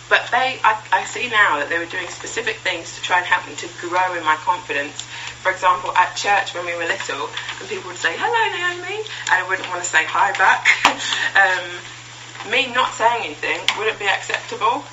but 0.10 0.28
they, 0.32 0.60
I, 0.64 0.80
I 0.92 1.04
see 1.04 1.28
now 1.28 1.60
that 1.60 1.68
they 1.70 1.78
were 1.80 1.90
doing 1.92 2.08
specific 2.08 2.58
things 2.58 2.96
to 2.96 3.02
try 3.02 3.18
and 3.18 3.26
help 3.26 3.48
me 3.48 3.56
to 3.56 3.68
grow 3.82 4.16
in 4.16 4.24
my 4.24 4.36
confidence. 4.40 5.02
For 5.44 5.52
example, 5.52 5.92
at 5.98 6.16
church 6.16 6.54
when 6.54 6.66
we 6.66 6.76
were 6.76 6.88
little, 6.88 7.28
and 7.60 7.68
people 7.68 7.92
would 7.92 8.00
say, 8.00 8.16
hello 8.16 8.44
Naomi, 8.56 9.04
and 9.04 9.36
I 9.36 9.44
wouldn't 9.48 9.68
want 9.68 9.84
to 9.84 9.90
say 9.90 10.06
hi 10.06 10.32
back. 10.40 10.64
um, 11.36 12.52
me 12.52 12.72
not 12.72 12.94
saying 12.94 13.26
anything 13.26 13.60
wouldn't 13.78 14.00
be 14.00 14.08
acceptable. 14.08 14.84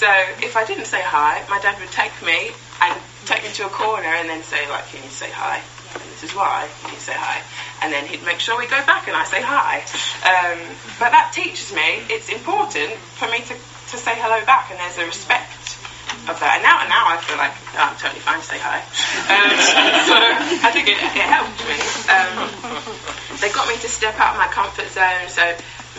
So 0.00 0.08
if 0.40 0.56
I 0.56 0.64
didn't 0.64 0.88
say 0.88 1.04
hi, 1.04 1.44
my 1.52 1.60
dad 1.60 1.76
would 1.76 1.92
take 1.92 2.16
me 2.24 2.56
and 2.80 2.96
take 3.28 3.44
me 3.44 3.52
to 3.60 3.68
a 3.68 3.68
corner 3.68 4.08
and 4.08 4.32
then 4.32 4.40
say, 4.48 4.64
like, 4.72 4.88
can 4.88 5.04
you 5.04 5.12
say 5.12 5.28
hi? 5.28 5.60
And 5.92 6.08
this 6.16 6.24
is 6.24 6.32
why, 6.32 6.72
can 6.80 6.96
you 6.96 7.00
say 7.04 7.12
hi? 7.12 7.44
And 7.84 7.92
then 7.92 8.08
he'd 8.08 8.24
make 8.24 8.40
sure 8.40 8.56
we 8.56 8.64
go 8.64 8.80
back 8.88 9.12
and 9.12 9.16
I 9.16 9.28
say 9.28 9.44
hi. 9.44 9.84
Um, 10.24 10.56
but 10.96 11.12
that 11.12 11.36
teaches 11.36 11.68
me 11.76 12.00
it's 12.08 12.32
important 12.32 12.96
for 13.20 13.28
me 13.28 13.44
to, 13.44 13.52
to 13.52 13.96
say 14.00 14.16
hello 14.16 14.40
back 14.48 14.72
and 14.72 14.80
there's 14.80 14.96
a 14.96 15.04
respect 15.04 15.76
of 16.32 16.40
that. 16.40 16.56
And 16.56 16.64
now, 16.64 16.80
and 16.80 16.88
now 16.88 17.04
I 17.04 17.20
feel 17.20 17.36
like 17.36 17.52
oh, 17.76 17.92
I'm 17.92 17.96
totally 18.00 18.24
fine 18.24 18.40
to 18.40 18.48
say 18.48 18.56
hi. 18.56 18.80
Um, 19.28 19.52
so 20.08 20.16
I 20.64 20.72
think 20.72 20.88
it, 20.88 20.96
it 20.96 21.28
helped 21.28 21.60
me. 21.68 21.76
Um, 22.08 22.48
they 23.36 23.52
got 23.52 23.68
me 23.68 23.76
to 23.76 23.88
step 23.92 24.16
out 24.16 24.32
of 24.32 24.40
my 24.40 24.48
comfort 24.48 24.88
zone. 24.96 25.28
So 25.28 25.44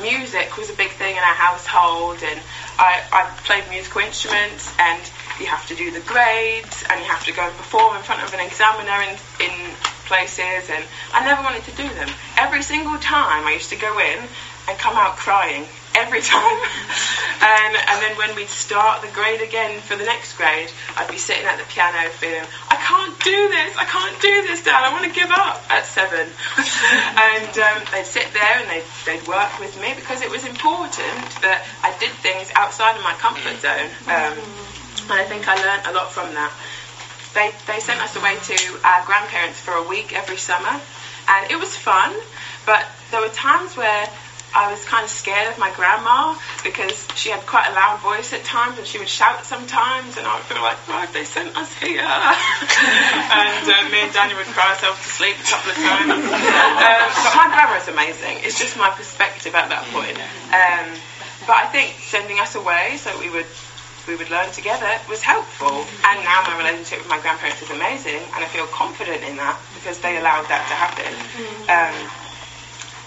music 0.02 0.58
was 0.58 0.70
a 0.70 0.74
big 0.74 0.92
thing 0.92 1.16
in 1.16 1.24
our 1.24 1.36
household, 1.36 2.18
and 2.24 2.40
I, 2.78 3.02
I 3.12 3.30
played 3.46 3.70
musical 3.70 4.02
instruments, 4.02 4.70
and 4.80 5.02
you 5.40 5.46
have 5.46 5.68
to 5.68 5.76
do 5.76 5.92
the 5.92 6.02
grades, 6.02 6.84
and 6.90 7.00
you 7.00 7.08
have 7.08 7.24
to 7.26 7.32
go 7.32 7.44
and 7.48 7.56
perform 7.58 7.96
in 7.96 8.04
front 8.04 8.24
of 8.24 8.34
an 8.34 8.40
examiner 8.40 9.02
in, 9.02 9.18
in 9.40 9.76
places, 10.06 10.70
and 10.70 10.84
I 11.14 11.24
never 11.24 11.42
wanted 11.42 11.64
to 11.66 11.72
do 11.72 11.88
them. 11.94 12.10
Every 12.38 12.62
single 12.62 12.98
time 13.00 13.48
I 13.48 13.54
used 13.54 13.70
to 13.70 13.78
go 13.78 14.00
in 14.00 14.20
and 14.68 14.78
come 14.78 14.96
out 14.96 15.16
crying 15.18 15.66
every 15.96 16.22
time. 16.34 16.60
and, 17.42 17.76
and 17.76 17.98
then 18.02 18.18
when 18.18 18.36
we'd 18.36 18.50
start 18.50 19.02
the 19.02 19.10
grade 19.10 19.42
again 19.42 19.80
for 19.82 19.96
the 19.96 20.06
next 20.06 20.38
grade, 20.38 20.70
I'd 20.96 21.10
be 21.10 21.18
sitting 21.18 21.46
at 21.46 21.58
the 21.58 21.66
piano 21.66 22.10
feeling, 22.10 22.46
I 22.70 22.76
can't 22.76 23.16
do 23.24 23.48
this, 23.50 23.76
I 23.78 23.86
can't 23.86 24.16
do 24.22 24.42
this, 24.48 24.64
Dad, 24.64 24.84
I 24.84 24.92
want 24.92 25.06
to 25.06 25.14
give 25.14 25.32
up 25.32 25.64
at 25.70 25.86
seven. 25.86 26.28
and 27.18 27.54
um, 27.60 27.84
they'd 27.92 28.06
sit 28.06 28.28
there 28.34 28.56
and 28.60 28.70
they'd, 28.70 28.88
they'd 29.06 29.26
work 29.28 29.52
with 29.60 29.80
me 29.82 29.94
because 29.96 30.22
it 30.22 30.30
was 30.30 30.46
important 30.46 31.24
that 31.42 31.66
I 31.84 31.96
did 32.00 32.12
things 32.22 32.52
outside 32.56 32.96
of 32.96 33.04
my 33.04 33.14
comfort 33.14 33.60
zone. 33.60 33.90
Um, 34.08 34.36
and 35.10 35.18
I 35.20 35.26
think 35.26 35.48
I 35.48 35.56
learned 35.56 35.88
a 35.88 35.94
lot 35.94 36.12
from 36.12 36.34
that. 36.34 36.54
They, 37.34 37.52
they 37.66 37.80
sent 37.80 38.02
us 38.02 38.16
away 38.16 38.36
to 38.36 38.80
our 38.84 39.06
grandparents 39.06 39.60
for 39.60 39.74
a 39.74 39.88
week 39.88 40.14
every 40.14 40.38
summer, 40.38 40.80
and 41.28 41.52
it 41.52 41.58
was 41.58 41.76
fun, 41.76 42.14
but 42.66 42.86
there 43.10 43.22
were 43.22 43.30
times 43.30 43.78
where 43.78 44.08
I 44.54 44.72
was 44.72 44.84
kind 44.86 45.04
of 45.04 45.10
scared 45.10 45.48
of 45.48 45.58
my 45.58 45.72
grandma 45.72 46.36
because 46.64 46.96
she 47.16 47.30
had 47.30 47.46
quite 47.46 47.70
a 47.70 47.74
loud 47.74 48.00
voice 48.02 48.34
at 48.34 48.44
times 48.44 48.78
and 48.78 48.86
she 48.86 49.00
would 49.00 49.08
shout 49.08 49.46
sometimes 49.46 50.18
and 50.18 50.28
I 50.28 50.36
would 50.36 50.46
feel 50.46 50.62
like, 50.62 50.78
why 50.88 51.08
have 51.08 51.14
they 51.14 51.24
sent 51.24 51.56
us 51.56 51.72
here? 51.80 52.04
and 52.04 53.64
uh, 53.64 53.90
me 53.90 54.04
and 54.04 54.14
Daniel 54.14 54.38
would 54.38 54.52
cry 54.52 54.76
ourselves 54.76 55.00
to 55.00 55.10
sleep 55.10 55.36
a 55.40 55.48
couple 55.48 55.72
of 55.72 55.78
times. 55.78 56.12
um, 56.12 57.08
but 57.24 57.34
my 57.36 57.48
grandma 57.48 57.80
is 57.80 57.88
amazing. 57.88 58.44
It's 58.44 58.60
just 58.60 58.76
my 58.78 58.90
perspective 58.92 59.56
at 59.56 59.70
that 59.70 59.88
point. 59.96 60.20
Um, 60.52 60.88
but 61.48 61.56
I 61.56 61.66
think 61.72 61.96
sending 62.04 62.40
us 62.40 62.56
away 62.56 62.98
so 62.98 63.18
we 63.20 63.30
would 63.30 63.48
we 64.08 64.16
would 64.16 64.30
learn 64.30 64.52
together 64.52 64.90
was 65.08 65.22
helpful. 65.22 65.86
And 66.04 66.26
now 66.26 66.42
my 66.44 66.58
relationship 66.58 67.00
with 67.00 67.10
my 67.10 67.20
grandparents 67.22 67.62
is 67.62 67.70
amazing 67.70 68.20
and 68.34 68.44
I 68.44 68.48
feel 68.50 68.66
confident 68.68 69.24
in 69.24 69.38
that 69.38 69.62
because 69.76 70.00
they 70.00 70.18
allowed 70.18 70.50
that 70.50 70.66
to 70.68 70.76
happen. 70.76 71.14
Um, 71.70 72.21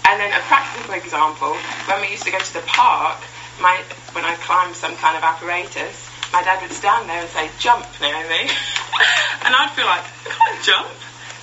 and 0.07 0.19
then 0.19 0.31
a 0.33 0.41
practical 0.45 0.93
example, 0.93 1.53
when 1.87 2.01
we 2.01 2.09
used 2.11 2.23
to 2.23 2.31
go 2.31 2.39
to 2.39 2.53
the 2.53 2.65
park, 2.67 3.17
my, 3.61 3.81
when 4.13 4.25
I 4.25 4.35
climbed 4.35 4.75
some 4.75 4.95
kind 4.97 5.17
of 5.17 5.23
apparatus, 5.23 6.09
my 6.33 6.43
dad 6.43 6.61
would 6.61 6.71
stand 6.71 7.09
there 7.09 7.21
and 7.21 7.29
say, 7.29 7.49
jump, 7.59 7.85
Naomi. 8.01 8.49
and 9.45 9.51
I'd 9.55 9.71
feel 9.75 9.85
like, 9.85 10.03
I 10.03 10.29
can't 10.29 10.63
jump. 10.63 10.91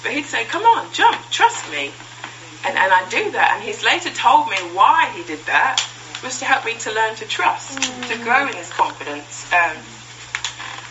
But 0.03 0.13
he'd 0.13 0.27
say, 0.27 0.45
come 0.45 0.63
on, 0.63 0.93
jump, 0.93 1.19
trust 1.31 1.71
me. 1.71 1.91
And, 2.65 2.77
and 2.77 2.93
I'd 2.93 3.09
do 3.11 3.31
that. 3.33 3.55
And 3.55 3.65
he's 3.65 3.83
later 3.83 4.11
told 4.11 4.49
me 4.49 4.57
why 4.75 5.11
he 5.17 5.25
did 5.25 5.41
that 5.47 5.83
was 6.23 6.39
to 6.39 6.45
help 6.45 6.65
me 6.65 6.75
to 6.79 6.93
learn 6.93 7.15
to 7.17 7.27
trust, 7.27 7.83
to 8.09 8.17
grow 8.23 8.47
in 8.47 8.53
this 8.53 8.71
confidence. 8.73 9.53
Um, 9.53 9.77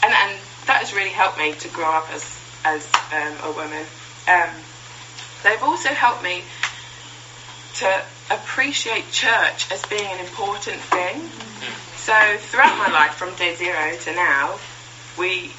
and, 0.04 0.12
and 0.12 0.40
that 0.68 0.84
has 0.84 0.94
really 0.94 1.10
helped 1.10 1.38
me 1.38 1.54
to 1.54 1.68
grow 1.70 1.90
up 1.90 2.12
as, 2.12 2.24
as 2.66 2.86
um, 3.14 3.34
a 3.48 3.52
woman. 3.56 3.86
Um, 4.28 4.50
they've 5.44 5.64
also 5.64 5.90
helped 5.90 6.24
me 6.24 6.44
to 7.76 8.04
appreciate 8.30 9.10
church 9.12 9.72
as 9.72 9.84
being 9.86 10.10
an 10.12 10.20
important 10.20 10.78
thing. 10.78 11.22
So 11.96 12.18
throughout 12.50 12.78
my 12.78 12.92
life, 12.92 13.14
from 13.14 13.36
day 13.36 13.56
zero 13.56 13.96
to 13.96 14.16
now, 14.16 14.58
we 15.18 15.52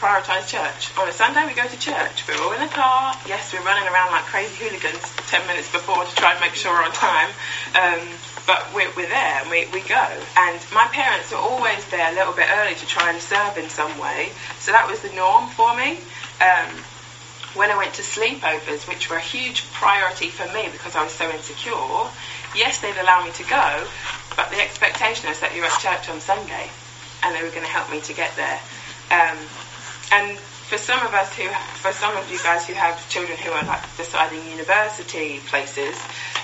prioritise 0.00 0.48
church. 0.48 0.90
On 0.98 1.08
a 1.08 1.12
Sunday, 1.12 1.46
we 1.46 1.54
go 1.54 1.66
to 1.66 1.78
church. 1.78 2.26
We're 2.28 2.40
all 2.42 2.52
in 2.52 2.60
a 2.60 2.68
car. 2.68 3.14
Yes, 3.26 3.52
we're 3.52 3.64
running 3.64 3.88
around 3.88 4.10
like 4.10 4.24
crazy 4.24 4.64
hooligans 4.64 5.00
10 5.30 5.46
minutes 5.46 5.70
before 5.70 6.04
to 6.04 6.14
try 6.16 6.32
and 6.32 6.40
make 6.40 6.54
sure 6.54 6.72
we're 6.72 6.84
on 6.84 6.92
time. 6.92 7.30
Um, 7.74 8.08
but 8.46 8.68
we're, 8.74 8.90
we're 8.96 9.08
there 9.08 9.40
and 9.40 9.50
we, 9.50 9.66
we 9.72 9.80
go. 9.88 10.04
And 10.36 10.60
my 10.74 10.86
parents 10.92 11.32
are 11.32 11.40
always 11.40 11.84
there 11.88 12.12
a 12.12 12.14
little 12.14 12.34
bit 12.34 12.48
early 12.52 12.74
to 12.74 12.86
try 12.86 13.10
and 13.10 13.20
serve 13.20 13.56
in 13.56 13.70
some 13.70 13.96
way. 13.98 14.30
So 14.58 14.72
that 14.72 14.86
was 14.88 15.00
the 15.00 15.12
norm 15.14 15.48
for 15.50 15.74
me. 15.76 15.98
Um, 16.40 16.68
when 17.54 17.70
I 17.70 17.76
went 17.76 17.94
to 17.94 18.02
sleepovers, 18.02 18.88
which 18.88 19.08
were 19.08 19.16
a 19.16 19.20
huge 19.20 19.64
priority 19.72 20.28
for 20.28 20.46
me 20.52 20.68
because 20.70 20.96
I 20.96 21.04
was 21.04 21.12
so 21.12 21.30
insecure, 21.30 22.10
yes, 22.54 22.80
they'd 22.80 22.96
allow 22.98 23.24
me 23.24 23.30
to 23.32 23.44
go, 23.44 23.86
but 24.36 24.50
the 24.50 24.60
expectation 24.60 25.30
is 25.30 25.40
that 25.40 25.54
you're 25.54 25.64
at 25.64 25.78
church 25.78 26.08
on 26.10 26.20
Sunday 26.20 26.68
and 27.22 27.34
they 27.34 27.42
were 27.42 27.50
going 27.50 27.64
to 27.64 27.70
help 27.70 27.90
me 27.90 28.00
to 28.00 28.12
get 28.12 28.34
there. 28.36 28.58
Um, 29.10 29.38
and 30.12 30.38
for 30.38 30.78
some 30.78 31.04
of 31.06 31.14
us 31.14 31.32
who, 31.36 31.46
for 31.78 31.92
some 31.92 32.16
of 32.16 32.30
you 32.30 32.38
guys 32.42 32.66
who 32.66 32.74
have 32.74 32.98
children 33.08 33.38
who 33.38 33.50
are 33.50 33.64
like 33.64 33.82
deciding 33.96 34.42
university 34.50 35.38
places, 35.46 35.94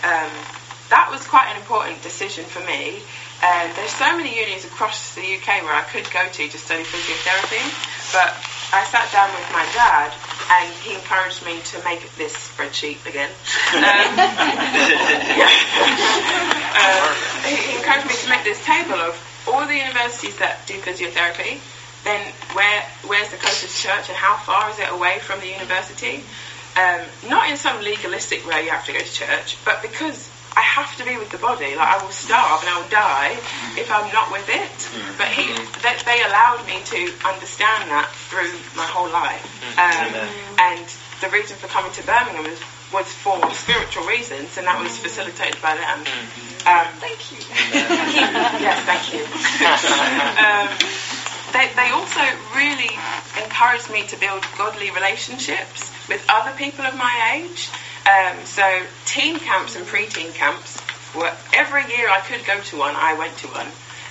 um, 0.07 0.31
that 0.91 1.09
was 1.11 1.23
quite 1.27 1.51
an 1.51 1.57
important 1.57 2.03
decision 2.03 2.45
for 2.45 2.61
me. 2.67 3.03
And 3.43 3.73
there's 3.75 3.95
so 3.95 4.17
many 4.17 4.39
unis 4.39 4.65
across 4.65 5.15
the 5.15 5.25
UK 5.25 5.65
where 5.65 5.73
I 5.73 5.83
could 5.89 6.05
go 6.13 6.23
to 6.29 6.43
to 6.49 6.59
study 6.59 6.85
physiotherapy, 6.85 7.65
but 8.13 8.37
I 8.71 8.85
sat 8.93 9.11
down 9.11 9.33
with 9.33 9.49
my 9.51 9.65
dad 9.73 10.13
and 10.51 10.73
he 10.83 10.95
encouraged 10.95 11.45
me 11.47 11.61
to 11.61 11.85
make 11.85 12.03
this 12.17 12.33
spreadsheet 12.35 13.05
again. 13.07 13.31
Um, 13.71 13.85
uh, 16.73 17.15
he 17.45 17.77
encouraged 17.77 18.07
me 18.07 18.15
to 18.15 18.29
make 18.29 18.45
this 18.45 18.65
table 18.65 18.95
of 18.95 19.15
all 19.49 19.67
the 19.67 19.77
universities 19.77 20.37
that 20.39 20.67
do 20.67 20.75
physiotherapy, 20.75 21.59
then 22.05 22.33
where 22.55 22.83
where's 23.07 23.29
the 23.31 23.37
closest 23.37 23.83
church 23.83 24.09
and 24.09 24.17
how 24.17 24.37
far 24.37 24.71
is 24.71 24.79
it 24.79 24.91
away 24.91 25.19
from 25.21 25.41
the 25.41 25.49
university? 25.49 26.25
Um, 26.77 27.01
not 27.29 27.51
in 27.51 27.57
some 27.57 27.83
legalistic 27.83 28.47
way 28.47 28.65
you 28.65 28.71
have 28.71 28.87
to 28.87 28.93
go 28.93 28.99
to 29.01 29.13
church, 29.13 29.57
but 29.65 29.83
because 29.83 30.30
I 30.57 30.61
have 30.61 30.97
to 30.99 31.05
be 31.05 31.17
with 31.17 31.31
the 31.31 31.39
body. 31.39 31.77
Like 31.77 31.89
I 31.89 32.03
will 32.03 32.11
starve 32.11 32.61
and 32.61 32.71
I 32.71 32.81
will 32.81 32.91
die 32.91 33.39
if 33.79 33.91
I'm 33.91 34.13
not 34.13 34.33
with 34.33 34.49
it. 34.49 34.79
But 35.17 35.29
he, 35.29 35.47
they, 35.83 35.95
they 36.05 36.23
allowed 36.25 36.67
me 36.67 36.83
to 36.95 37.01
understand 37.27 37.91
that 37.91 38.11
through 38.29 38.53
my 38.77 38.87
whole 38.87 39.11
life. 39.11 39.45
Um, 39.79 40.11
and 40.59 40.87
the 41.21 41.29
reason 41.31 41.57
for 41.57 41.69
coming 41.69 41.93
to 41.93 42.03
Birmingham 42.03 42.45
was, 42.45 42.61
was 42.93 43.07
for 43.07 43.39
spiritual 43.55 44.05
reasons, 44.07 44.59
and 44.59 44.67
that 44.67 44.81
was 44.83 44.97
facilitated 44.99 45.61
by 45.63 45.77
them. 45.77 46.01
Um, 46.67 46.89
thank 46.99 47.21
you. 47.31 47.39
yes, 48.59 48.79
thank 48.89 49.15
you. 49.15 49.23
um, 50.45 50.69
they, 51.53 51.69
they 51.75 51.91
also 51.91 52.21
really 52.55 52.91
encouraged 53.43 53.91
me 53.91 54.07
to 54.07 54.17
build 54.19 54.45
godly 54.57 54.91
relationships 54.91 55.91
with 56.09 56.25
other 56.29 56.57
people 56.57 56.85
of 56.85 56.97
my 56.97 57.35
age. 57.35 57.69
Um, 58.07 58.45
so 58.45 58.83
teen 59.07 59.39
camps 59.39 59.77
and 59.77 59.87
pre-teen 59.87 60.33
camps 60.33 60.81
were 61.15 61.33
every 61.53 61.85
year 61.95 62.09
I 62.09 62.21
could 62.21 62.45
go 62.47 62.59
to 62.59 62.77
one, 62.79 62.95
I 62.97 63.19
went 63.19 63.37
to 63.39 63.49
one. 63.49 63.69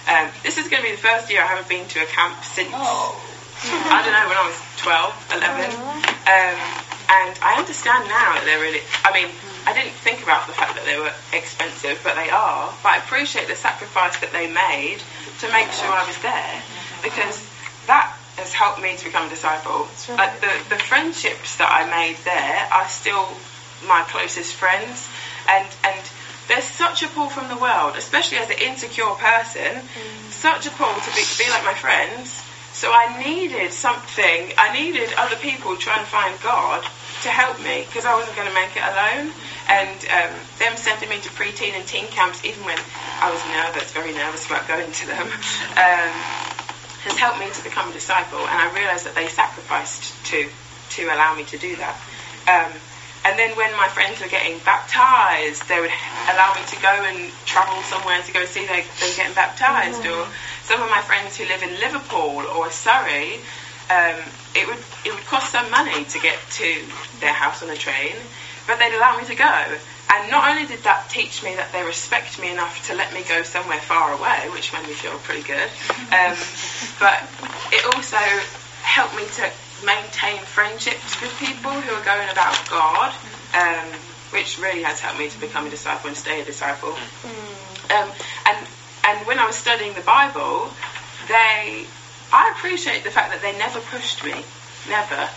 Um, 0.07 0.29
this 0.43 0.57
is 0.57 0.69
going 0.69 0.83
to 0.83 0.89
be 0.89 0.95
the 0.95 1.01
first 1.01 1.29
year 1.29 1.41
I 1.41 1.47
haven't 1.47 1.69
been 1.69 1.87
to 1.87 2.01
a 2.01 2.05
camp 2.05 2.43
since 2.43 2.73
I 2.73 4.01
don't 4.03 4.15
know 4.15 4.27
when 4.29 4.37
I 4.39 4.47
was 4.47 4.59
12, 4.77 5.35
11. 5.35 5.69
Um, 6.29 6.57
and 7.09 7.33
I 7.41 7.57
understand 7.57 8.05
now 8.05 8.37
that 8.37 8.45
they're 8.45 8.61
really. 8.61 8.81
I 9.03 9.11
mean, 9.11 9.33
I 9.65 9.73
didn't 9.73 9.97
think 10.05 10.21
about 10.23 10.45
the 10.45 10.53
fact 10.53 10.77
that 10.77 10.85
they 10.85 10.97
were 10.97 11.11
expensive, 11.33 11.99
but 12.03 12.15
they 12.15 12.29
are. 12.29 12.71
But 12.83 12.89
I 12.89 12.97
appreciate 12.97 13.49
the 13.49 13.57
sacrifice 13.57 14.17
that 14.21 14.31
they 14.31 14.45
made 14.45 15.01
to 15.41 15.45
make 15.51 15.67
sure 15.73 15.89
I 15.89 16.05
was 16.05 16.17
there 16.21 16.55
because 17.01 17.41
that 17.89 18.13
has 18.37 18.53
helped 18.53 18.79
me 18.79 18.95
to 18.95 19.05
become 19.05 19.25
a 19.25 19.29
disciple. 19.29 19.89
Like 20.15 20.39
the, 20.39 20.53
the 20.69 20.79
friendships 20.79 21.57
that 21.57 21.67
I 21.67 21.89
made 21.89 22.17
there 22.23 22.69
are 22.71 22.87
still 22.87 23.27
my 23.87 24.03
closest 24.07 24.53
friends, 24.53 25.07
and 25.47 25.67
and 25.83 26.01
there's 26.47 26.63
such 26.65 27.03
a 27.03 27.07
pull 27.07 27.29
from 27.29 27.47
the 27.47 27.57
world, 27.57 27.95
especially 27.95 28.39
as 28.39 28.49
an 28.49 28.57
insecure 28.57 29.13
person, 29.21 29.81
such 30.29 30.65
a 30.65 30.71
pull 30.71 30.93
to 30.93 31.11
be, 31.13 31.23
be 31.37 31.49
like 31.49 31.63
my 31.63 31.75
friends. 31.75 32.43
So 32.73 32.91
I 32.91 33.21
needed 33.23 33.71
something. 33.71 34.53
I 34.57 34.73
needed 34.73 35.13
other 35.17 35.35
people 35.35 35.75
trying 35.75 35.99
to 35.99 36.09
find 36.09 36.33
God 36.41 36.81
to 37.21 37.29
help 37.29 37.59
me 37.61 37.83
because 37.85 38.05
I 38.05 38.15
wasn't 38.15 38.35
going 38.35 38.47
to 38.47 38.53
make 38.53 38.71
it 38.73 38.81
alone. 38.81 39.33
And 39.67 39.99
um, 40.09 40.33
them 40.57 40.75
sending 40.77 41.09
me 41.09 41.19
to 41.21 41.29
preteen 41.37 41.73
and 41.77 41.85
teen 41.85 42.07
camps, 42.07 42.43
even 42.45 42.63
when 42.65 42.79
I 43.21 43.29
was 43.29 43.41
nervous, 43.53 43.91
very 43.91 44.13
nervous 44.13 44.45
about 44.47 44.67
going 44.67 44.91
to 44.91 45.07
them. 45.07 45.27
Um, 45.79 46.11
has 47.03 47.15
helped 47.15 47.39
me 47.39 47.49
to 47.49 47.63
become 47.63 47.89
a 47.89 47.93
disciple, 47.93 48.39
and 48.39 48.57
I 48.59 48.75
realised 48.75 49.05
that 49.05 49.15
they 49.15 49.27
sacrificed 49.27 50.13
to 50.25 50.49
to 50.99 51.05
allow 51.05 51.35
me 51.35 51.45
to 51.45 51.57
do 51.57 51.75
that. 51.77 51.95
Um, 52.43 52.73
and 53.25 53.37
then 53.37 53.55
when 53.57 53.75
my 53.75 53.87
friends 53.87 54.21
were 54.21 54.27
getting 54.27 54.59
baptized, 54.59 55.67
they 55.67 55.79
would 55.79 55.91
allow 56.31 56.53
me 56.55 56.61
to 56.67 56.81
go 56.81 56.89
and 56.89 57.31
travel 57.45 57.81
somewhere 57.83 58.21
to 58.21 58.31
go 58.31 58.45
see 58.45 58.65
they, 58.65 58.81
them 58.81 59.11
getting 59.15 59.33
baptized. 59.33 60.05
Or 60.05 60.27
some 60.63 60.81
of 60.81 60.89
my 60.89 61.01
friends 61.01 61.35
who 61.35 61.45
live 61.45 61.61
in 61.61 61.79
Liverpool 61.79 62.45
or 62.55 62.71
Surrey, 62.71 63.39
um, 63.89 64.15
it 64.55 64.67
would 64.67 64.79
it 65.05 65.13
would 65.13 65.25
cost 65.25 65.51
some 65.51 65.69
money 65.69 66.05
to 66.05 66.19
get 66.19 66.37
to 66.51 66.83
their 67.19 67.33
house 67.33 67.61
on 67.61 67.69
a 67.69 67.75
train, 67.75 68.15
but 68.67 68.79
they'd 68.79 68.95
allow 68.95 69.17
me 69.17 69.25
to 69.25 69.35
go. 69.35 69.77
And 70.11 70.31
not 70.31 70.49
only 70.49 70.65
did 70.65 70.83
that 70.83 71.09
teach 71.09 71.43
me 71.43 71.55
that 71.55 71.71
they 71.71 71.83
respect 71.83 72.39
me 72.39 72.51
enough 72.51 72.87
to 72.87 72.95
let 72.95 73.13
me 73.13 73.21
go 73.27 73.43
somewhere 73.43 73.79
far 73.79 74.13
away, 74.13 74.49
which 74.49 74.73
made 74.73 74.87
me 74.87 74.93
feel 74.93 75.17
pretty 75.19 75.43
good, 75.43 75.69
um, 76.15 76.33
but 76.99 77.21
it 77.71 77.85
also 77.93 78.17
helped 78.81 79.15
me 79.15 79.25
to 79.35 79.51
maintain 79.83 80.39
friendships 80.39 81.21
with 81.21 81.33
people 81.39 81.71
who 81.71 81.93
are 81.93 82.03
going 82.03 82.29
about 82.29 82.57
God, 82.69 83.13
um, 83.53 83.87
which 84.31 84.59
really 84.59 84.83
has 84.83 84.99
helped 84.99 85.19
me 85.19 85.29
to 85.29 85.39
become 85.39 85.67
a 85.67 85.69
disciple 85.69 86.09
and 86.09 86.17
stay 86.17 86.41
a 86.41 86.45
disciple. 86.45 86.95
Um, 87.89 88.09
and 88.45 88.67
and 89.05 89.27
when 89.27 89.39
I 89.39 89.45
was 89.45 89.55
studying 89.55 89.93
the 89.93 90.01
Bible, 90.01 90.69
they 91.27 91.85
I 92.31 92.53
appreciate 92.55 93.03
the 93.03 93.11
fact 93.11 93.31
that 93.31 93.41
they 93.41 93.57
never 93.57 93.79
pushed 93.79 94.23
me, 94.23 94.45
never. 94.87 95.29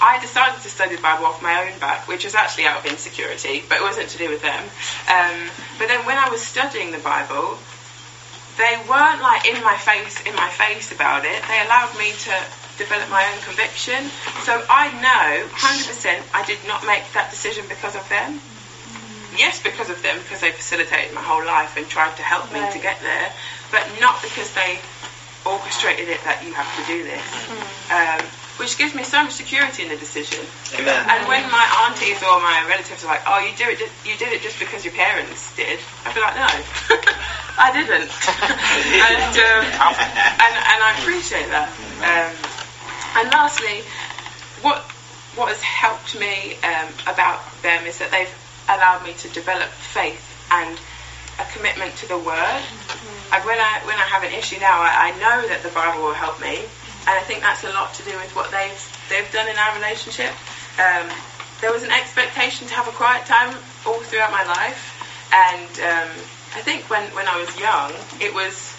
I 0.00 0.18
decided 0.20 0.62
to 0.62 0.68
study 0.68 0.96
the 0.96 1.02
Bible 1.02 1.26
off 1.26 1.42
my 1.42 1.66
own 1.66 1.78
back, 1.78 2.08
which 2.08 2.24
was 2.24 2.34
actually 2.34 2.66
out 2.66 2.84
of 2.84 2.86
insecurity, 2.86 3.62
but 3.68 3.78
it 3.78 3.82
wasn't 3.82 4.08
to 4.10 4.18
do 4.18 4.28
with 4.30 4.42
them. 4.42 4.62
Um, 5.10 5.50
but 5.78 5.88
then 5.88 6.06
when 6.06 6.16
I 6.16 6.28
was 6.30 6.40
studying 6.40 6.92
the 6.92 6.98
Bible, 6.98 7.58
they 8.56 8.74
weren't 8.88 9.22
like 9.22 9.46
in 9.46 9.62
my 9.62 9.76
face, 9.76 10.24
in 10.26 10.34
my 10.34 10.48
face 10.50 10.90
about 10.92 11.24
it. 11.24 11.42
They 11.46 11.60
allowed 11.62 11.96
me 11.98 12.12
to 12.12 12.34
develop 12.78 13.10
my 13.10 13.26
own 13.32 13.40
conviction. 13.42 14.08
So 14.44 14.64
I 14.70 14.90
know 15.02 15.46
100% 15.50 16.22
I 16.32 16.44
did 16.46 16.58
not 16.66 16.86
make 16.86 17.04
that 17.12 17.30
decision 17.30 17.66
because 17.68 17.94
of 17.94 18.08
them. 18.08 18.40
Yes, 19.36 19.62
because 19.62 19.90
of 19.90 20.00
them, 20.02 20.18
because 20.18 20.40
they 20.40 20.50
facilitated 20.50 21.12
my 21.14 21.22
whole 21.22 21.44
life 21.44 21.76
and 21.76 21.86
tried 21.86 22.16
to 22.16 22.22
help 22.22 22.50
me 22.52 22.60
to 22.72 22.78
get 22.78 23.00
there, 23.00 23.30
but 23.70 23.84
not 24.00 24.22
because 24.22 24.52
they 24.54 24.80
orchestrated 25.44 26.08
it 26.08 26.22
that 26.24 26.42
you 26.44 26.52
have 26.54 26.68
to 26.80 26.82
do 26.88 27.04
this. 27.04 27.26
Um, 27.92 28.20
which 28.58 28.76
gives 28.76 28.94
me 28.94 29.04
so 29.04 29.22
much 29.22 29.32
security 29.32 29.84
in 29.84 29.88
the 29.88 29.96
decision. 29.96 30.42
Amen. 30.74 31.06
And 31.08 31.28
when 31.28 31.46
my 31.50 31.86
aunties 31.86 32.18
or 32.22 32.40
my 32.42 32.66
relatives 32.66 33.04
are 33.04 33.06
like, 33.06 33.22
"Oh, 33.26 33.38
you 33.38 33.54
do 33.54 33.70
it, 33.70 33.78
ju- 33.78 33.94
you 34.04 34.16
did 34.18 34.32
it 34.32 34.42
just 34.42 34.58
because 34.58 34.84
your 34.84 34.94
parents 34.94 35.54
did," 35.54 35.78
I'd 36.04 36.14
be 36.14 36.20
like, 36.20 36.34
"No, 36.34 36.50
I 37.58 37.70
didn't." 37.70 38.10
and, 39.06 39.34
um, 39.38 39.62
and 40.42 40.54
and 40.58 40.78
I 40.82 40.96
appreciate 40.98 41.48
that. 41.54 41.70
Um, 42.02 42.34
and 43.18 43.30
lastly, 43.32 43.82
what 44.62 44.82
what 45.34 45.48
has 45.48 45.62
helped 45.62 46.18
me 46.18 46.54
um, 46.62 46.88
about 47.06 47.42
them 47.62 47.86
is 47.86 47.98
that 47.98 48.10
they've 48.10 48.32
allowed 48.68 49.02
me 49.02 49.12
to 49.14 49.28
develop 49.30 49.68
faith 49.70 50.22
and 50.50 50.78
a 51.38 51.44
commitment 51.52 51.94
to 51.96 52.08
the 52.08 52.18
Word. 52.18 52.62
Like 53.30 53.44
when 53.44 53.58
I 53.58 53.82
when 53.84 53.98
I 53.98 54.06
have 54.06 54.22
an 54.22 54.32
issue 54.32 54.58
now, 54.60 54.78
I, 54.80 55.10
I 55.10 55.18
know 55.18 55.48
that 55.48 55.62
the 55.62 55.70
Bible 55.70 56.02
will 56.02 56.14
help 56.14 56.40
me, 56.40 56.58
and 56.58 57.14
I 57.14 57.22
think 57.26 57.42
that's 57.42 57.64
a 57.64 57.70
lot 57.74 57.94
to 57.94 58.02
do 58.04 58.14
with 58.16 58.34
what 58.34 58.50
they've 58.50 58.82
they've 59.10 59.30
done 59.32 59.48
in 59.48 59.56
our 59.58 59.74
relationship. 59.74 60.30
Um, 60.78 61.10
there 61.60 61.72
was 61.72 61.82
an 61.82 61.90
expectation 61.90 62.68
to 62.68 62.74
have 62.74 62.86
a 62.86 62.94
quiet 62.94 63.26
time 63.26 63.50
all 63.86 63.98
throughout 63.98 64.30
my 64.30 64.46
life, 64.46 64.94
and 65.34 65.70
um, 65.82 66.10
I 66.54 66.62
think 66.62 66.88
when 66.88 67.02
when 67.18 67.26
I 67.26 67.34
was 67.34 67.50
young, 67.58 67.92
it 68.22 68.32
was 68.32 68.77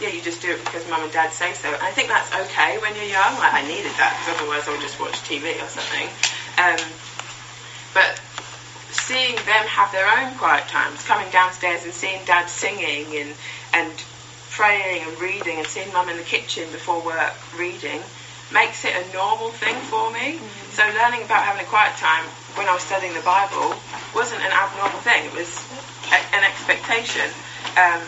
yeah, 0.00 0.08
you 0.08 0.22
just 0.22 0.42
do 0.42 0.50
it 0.50 0.64
because 0.64 0.88
mum 0.88 1.02
and 1.02 1.12
dad 1.12 1.32
say 1.32 1.52
so. 1.54 1.68
And 1.68 1.82
I 1.82 1.90
think 1.90 2.08
that's 2.08 2.32
okay 2.32 2.78
when 2.78 2.94
you're 2.96 3.04
young. 3.04 3.38
Like 3.38 3.54
I 3.54 3.62
needed 3.62 3.92
that 3.98 4.18
because 4.18 4.40
otherwise 4.40 4.66
I 4.66 4.72
would 4.72 4.82
just 4.82 4.98
watch 4.98 5.14
TV 5.22 5.54
or 5.62 5.68
something. 5.70 6.08
Um, 6.58 6.82
but 7.94 8.18
seeing 8.90 9.36
them 9.46 9.66
have 9.70 9.92
their 9.92 10.06
own 10.06 10.34
quiet 10.38 10.66
times, 10.68 11.02
coming 11.04 11.30
downstairs 11.30 11.84
and 11.84 11.92
seeing 11.92 12.24
dad 12.24 12.46
singing 12.46 13.06
and 13.16 13.34
and 13.72 13.92
praying 14.50 15.02
and 15.02 15.18
reading 15.20 15.58
and 15.58 15.66
seeing 15.66 15.92
mum 15.92 16.08
in 16.08 16.16
the 16.16 16.22
kitchen 16.22 16.70
before 16.70 17.02
work 17.04 17.34
reading 17.58 18.00
makes 18.52 18.84
it 18.84 18.94
a 18.94 19.12
normal 19.12 19.50
thing 19.50 19.74
for 19.90 20.10
me. 20.10 20.38
So 20.70 20.82
learning 20.94 21.22
about 21.22 21.42
having 21.42 21.62
a 21.62 21.68
quiet 21.68 21.96
time 21.96 22.24
when 22.54 22.68
I 22.68 22.74
was 22.74 22.82
studying 22.82 23.14
the 23.14 23.26
Bible 23.26 23.74
wasn't 24.14 24.42
an 24.42 24.52
abnormal 24.52 25.00
thing. 25.00 25.26
It 25.26 25.34
was 25.34 25.50
a, 26.10 26.18
an 26.34 26.44
expectation. 26.44 27.26
Um, 27.74 28.02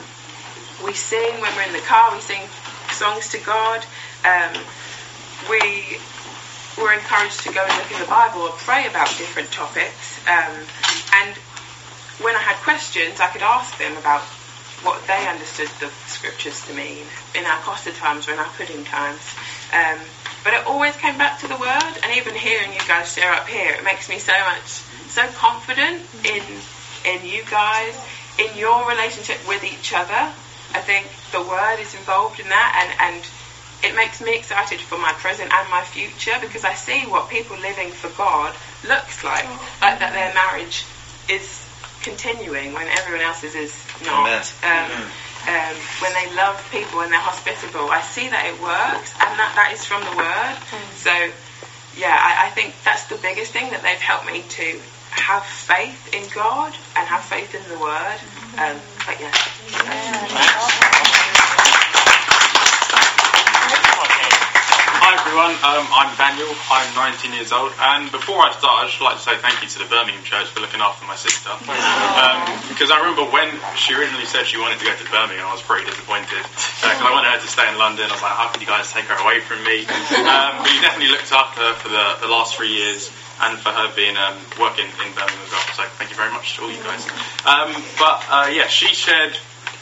we 0.84 0.92
sing 0.92 1.40
when 1.40 1.54
we're 1.56 1.62
in 1.62 1.72
the 1.72 1.86
car. 1.86 2.12
We 2.14 2.20
sing 2.20 2.42
songs 2.92 3.28
to 3.30 3.38
God. 3.38 3.84
Um, 4.24 4.52
we 5.48 5.98
were 6.78 6.92
encouraged 6.92 7.40
to 7.42 7.52
go 7.52 7.62
and 7.64 7.72
look 7.76 7.90
in 7.90 7.98
the 8.00 8.06
Bible 8.06 8.42
or 8.42 8.50
pray 8.50 8.86
about 8.86 9.08
different 9.16 9.50
topics. 9.50 10.20
Um, 10.28 10.52
and 11.14 11.36
when 12.20 12.34
I 12.36 12.40
had 12.40 12.56
questions, 12.56 13.20
I 13.20 13.28
could 13.28 13.42
ask 13.42 13.76
them 13.78 13.96
about 13.96 14.22
what 14.82 15.06
they 15.06 15.26
understood 15.26 15.68
the 15.80 15.90
scriptures 16.06 16.64
to 16.66 16.74
mean 16.74 17.04
in 17.34 17.44
our 17.44 17.58
Costa 17.60 17.92
times 17.92 18.28
or 18.28 18.32
in 18.32 18.38
our 18.38 18.50
pudding 18.56 18.84
times. 18.84 19.20
Um, 19.72 19.98
but 20.44 20.54
it 20.54 20.66
always 20.66 20.94
came 20.96 21.18
back 21.18 21.40
to 21.40 21.48
the 21.48 21.56
word, 21.56 21.92
and 22.04 22.16
even 22.16 22.34
hearing 22.34 22.72
you 22.72 22.78
guys 22.86 23.12
share 23.12 23.32
up 23.32 23.48
here, 23.48 23.72
it 23.72 23.82
makes 23.82 24.08
me 24.08 24.18
so 24.18 24.32
much 24.44 24.82
so 25.08 25.26
confident 25.34 26.02
in 26.24 26.42
in 27.04 27.24
you 27.24 27.42
guys, 27.50 27.94
in 28.38 28.56
your 28.56 28.88
relationship 28.88 29.38
with 29.48 29.64
each 29.64 29.92
other. 29.92 30.32
I 30.74 30.80
think 30.80 31.06
the 31.32 31.42
word 31.42 31.78
is 31.80 31.94
involved 31.94 32.40
in 32.40 32.48
that, 32.48 32.70
and 32.82 33.14
and 33.14 33.24
it 33.84 33.94
makes 33.94 34.20
me 34.20 34.34
excited 34.36 34.80
for 34.80 34.98
my 34.98 35.12
present 35.14 35.52
and 35.52 35.70
my 35.70 35.82
future 35.82 36.36
because 36.40 36.64
I 36.64 36.74
see 36.74 37.06
what 37.06 37.28
people 37.28 37.56
living 37.58 37.90
for 37.90 38.08
God 38.16 38.54
looks 38.86 39.22
like, 39.22 39.44
like 39.80 39.98
that 40.00 40.12
their 40.12 40.32
marriage 40.34 40.84
is 41.28 41.62
continuing 42.02 42.72
when 42.72 42.88
everyone 42.88 43.20
else's 43.20 43.54
is 43.54 43.74
not. 44.04 44.26
Um, 44.64 44.90
um, 45.46 45.76
when 46.02 46.12
they 46.14 46.34
love 46.34 46.58
people 46.72 47.00
and 47.02 47.12
they're 47.12 47.20
hospitable, 47.20 47.90
I 47.90 48.00
see 48.02 48.28
that 48.28 48.46
it 48.46 48.58
works, 48.58 49.14
and 49.14 49.30
that, 49.38 49.52
that 49.54 49.70
is 49.72 49.84
from 49.84 50.02
the 50.02 50.14
Word. 50.18 50.56
So, 50.98 51.12
yeah, 51.94 52.18
I, 52.18 52.46
I 52.46 52.50
think 52.50 52.74
that's 52.82 53.04
the 53.06 53.14
biggest 53.16 53.52
thing 53.52 53.70
that 53.70 53.82
they've 53.82 54.00
helped 54.02 54.26
me 54.26 54.42
to 54.42 54.80
have 55.10 55.44
faith 55.44 56.14
in 56.14 56.26
God 56.34 56.74
and 56.96 57.06
have 57.06 57.22
faith 57.24 57.54
in 57.54 57.62
the 57.70 57.78
Word. 57.78 58.18
Um, 58.56 58.80
but 59.04 59.20
yeah. 59.20 59.28
Hi 64.96 65.12
everyone, 65.12 65.52
um, 65.60 65.84
I'm 65.92 66.08
Daniel, 66.16 66.48
I'm 66.72 66.88
19 66.96 67.36
years 67.36 67.52
old, 67.52 67.76
and 67.76 68.08
before 68.08 68.40
I 68.40 68.56
start, 68.56 68.88
I'd 68.88 68.88
just 68.88 69.04
like 69.04 69.20
to 69.20 69.24
say 69.28 69.36
thank 69.44 69.60
you 69.60 69.68
to 69.76 69.84
the 69.84 69.88
Birmingham 69.92 70.24
Church 70.24 70.48
for 70.56 70.64
looking 70.64 70.80
after 70.80 71.04
my 71.04 71.20
sister. 71.20 71.52
Um, 71.52 72.48
because 72.72 72.88
I 72.88 72.96
remember 73.04 73.28
when 73.28 73.52
she 73.76 73.92
originally 73.92 74.24
said 74.24 74.48
she 74.48 74.56
wanted 74.56 74.80
to 74.80 74.88
go 74.88 74.96
to 74.96 75.04
Birmingham, 75.12 75.44
I 75.44 75.52
was 75.52 75.60
pretty 75.60 75.84
disappointed. 75.84 76.40
Because 76.80 77.04
I 77.04 77.12
wanted 77.12 77.36
her 77.36 77.40
to 77.44 77.50
stay 77.52 77.68
in 77.68 77.76
London, 77.76 78.08
I 78.08 78.16
was 78.16 78.24
like, 78.24 78.40
how 78.40 78.48
could 78.48 78.64
you 78.64 78.70
guys 78.72 78.88
take 78.88 79.04
her 79.12 79.20
away 79.20 79.44
from 79.44 79.60
me? 79.68 79.84
Um, 80.16 80.64
but 80.64 80.72
you 80.72 80.80
definitely 80.80 81.12
looked 81.12 81.28
after 81.28 81.60
her 81.60 81.76
for 81.76 81.92
the, 81.92 82.24
the 82.24 82.30
last 82.32 82.56
three 82.56 82.72
years, 82.72 83.12
and 83.40 83.58
for 83.58 83.70
her 83.70 83.92
being 83.94 84.16
um, 84.16 84.36
working 84.58 84.86
in 84.86 85.08
Birmingham 85.12 85.44
as 85.44 85.50
well. 85.52 85.68
So 85.76 85.82
thank 86.00 86.10
you 86.10 86.16
very 86.16 86.32
much 86.32 86.56
to 86.56 86.62
all 86.62 86.70
you 86.70 86.82
guys. 86.82 87.04
Um, 87.44 87.72
but 87.98 88.24
uh, 88.30 88.48
yeah, 88.52 88.66
she 88.66 88.88
shared 88.94 89.36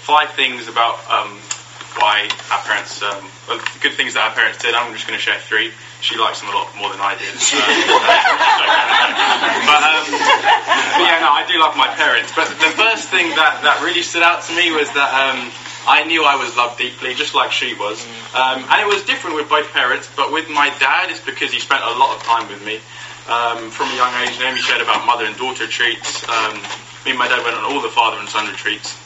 five 0.05 0.31
things 0.33 0.69
about 0.69 0.99
um, 1.09 1.39
why 1.97 2.27
our 2.51 2.63
parents, 2.67 3.03
um, 3.03 3.23
well, 3.49 3.63
good 3.81 3.95
things 3.95 4.15
that 4.15 4.27
our 4.27 4.35
parents 4.35 4.59
did. 4.59 4.75
I'm 4.75 4.93
just 4.93 5.07
going 5.07 5.19
to 5.19 5.23
share 5.23 5.39
three. 5.39 5.71
She 6.03 6.19
likes 6.19 6.41
them 6.41 6.51
a 6.51 6.53
lot 6.53 6.69
more 6.77 6.91
than 6.91 7.01
I 7.01 7.15
did. 7.17 7.35
Um, 9.35 9.51
but, 9.67 9.83
um, 9.83 10.05
but 10.11 11.05
yeah, 11.05 11.21
no, 11.21 11.31
I 11.33 11.45
do 11.49 11.59
love 11.59 11.77
my 11.77 11.89
parents. 11.89 12.33
But 12.37 12.49
the 12.49 12.73
first 12.77 13.09
thing 13.09 13.29
that, 13.35 13.61
that 13.63 13.83
really 13.83 14.03
stood 14.03 14.23
out 14.23 14.43
to 14.45 14.53
me 14.55 14.71
was 14.71 14.89
that 14.93 15.11
um, 15.11 15.51
I 15.87 16.05
knew 16.05 16.25
I 16.25 16.37
was 16.37 16.57
loved 16.57 16.79
deeply, 16.79 17.15
just 17.15 17.35
like 17.35 17.53
she 17.53 17.75
was. 17.75 18.05
Um, 18.35 18.65
and 18.69 18.81
it 18.81 18.87
was 18.89 19.05
different 19.05 19.37
with 19.37 19.49
both 19.49 19.71
parents, 19.73 20.09
but 20.17 20.33
with 20.33 20.49
my 20.49 20.71
dad, 20.81 21.11
it's 21.11 21.21
because 21.21 21.53
he 21.53 21.61
spent 21.61 21.83
a 21.83 21.93
lot 21.99 22.17
of 22.17 22.23
time 22.23 22.49
with 22.49 22.65
me. 22.65 22.81
Um, 23.29 23.71
from 23.71 23.89
a 23.89 23.97
young 23.97 24.13
age, 24.23 24.39
Naomi 24.39 24.61
shared 24.61 24.83
about 24.83 25.07
mother 25.07 25.25
and 25.25 25.37
daughter 25.37 25.65
retreats. 25.65 26.29
Um, 26.29 26.61
me 27.05 27.13
and 27.13 27.19
my 27.19 27.29
dad 27.29 27.43
went 27.45 27.57
on 27.57 27.65
all 27.65 27.81
the 27.81 27.89
father 27.89 28.19
and 28.19 28.29
son 28.29 28.47
retreats, 28.47 28.97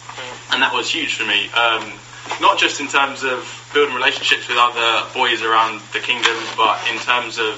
and 0.50 0.62
that 0.62 0.74
was 0.74 0.90
huge 0.90 1.14
for 1.14 1.24
me. 1.24 1.50
Um, 1.54 1.92
not 2.40 2.58
just 2.58 2.80
in 2.80 2.88
terms 2.88 3.22
of 3.22 3.46
building 3.72 3.94
relationships 3.94 4.48
with 4.48 4.58
other 4.58 5.06
boys 5.14 5.42
around 5.42 5.80
the 5.92 6.00
kingdom, 6.00 6.36
but 6.56 6.78
in 6.90 6.98
terms 6.98 7.38
of 7.38 7.56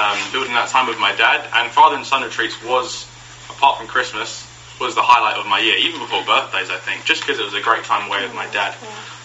um, 0.00 0.18
building 0.32 0.54
that 0.54 0.68
time 0.68 0.86
with 0.86 0.98
my 0.98 1.14
dad. 1.14 1.46
And 1.54 1.70
father 1.70 1.96
and 1.96 2.06
son 2.06 2.22
retreats 2.22 2.56
was, 2.64 3.06
apart 3.50 3.78
from 3.78 3.86
Christmas, 3.86 4.46
was 4.80 4.94
the 4.94 5.02
highlight 5.02 5.36
of 5.36 5.46
my 5.46 5.58
year, 5.58 5.76
even 5.76 6.00
before 6.00 6.24
birthdays, 6.24 6.70
I 6.70 6.78
think, 6.78 7.04
just 7.04 7.22
because 7.22 7.38
it 7.38 7.44
was 7.44 7.54
a 7.54 7.60
great 7.60 7.84
time 7.84 8.08
away 8.08 8.22
with 8.22 8.34
my 8.34 8.46
dad. 8.48 8.74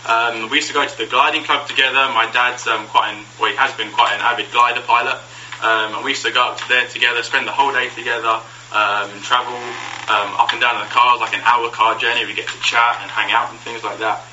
Um, 0.04 0.50
we 0.50 0.58
used 0.58 0.68
to 0.68 0.74
go 0.74 0.86
to 0.86 0.98
the 0.98 1.06
gliding 1.06 1.44
club 1.44 1.68
together. 1.68 2.10
My 2.12 2.30
dad's 2.34 2.68
um, 2.68 2.88
quite 2.88 3.14
an, 3.14 3.24
well, 3.40 3.52
he 3.52 3.58
has 3.58 3.72
been 3.76 3.92
quite 3.92 4.14
an 4.14 4.22
avid 4.22 4.52
glider 4.52 4.82
pilot. 4.82 5.22
Um, 5.64 5.96
and 5.96 6.04
we 6.04 6.12
used 6.12 6.26
to 6.26 6.32
go 6.32 6.44
up 6.44 6.60
there 6.68 6.86
together, 6.88 7.24
spend 7.24 7.48
the 7.48 7.56
whole 7.56 7.72
day 7.72 7.88
together, 7.90 8.44
um, 8.76 9.10
travel 9.24 9.56
um, 10.12 10.36
up 10.36 10.52
and 10.52 10.60
down 10.60 10.76
in 10.76 10.82
the 10.84 10.92
cars, 10.92 11.22
like 11.22 11.34
an 11.34 11.42
hour 11.46 11.70
car 11.70 11.98
journey. 11.98 12.26
We 12.26 12.34
get 12.34 12.50
to 12.50 12.60
chat 12.60 13.00
and 13.02 13.10
hang 13.10 13.32
out 13.32 13.50
and 13.50 13.60
things 13.60 13.84
like 13.84 14.00
that. 14.00 14.26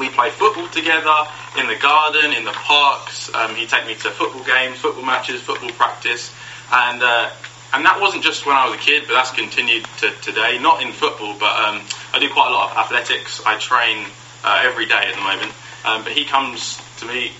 We 0.00 0.08
play 0.08 0.30
football 0.30 0.68
together 0.68 1.14
in 1.58 1.66
the 1.66 1.76
garden, 1.76 2.32
in 2.32 2.44
the 2.44 2.56
parks. 2.56 3.32
Um, 3.34 3.54
he'd 3.54 3.68
take 3.68 3.86
me 3.86 3.94
to 3.96 4.10
football 4.10 4.42
games, 4.44 4.78
football 4.78 5.04
matches, 5.04 5.42
football 5.42 5.70
practice, 5.72 6.32
and 6.72 7.02
uh, 7.02 7.28
and 7.74 7.84
that 7.84 8.00
wasn't 8.00 8.24
just 8.24 8.46
when 8.46 8.56
I 8.56 8.68
was 8.68 8.76
a 8.76 8.82
kid, 8.82 9.04
but 9.06 9.14
that's 9.14 9.30
continued 9.30 9.84
to 10.00 10.10
today. 10.22 10.58
Not 10.58 10.82
in 10.82 10.92
football, 10.92 11.36
but 11.38 11.52
um, 11.52 11.82
I 12.14 12.18
do 12.18 12.28
quite 12.30 12.48
a 12.48 12.54
lot 12.54 12.70
of 12.70 12.76
athletics. 12.78 13.44
I 13.44 13.58
train 13.58 14.06
uh, 14.44 14.62
every 14.64 14.86
day 14.86 15.08
at 15.08 15.14
the 15.14 15.20
moment. 15.20 15.52
Um, 15.84 16.04
but 16.04 16.12
he 16.12 16.24
comes 16.24 16.80
to 16.98 17.06
me 17.06 17.32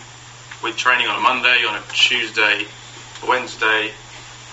with 0.62 0.76
training 0.76 1.06
on 1.06 1.16
a 1.16 1.20
Monday, 1.20 1.64
on 1.64 1.76
a 1.76 1.82
Tuesday, 1.92 2.66
Wednesday, 3.26 3.90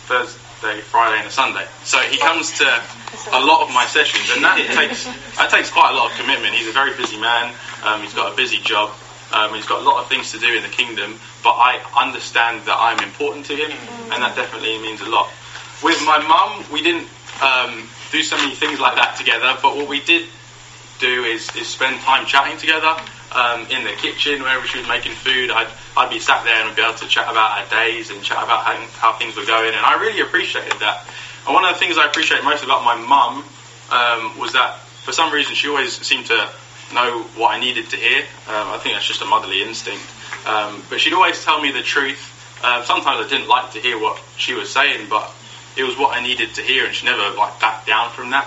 Thursday, 0.08 0.82
Friday, 0.82 1.20
and 1.20 1.28
a 1.28 1.32
Sunday. 1.32 1.66
So 1.84 2.00
he 2.00 2.18
comes 2.18 2.58
to 2.60 2.66
a 2.66 3.42
lot 3.42 3.68
of 3.68 3.74
my 3.74 3.86
sessions, 3.86 4.30
and 4.32 4.44
that 4.44 4.58
takes 4.74 5.06
that 5.38 5.50
takes 5.50 5.70
quite 5.70 5.92
a 5.92 5.96
lot 5.96 6.12
of 6.12 6.18
commitment. 6.18 6.54
He's 6.56 6.68
a 6.68 6.72
very 6.72 6.96
busy 6.96 7.20
man. 7.20 7.54
Um, 7.84 8.02
he's 8.02 8.14
got 8.14 8.34
a 8.34 8.36
busy 8.36 8.58
job. 8.58 8.92
Um, 9.32 9.54
he's 9.54 9.68
got 9.68 9.82
a 9.82 9.86
lot 9.86 10.02
of 10.02 10.10
things 10.10 10.32
to 10.32 10.40
do 10.40 10.52
in 10.54 10.64
the 10.64 10.70
kingdom, 10.70 11.20
but 11.44 11.54
I 11.54 11.78
understand 11.96 12.66
that 12.66 12.78
I'm 12.80 13.00
important 13.06 13.46
to 13.48 13.56
him, 13.56 13.72
and 14.12 14.24
that 14.24 14.36
definitely 14.36 14.80
means 14.80 15.02
a 15.02 15.10
lot. 15.10 15.30
With 15.84 16.02
my 16.06 16.18
mum, 16.18 16.66
we 16.74 16.82
didn't 16.82 17.08
um, 17.42 17.88
do 18.12 18.24
so 18.24 18.36
many 18.38 18.56
things 18.56 18.80
like 18.80 18.96
that 18.96 19.18
together, 19.18 19.56
but 19.62 19.78
what 19.78 19.88
we 19.88 20.02
did 20.02 20.28
do 21.00 21.24
is, 21.26 21.56
is 21.56 21.68
spend 21.68 22.02
time 22.02 22.26
chatting 22.26 22.58
together 22.58 22.98
um, 23.32 23.68
in 23.70 23.84
the 23.84 23.92
kitchen 23.92 24.42
wherever 24.42 24.66
she 24.66 24.80
was 24.80 24.88
making 24.88 25.14
food. 25.14 25.52
I'd, 25.52 25.70
I'd 25.98 26.10
be 26.10 26.20
sat 26.20 26.44
there 26.44 26.66
and 26.66 26.76
be 26.76 26.82
able 26.82 26.96
to 26.96 27.08
chat 27.08 27.30
about 27.30 27.60
our 27.60 27.70
days 27.70 28.10
and 28.10 28.22
chat 28.24 28.44
about 28.44 28.64
how, 28.64 28.76
how 28.98 29.18
things 29.18 29.36
were 29.36 29.46
going, 29.46 29.74
and 29.74 29.86
I 29.86 30.00
really 30.00 30.22
appreciated 30.22 30.80
that. 30.80 31.06
And 31.46 31.54
one 31.54 31.66
of 31.66 31.74
the 31.74 31.80
things 31.80 31.98
I 31.98 32.06
appreciate 32.06 32.44
most 32.44 32.64
about 32.64 32.84
my 32.84 32.96
mum 32.96 33.44
um, 33.92 34.38
was 34.40 34.54
that 34.54 34.80
for 35.06 35.12
some 35.12 35.34
reason 35.34 35.56
she 35.56 35.68
always 35.68 35.94
seemed 35.94 36.28
to 36.28 36.50
know 36.94 37.24
what 37.36 37.56
I 37.56 37.60
needed 37.60 37.90
to 37.92 37.98
hear. 37.98 38.22
Um, 38.48 38.70
I 38.74 38.80
think 38.82 38.96
that's 38.96 39.08
just 39.08 39.22
a 39.22 39.26
motherly 39.26 39.62
instinct. 39.62 40.04
Um, 40.46 40.84
but 40.90 41.00
she'd 41.00 41.14
always 41.14 41.44
tell 41.44 41.62
me 41.62 41.72
the 41.72 41.82
truth. 41.82 42.36
Uh, 42.64 42.84
sometimes 42.84 43.26
I 43.26 43.30
didn't 43.30 43.48
like 43.48 43.72
to 43.74 43.80
hear 43.80 43.98
what 43.98 44.22
she 44.38 44.54
was 44.54 44.70
saying, 44.70 45.08
but 45.10 45.32
it 45.78 45.84
was 45.84 45.98
what 45.98 46.16
I 46.16 46.22
needed 46.22 46.56
to 46.56 46.62
hear, 46.62 46.86
and 46.86 46.94
she 46.94 47.06
never 47.06 47.36
like 47.36 47.60
backed 47.60 47.88
down 47.88 48.12
from 48.12 48.32
that. 48.32 48.46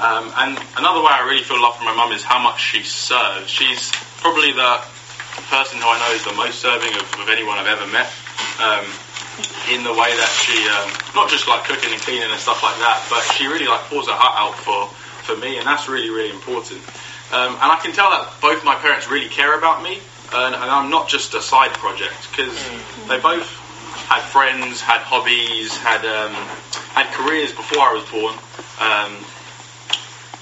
Um, 0.00 0.32
and 0.36 0.58
another 0.76 1.00
way 1.00 1.10
I 1.12 1.24
really 1.24 1.42
feel 1.42 1.60
love 1.60 1.76
from 1.76 1.86
my 1.86 1.94
mum 1.94 2.12
is 2.12 2.22
how 2.22 2.42
much 2.42 2.60
she 2.60 2.82
serves. 2.82 3.48
She's 3.48 3.92
probably 4.24 4.56
the 4.56 4.80
person 5.52 5.76
who 5.76 5.84
I 5.84 6.00
know 6.00 6.16
is 6.16 6.24
the 6.24 6.32
most 6.32 6.56
serving 6.56 6.96
of, 6.96 7.04
of 7.20 7.28
anyone 7.28 7.60
I've 7.60 7.68
ever 7.68 7.84
met. 7.92 8.08
Um, 8.56 8.88
in 9.68 9.84
the 9.84 9.92
way 9.92 10.14
that 10.16 10.30
she, 10.40 10.56
um, 10.70 10.88
not 11.12 11.28
just 11.28 11.44
like 11.48 11.64
cooking 11.64 11.92
and 11.92 12.00
cleaning 12.00 12.30
and 12.30 12.40
stuff 12.40 12.62
like 12.62 12.78
that, 12.80 13.04
but 13.10 13.20
she 13.34 13.46
really 13.46 13.66
like 13.66 13.82
pours 13.92 14.06
her 14.06 14.14
heart 14.16 14.38
out 14.38 14.56
for, 14.56 14.86
for 15.26 15.36
me, 15.36 15.58
and 15.58 15.66
that's 15.66 15.88
really 15.88 16.08
really 16.08 16.30
important. 16.30 16.80
Um, 17.34 17.58
and 17.58 17.68
I 17.68 17.78
can 17.82 17.92
tell 17.92 18.10
that 18.10 18.32
both 18.40 18.64
my 18.64 18.76
parents 18.76 19.10
really 19.10 19.28
care 19.28 19.58
about 19.58 19.82
me, 19.82 19.98
and, 20.32 20.54
and 20.54 20.70
I'm 20.70 20.88
not 20.88 21.08
just 21.08 21.34
a 21.34 21.42
side 21.42 21.72
project 21.74 22.14
because 22.30 22.54
they 23.08 23.18
both 23.18 23.50
had 24.06 24.22
friends, 24.22 24.80
had 24.80 25.02
hobbies, 25.02 25.76
had 25.76 26.06
um, 26.06 26.32
had 26.94 27.10
careers 27.12 27.50
before 27.52 27.82
I 27.82 27.92
was 27.92 28.06
born. 28.08 28.38
Um, 28.78 29.18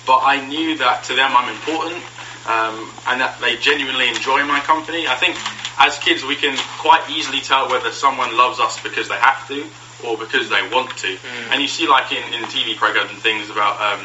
but 0.07 0.20
I 0.22 0.45
knew 0.47 0.78
that 0.78 1.05
to 1.05 1.14
them 1.14 1.30
I'm 1.33 1.49
important, 1.49 2.03
um, 2.47 2.90
and 3.07 3.20
that 3.20 3.38
they 3.40 3.57
genuinely 3.57 4.09
enjoy 4.09 4.45
my 4.45 4.61
company. 4.61 5.07
I 5.07 5.14
think 5.14 5.36
as 5.78 5.99
kids 5.99 6.24
we 6.24 6.36
can 6.36 6.57
quite 6.78 7.09
easily 7.11 7.40
tell 7.40 7.68
whether 7.70 7.90
someone 7.93 8.36
loves 8.36 8.61
us 8.61 8.82
because 8.82 9.09
they 9.09 9.16
have 9.16 9.47
to 9.49 9.66
or 10.05 10.18
because 10.18 10.49
they 10.49 10.62
want 10.68 10.97
to. 10.99 11.16
And 11.51 11.62
you 11.62 11.68
see 11.68 11.86
like 11.86 12.11
in, 12.12 12.22
in 12.34 12.43
TV 12.51 12.76
programs 12.76 13.11
and 13.11 13.18
things 13.18 13.51
about 13.51 13.80
um, 13.80 14.05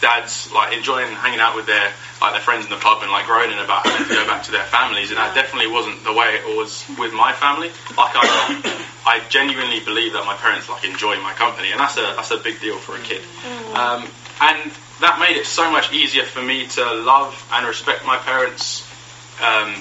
dads 0.00 0.52
like 0.52 0.76
enjoying 0.76 1.12
hanging 1.12 1.40
out 1.40 1.56
with 1.56 1.66
their 1.66 1.92
like 2.20 2.32
their 2.32 2.40
friends 2.40 2.64
in 2.64 2.70
the 2.70 2.76
pub 2.76 3.02
and 3.02 3.10
like 3.10 3.26
groaning 3.26 3.58
about 3.58 3.86
having 3.86 4.08
to 4.08 4.14
go 4.14 4.26
back 4.26 4.44
to 4.44 4.52
their 4.52 4.64
families, 4.64 5.10
and 5.10 5.18
that 5.18 5.34
definitely 5.34 5.70
wasn't 5.70 6.02
the 6.04 6.12
way 6.12 6.36
it 6.36 6.56
was 6.56 6.84
with 6.98 7.12
my 7.12 7.32
family. 7.32 7.68
Like 7.96 8.12
I, 8.16 8.84
I 9.06 9.20
genuinely 9.28 9.80
believe 9.80 10.12
that 10.12 10.24
my 10.24 10.36
parents 10.36 10.68
like 10.68 10.84
enjoy 10.84 11.20
my 11.20 11.32
company, 11.32 11.70
and 11.72 11.80
that's 11.80 11.96
a 11.96 12.14
that's 12.16 12.30
a 12.30 12.38
big 12.38 12.60
deal 12.60 12.78
for 12.78 12.96
a 12.96 13.00
kid. 13.00 13.22
Um, 13.74 14.08
and 14.40 14.72
that 15.00 15.18
made 15.18 15.36
it 15.36 15.46
so 15.46 15.70
much 15.70 15.92
easier 15.92 16.24
for 16.24 16.42
me 16.42 16.66
to 16.68 16.94
love 16.94 17.34
and 17.52 17.66
respect 17.66 18.04
my 18.04 18.16
parents, 18.18 18.86
um, 19.42 19.74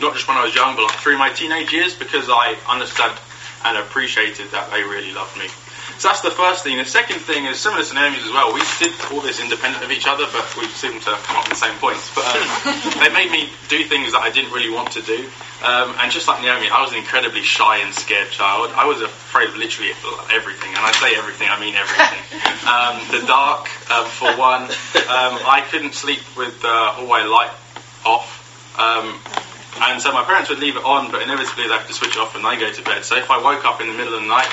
not 0.00 0.14
just 0.14 0.28
when 0.28 0.36
I 0.36 0.44
was 0.44 0.54
young, 0.54 0.76
but 0.76 0.84
like 0.84 0.98
through 0.98 1.18
my 1.18 1.30
teenage 1.32 1.72
years, 1.72 1.94
because 1.94 2.28
I 2.28 2.56
understood 2.68 3.12
and 3.64 3.78
appreciated 3.78 4.50
that 4.50 4.70
they 4.70 4.82
really 4.82 5.12
loved 5.12 5.36
me. 5.38 5.46
So 6.02 6.08
that's 6.08 6.22
the 6.22 6.32
first 6.34 6.64
thing. 6.64 6.78
The 6.78 6.84
second 6.84 7.20
thing 7.20 7.46
is 7.46 7.60
similar 7.60 7.84
to 7.84 7.94
Naomi's 7.94 8.26
as 8.26 8.32
well. 8.32 8.52
We 8.52 8.58
did 8.82 8.90
all 9.12 9.20
this 9.20 9.38
independent 9.38 9.84
of 9.84 9.92
each 9.92 10.08
other, 10.08 10.26
but 10.34 10.42
we 10.58 10.66
seem 10.74 10.98
to 10.98 11.14
come 11.22 11.36
up 11.36 11.46
with 11.46 11.54
the 11.54 11.62
same 11.62 11.78
points. 11.78 12.10
But 12.12 12.26
um, 12.26 12.42
they 12.98 13.14
made 13.14 13.30
me 13.30 13.54
do 13.68 13.84
things 13.84 14.10
that 14.10 14.18
I 14.18 14.30
didn't 14.34 14.50
really 14.50 14.74
want 14.74 14.90
to 14.98 15.02
do. 15.02 15.30
Um, 15.62 15.94
and 16.02 16.10
just 16.10 16.26
like 16.26 16.42
Naomi, 16.42 16.66
I 16.66 16.82
was 16.82 16.90
an 16.90 16.98
incredibly 16.98 17.42
shy 17.42 17.86
and 17.86 17.94
scared 17.94 18.32
child. 18.34 18.72
I 18.74 18.84
was 18.84 19.00
afraid 19.00 19.50
of 19.50 19.56
literally 19.56 19.92
everything. 20.34 20.74
And 20.74 20.82
I 20.82 20.90
say 20.98 21.14
everything, 21.14 21.46
I 21.46 21.60
mean 21.60 21.76
everything. 21.78 22.18
Um, 22.62 22.98
the 23.10 23.26
dark, 23.26 23.66
um, 23.90 24.06
for 24.06 24.30
one. 24.38 24.62
Um, 24.62 25.34
I 25.46 25.66
couldn't 25.70 25.94
sleep 25.94 26.22
with 26.36 26.62
the 26.62 26.68
hallway 26.70 27.22
light 27.22 27.50
off. 28.06 28.42
Um, 28.78 29.18
and 29.82 30.02
so 30.02 30.12
my 30.12 30.24
parents 30.24 30.50
would 30.50 30.58
leave 30.58 30.76
it 30.76 30.84
on, 30.84 31.10
but 31.10 31.22
inevitably 31.22 31.66
they 31.66 31.74
have 31.74 31.86
to 31.86 31.92
switch 31.92 32.16
it 32.16 32.18
off 32.18 32.34
when 32.34 32.42
they 32.42 32.58
go 32.58 32.72
to 32.72 32.82
bed. 32.82 33.04
So 33.04 33.16
if 33.16 33.30
I 33.30 33.42
woke 33.42 33.64
up 33.64 33.80
in 33.80 33.86
the 33.88 33.94
middle 33.94 34.14
of 34.14 34.22
the 34.22 34.28
night 34.28 34.50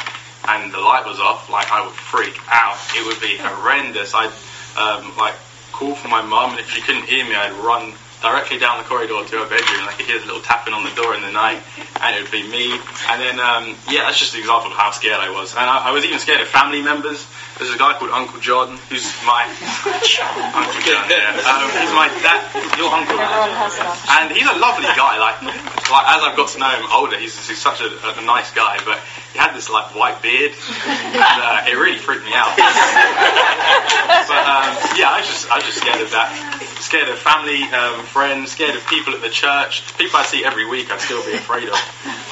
and 0.56 0.74
the 0.74 0.80
light 0.80 1.06
was 1.06 1.20
off, 1.20 1.50
like 1.50 1.72
I 1.72 1.86
would 1.86 1.94
freak 1.94 2.38
out. 2.50 2.78
It 2.96 3.06
would 3.06 3.22
be 3.22 3.38
horrendous. 3.38 4.14
I'd 4.14 4.34
um, 4.78 5.16
like 5.18 5.36
call 5.72 5.96
for 5.96 6.08
my 6.08 6.22
mum, 6.22 6.52
and 6.52 6.60
if 6.60 6.70
she 6.70 6.82
couldn't 6.82 7.06
hear 7.06 7.24
me, 7.26 7.36
I'd 7.36 7.54
run 7.54 7.94
directly 8.22 8.60
down 8.60 8.78
the 8.78 8.84
corridor 8.84 9.24
to 9.24 9.36
her 9.40 9.50
bedroom. 9.50 9.88
I 9.88 9.94
could 9.96 10.06
hear 10.06 10.20
the 10.20 10.26
little 10.26 10.42
tapping 10.42 10.74
on 10.74 10.84
the 10.84 10.92
door 10.92 11.16
in 11.16 11.22
the 11.22 11.32
night, 11.32 11.62
and 12.02 12.16
it 12.16 12.24
would 12.24 12.32
be 12.32 12.44
me. 12.44 12.74
And 13.08 13.22
then, 13.22 13.40
um, 13.40 13.76
yeah, 13.88 14.04
that's 14.04 14.20
just 14.20 14.34
an 14.34 14.42
example 14.42 14.72
of 14.72 14.78
how 14.78 14.92
scared 14.92 15.20
I 15.20 15.32
was. 15.32 15.52
And 15.56 15.64
I, 15.64 15.90
I 15.90 15.92
was 15.92 16.04
even 16.04 16.20
scared 16.20 16.42
of 16.42 16.48
family 16.48 16.82
members. 16.82 17.26
There's 17.60 17.76
a 17.76 17.78
guy 17.78 17.92
called 18.00 18.12
Uncle 18.12 18.40
John, 18.40 18.80
who's 18.88 19.04
my 19.28 19.44
Uncle 19.44 20.80
John. 20.80 21.12
Yeah, 21.12 21.36
um, 21.44 21.68
he's 21.76 21.92
my 21.92 22.08
dad, 22.24 22.40
your 22.80 22.88
uncle. 22.88 23.20
Everyone 23.20 23.52
has 23.52 23.76
it. 23.76 23.84
And 24.16 24.32
he's 24.32 24.48
a 24.48 24.56
lovely 24.64 24.88
guy. 24.96 25.20
Like, 25.20 25.44
like 25.44 26.06
as 26.08 26.24
I've 26.24 26.40
got 26.40 26.48
to 26.56 26.60
know 26.60 26.72
him 26.72 26.88
older, 26.88 27.20
he's, 27.20 27.36
he's 27.48 27.60
such 27.60 27.82
a, 27.82 27.92
a 28.16 28.24
nice 28.24 28.56
guy. 28.56 28.80
But 28.86 29.04
he 29.34 29.40
had 29.40 29.54
this 29.54 29.70
like 29.70 29.94
white 29.94 30.22
beard, 30.22 30.56
and 30.56 31.40
uh, 31.44 31.68
it 31.68 31.76
really 31.76 32.00
freaked 32.00 32.24
me 32.24 32.32
out. 32.34 32.56
but 32.56 32.64
um, 34.48 34.72
yeah, 34.96 35.12
I 35.12 35.20
was 35.20 35.28
just 35.28 35.52
I 35.52 35.56
was 35.60 35.66
just 35.66 35.78
scared 35.84 36.00
of 36.02 36.12
that. 36.12 36.32
Scared 36.80 37.10
of 37.10 37.20
family, 37.20 37.62
um, 37.76 38.06
friends, 38.06 38.52
scared 38.52 38.76
of 38.76 38.88
people 38.88 39.14
at 39.14 39.22
the 39.22 39.30
church, 39.30 39.84
people 39.98 40.18
I 40.18 40.24
see 40.24 40.46
every 40.46 40.66
week. 40.66 40.90
I'd 40.92 41.02
still 41.02 41.24
be 41.26 41.34
afraid 41.34 41.68
of. 41.68 41.76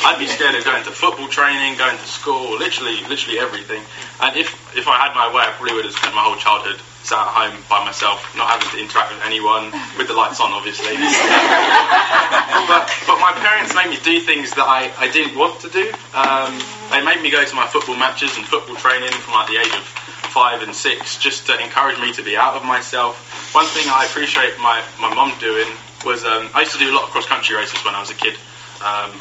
I'd 0.08 0.18
be 0.18 0.28
scared 0.28 0.56
of 0.56 0.64
going 0.64 0.84
to 0.86 0.92
football 0.92 1.28
training, 1.28 1.78
going 1.78 1.98
to 1.98 2.08
school, 2.08 2.58
literally, 2.58 3.04
literally 3.06 3.40
everything. 3.40 3.84
And 4.22 4.38
if 4.38 4.56
if 4.76 4.88
I 4.88 4.98
had 4.98 5.14
my 5.18 5.34
way, 5.34 5.42
I 5.42 5.52
probably 5.58 5.74
would 5.74 5.90
have 5.90 5.98
spent 5.98 6.14
my 6.14 6.22
whole 6.22 6.38
childhood 6.38 6.78
sat 7.02 7.18
at 7.24 7.34
home 7.34 7.56
by 7.66 7.82
myself, 7.82 8.22
not 8.38 8.52
having 8.54 8.70
to 8.70 8.78
interact 8.78 9.16
with 9.16 9.24
anyone, 9.26 9.72
with 9.98 10.06
the 10.06 10.14
lights 10.14 10.38
on, 10.38 10.54
obviously. 10.54 10.94
but, 12.70 12.84
but 13.10 13.18
my 13.18 13.34
parents 13.42 13.74
made 13.74 13.90
me 13.90 13.98
do 14.04 14.20
things 14.20 14.52
that 14.60 14.68
I, 14.68 14.92
I 15.00 15.10
didn't 15.10 15.40
want 15.40 15.64
to 15.64 15.70
do. 15.74 15.90
Um, 16.14 16.54
they 16.92 17.02
made 17.02 17.24
me 17.24 17.32
go 17.32 17.42
to 17.42 17.56
my 17.56 17.66
football 17.66 17.96
matches 17.96 18.36
and 18.38 18.46
football 18.46 18.76
training 18.76 19.12
from 19.24 19.34
like 19.34 19.48
the 19.48 19.58
age 19.58 19.74
of 19.74 19.88
five 20.30 20.62
and 20.62 20.76
six, 20.76 21.18
just 21.18 21.48
to 21.48 21.58
encourage 21.58 21.98
me 21.98 22.14
to 22.14 22.22
be 22.22 22.36
out 22.36 22.54
of 22.54 22.64
myself. 22.68 23.18
One 23.56 23.66
thing 23.66 23.88
I 23.90 24.06
appreciate 24.06 24.60
my, 24.60 24.84
my 25.00 25.10
mum 25.10 25.34
doing 25.40 25.68
was 26.06 26.28
um, 26.28 26.52
I 26.54 26.62
used 26.62 26.74
to 26.74 26.80
do 26.80 26.92
a 26.92 26.96
lot 26.96 27.08
of 27.08 27.10
cross 27.10 27.26
country 27.26 27.56
races 27.56 27.80
when 27.88 27.96
I 27.96 28.00
was 28.04 28.12
a 28.12 28.20
kid. 28.20 28.36
Um, 28.84 29.16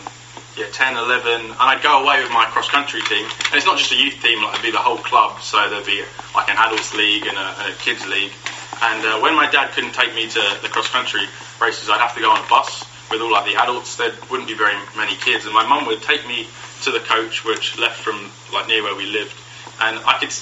yeah, 0.56 0.66
10, 0.72 0.96
11, 0.96 1.52
and 1.52 1.52
I'd 1.60 1.82
go 1.82 2.02
away 2.02 2.22
with 2.22 2.32
my 2.32 2.46
cross 2.46 2.68
country 2.68 3.02
team. 3.02 3.24
And 3.24 3.54
it's 3.54 3.66
not 3.66 3.78
just 3.78 3.92
a 3.92 3.96
youth 3.96 4.22
team, 4.22 4.42
like 4.42 4.54
it'd 4.54 4.64
be 4.64 4.70
the 4.70 4.78
whole 4.78 4.96
club. 4.98 5.40
So 5.42 5.68
there'd 5.68 5.84
be 5.84 6.02
like 6.34 6.48
an 6.48 6.56
adults 6.56 6.94
league 6.94 7.26
and 7.26 7.36
a, 7.36 7.68
a 7.68 7.72
kids 7.78 8.06
league. 8.06 8.32
And 8.82 9.04
uh, 9.04 9.20
when 9.20 9.34
my 9.36 9.50
dad 9.50 9.72
couldn't 9.72 9.92
take 9.92 10.14
me 10.14 10.28
to 10.28 10.42
the 10.62 10.68
cross 10.68 10.88
country 10.88 11.24
races, 11.60 11.88
I'd 11.88 12.00
have 12.00 12.14
to 12.14 12.20
go 12.20 12.30
on 12.30 12.44
a 12.44 12.48
bus 12.48 12.84
with 13.10 13.20
all 13.20 13.32
like 13.32 13.46
the 13.46 13.56
adults. 13.56 13.96
There 13.96 14.12
wouldn't 14.30 14.48
be 14.48 14.54
very 14.54 14.76
many 14.96 15.14
kids, 15.16 15.44
and 15.44 15.54
my 15.54 15.66
mum 15.66 15.86
would 15.86 16.02
take 16.02 16.26
me 16.26 16.48
to 16.84 16.90
the 16.90 17.00
coach, 17.00 17.44
which 17.44 17.78
left 17.78 18.00
from 18.00 18.30
like 18.52 18.68
near 18.68 18.82
where 18.82 18.96
we 18.96 19.06
lived, 19.06 19.36
and 19.80 19.98
I 20.04 20.18
could. 20.18 20.32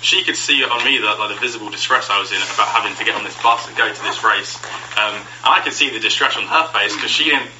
She 0.00 0.24
could 0.24 0.36
see 0.36 0.64
on 0.64 0.84
me 0.84 0.98
that 0.98 1.18
like 1.18 1.34
the 1.34 1.40
visible 1.40 1.70
distress 1.70 2.08
I 2.08 2.18
was 2.18 2.32
in 2.32 2.40
about 2.40 2.68
having 2.68 2.94
to 2.96 3.04
get 3.04 3.14
on 3.16 3.24
this 3.24 3.36
bus 3.42 3.68
and 3.68 3.76
go 3.76 3.92
to 3.92 4.02
this 4.02 4.24
race, 4.24 4.56
um, 4.96 5.14
and 5.16 5.50
I 5.52 5.60
could 5.62 5.72
see 5.72 5.90
the 5.90 6.00
distress 6.00 6.36
on 6.36 6.44
her 6.44 6.68
face 6.68 6.94
because 6.94 7.10
she 7.10 7.24
didn't 7.24 7.50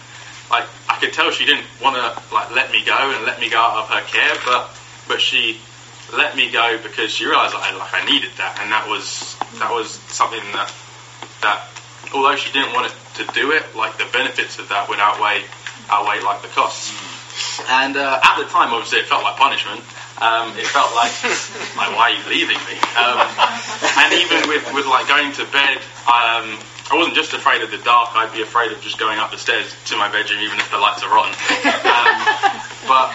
like 0.50 0.64
I 0.94 0.98
could 1.00 1.12
tell 1.12 1.30
she 1.32 1.44
didn't 1.44 1.66
want 1.82 1.96
to 1.96 2.06
like 2.32 2.54
let 2.54 2.70
me 2.70 2.84
go 2.86 2.94
and 2.94 3.26
let 3.26 3.40
me 3.40 3.50
go 3.50 3.58
out 3.58 3.82
of 3.82 3.90
her 3.90 4.00
care, 4.06 4.38
but 4.46 4.70
but 5.08 5.20
she 5.20 5.58
let 6.14 6.36
me 6.36 6.52
go 6.52 6.78
because 6.82 7.10
she 7.10 7.26
realised 7.26 7.54
I 7.56 7.74
like 7.74 7.92
I 7.92 8.06
needed 8.06 8.30
that, 8.38 8.62
and 8.62 8.70
that 8.70 8.86
was 8.86 9.34
that 9.58 9.72
was 9.72 9.90
something 10.14 10.42
that 10.54 10.70
that 11.42 11.66
although 12.14 12.36
she 12.36 12.52
didn't 12.52 12.72
want 12.74 12.86
it 12.86 12.94
to 13.18 13.26
do 13.34 13.50
it, 13.50 13.74
like 13.74 13.98
the 13.98 14.06
benefits 14.12 14.58
of 14.60 14.68
that 14.68 14.88
would 14.88 15.00
outweigh 15.00 15.42
outweigh 15.90 16.22
like 16.22 16.42
the 16.42 16.48
costs. 16.54 16.94
And 17.68 17.96
uh, 17.96 18.20
at 18.22 18.38
the 18.38 18.46
time, 18.46 18.72
obviously, 18.72 19.00
it 19.00 19.06
felt 19.06 19.24
like 19.24 19.34
punishment. 19.34 19.82
Um, 20.22 20.54
it 20.54 20.66
felt 20.70 20.94
like, 20.94 21.10
like, 21.76 21.90
why 21.98 22.14
are 22.14 22.16
you 22.16 22.22
leaving 22.30 22.60
me? 22.70 22.78
Um, 22.94 23.18
and 23.98 24.14
even 24.14 24.46
with, 24.46 24.62
with 24.70 24.86
like 24.86 25.10
going 25.10 25.34
to 25.34 25.44
bed, 25.50 25.82
um, 26.06 26.54
I 26.90 26.96
wasn't 26.96 27.16
just 27.16 27.32
afraid 27.32 27.62
of 27.62 27.70
the 27.70 27.78
dark. 27.78 28.10
I'd 28.14 28.32
be 28.32 28.42
afraid 28.42 28.72
of 28.72 28.80
just 28.82 28.98
going 28.98 29.18
up 29.18 29.30
the 29.30 29.38
stairs 29.38 29.74
to 29.86 29.96
my 29.96 30.12
bedroom, 30.12 30.40
even 30.40 30.58
if 30.58 30.70
the 30.70 30.78
lights 30.78 31.02
are 31.02 31.16
on. 31.16 31.32
Um, 31.32 32.16
but 32.88 33.08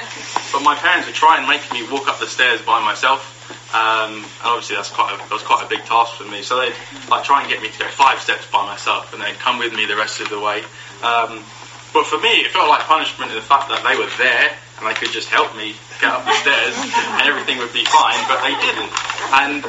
but 0.51 0.63
my 0.65 0.75
parents 0.75 1.05
would 1.05 1.15
try 1.15 1.37
and 1.37 1.47
make 1.47 1.61
me 1.71 1.85
walk 1.85 2.07
up 2.07 2.19
the 2.19 2.25
stairs 2.25 2.61
by 2.61 2.83
myself. 2.83 3.37
Um, 3.69 4.25
and 4.25 4.49
obviously 4.49 4.75
that's 4.75 4.89
quite 4.89 5.13
a, 5.13 5.17
that 5.17 5.29
was 5.29 5.43
quite 5.43 5.63
a 5.63 5.69
big 5.69 5.85
task 5.85 6.17
for 6.17 6.25
me. 6.25 6.41
So 6.41 6.57
they'd 6.57 6.73
like 7.09 7.23
try 7.23 7.41
and 7.41 7.49
get 7.49 7.61
me 7.61 7.69
to 7.69 7.79
go 7.79 7.87
five 7.89 8.19
steps 8.19 8.49
by 8.49 8.65
myself, 8.65 9.13
and 9.13 9.21
they'd 9.21 9.37
come 9.37 9.59
with 9.59 9.73
me 9.73 9.85
the 9.85 9.95
rest 9.95 10.19
of 10.19 10.29
the 10.29 10.39
way. 10.39 10.65
Um, 11.05 11.45
but 11.93 12.05
for 12.09 12.17
me, 12.17 12.41
it 12.41 12.49
felt 12.49 12.69
like 12.69 12.81
punishment 12.89 13.29
in 13.31 13.37
the 13.37 13.45
fact 13.45 13.69
that 13.69 13.85
they 13.85 13.97
were 13.97 14.09
there 14.17 14.49
and 14.79 14.87
they 14.87 14.93
could 14.93 15.11
just 15.11 15.29
help 15.29 15.55
me 15.55 15.75
get 16.01 16.09
up 16.09 16.25
the 16.25 16.33
stairs, 16.41 16.73
and 16.73 17.21
everything 17.27 17.59
would 17.59 17.73
be 17.73 17.85
fine. 17.85 18.17
But 18.25 18.41
they 18.41 18.55
didn't, 18.57 18.91
and 19.37 19.61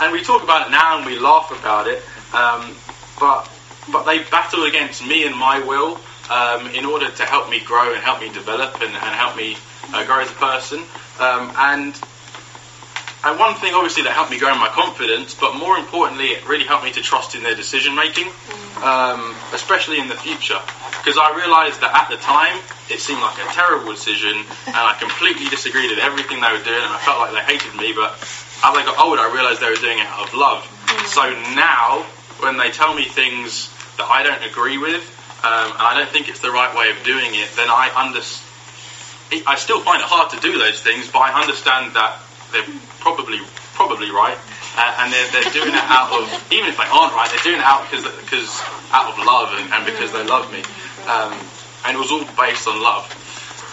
and 0.00 0.12
we 0.12 0.22
talk 0.22 0.42
about 0.42 0.66
it 0.66 0.70
now 0.70 0.96
and 0.96 1.06
we 1.06 1.18
laugh 1.18 1.52
about 1.52 1.86
it. 1.86 2.02
Um, 2.32 2.74
but 3.22 3.48
but 3.92 4.02
they 4.02 4.18
battled 4.34 4.66
against 4.66 5.06
me 5.06 5.24
and 5.24 5.36
my 5.36 5.62
will 5.62 6.00
um, 6.28 6.66
in 6.74 6.84
order 6.84 7.08
to 7.10 7.24
help 7.24 7.48
me 7.48 7.60
grow 7.60 7.94
and 7.94 8.02
help 8.02 8.20
me 8.20 8.28
develop 8.32 8.74
and, 8.82 8.90
and 8.90 9.14
help 9.14 9.36
me 9.36 9.56
uh, 9.94 10.04
grow 10.04 10.20
as 10.20 10.30
a 10.30 10.34
person. 10.34 10.82
Um, 11.18 11.52
and 11.56 11.94
and 13.24 13.38
one 13.38 13.54
thing, 13.54 13.74
obviously, 13.74 14.02
that 14.02 14.18
helped 14.18 14.32
me 14.32 14.38
grow 14.38 14.50
in 14.50 14.58
my 14.58 14.68
confidence, 14.74 15.34
but 15.34 15.54
more 15.54 15.78
importantly, 15.78 16.34
it 16.34 16.42
really 16.48 16.64
helped 16.66 16.82
me 16.82 16.90
to 16.98 17.02
trust 17.02 17.36
in 17.36 17.44
their 17.44 17.54
decision 17.54 17.94
making, 17.94 18.26
um, 18.82 19.30
especially 19.54 20.02
in 20.02 20.08
the 20.08 20.18
future. 20.18 20.58
Because 20.98 21.14
I 21.14 21.30
realised 21.38 21.78
that 21.86 21.94
at 21.94 22.10
the 22.10 22.18
time, 22.18 22.58
it 22.90 22.98
seemed 22.98 23.22
like 23.22 23.38
a 23.38 23.46
terrible 23.54 23.94
decision, 23.94 24.34
and 24.66 24.74
I 24.74 24.98
completely 24.98 25.46
disagreed 25.46 25.90
with 25.94 26.02
everything 26.02 26.42
they 26.42 26.50
were 26.50 26.66
doing, 26.66 26.82
and 26.82 26.90
I 26.90 26.98
felt 27.06 27.22
like 27.22 27.30
they 27.30 27.46
hated 27.46 27.78
me. 27.78 27.94
But 27.94 28.18
as 28.18 28.74
I 28.74 28.82
got 28.82 28.98
older, 28.98 29.22
I 29.22 29.30
realised 29.30 29.62
they 29.62 29.70
were 29.70 29.78
doing 29.78 30.02
it 30.02 30.06
out 30.10 30.26
of 30.26 30.34
love. 30.34 30.66
So 31.06 31.22
now, 31.54 32.02
when 32.42 32.58
they 32.58 32.70
tell 32.70 32.92
me 32.92 33.04
things 33.04 33.70
that 33.96 34.10
I 34.10 34.22
don't 34.22 34.42
agree 34.42 34.76
with, 34.76 35.02
um, 35.44 35.70
and 35.72 35.82
I 35.82 35.94
don't 35.98 36.10
think 36.10 36.28
it's 36.28 36.40
the 36.40 36.50
right 36.50 36.74
way 36.76 36.90
of 36.90 37.02
doing 37.04 37.34
it, 37.34 37.48
then 37.56 37.70
I 37.70 37.90
understand. 37.94 38.50
I 39.46 39.56
still 39.56 39.80
find 39.80 40.02
it 40.02 40.04
hard 40.04 40.28
to 40.36 40.40
do 40.44 40.58
those 40.58 40.82
things, 40.82 41.08
but 41.08 41.24
I 41.24 41.40
understand 41.40 41.96
that 41.96 42.20
they're 42.52 42.68
probably 43.00 43.40
probably 43.72 44.12
right, 44.12 44.36
uh, 44.76 45.00
and 45.00 45.08
they're, 45.08 45.24
they're 45.32 45.52
doing 45.56 45.72
it 45.72 45.86
out 45.88 46.12
of 46.12 46.28
even 46.52 46.68
if 46.68 46.76
they 46.76 46.84
aren't 46.84 47.16
right, 47.16 47.30
they're 47.32 47.46
doing 47.46 47.62
it 47.62 47.64
out 47.64 47.88
because 47.88 48.04
because 48.20 48.52
out 48.92 49.08
of 49.08 49.16
love 49.24 49.56
and, 49.56 49.72
and 49.72 49.86
because 49.88 50.12
they 50.12 50.22
love 50.22 50.52
me, 50.52 50.60
um, 51.08 51.32
and 51.88 51.96
it 51.96 52.00
was 52.00 52.12
all 52.12 52.26
based 52.36 52.68
on 52.68 52.82
love. 52.82 53.08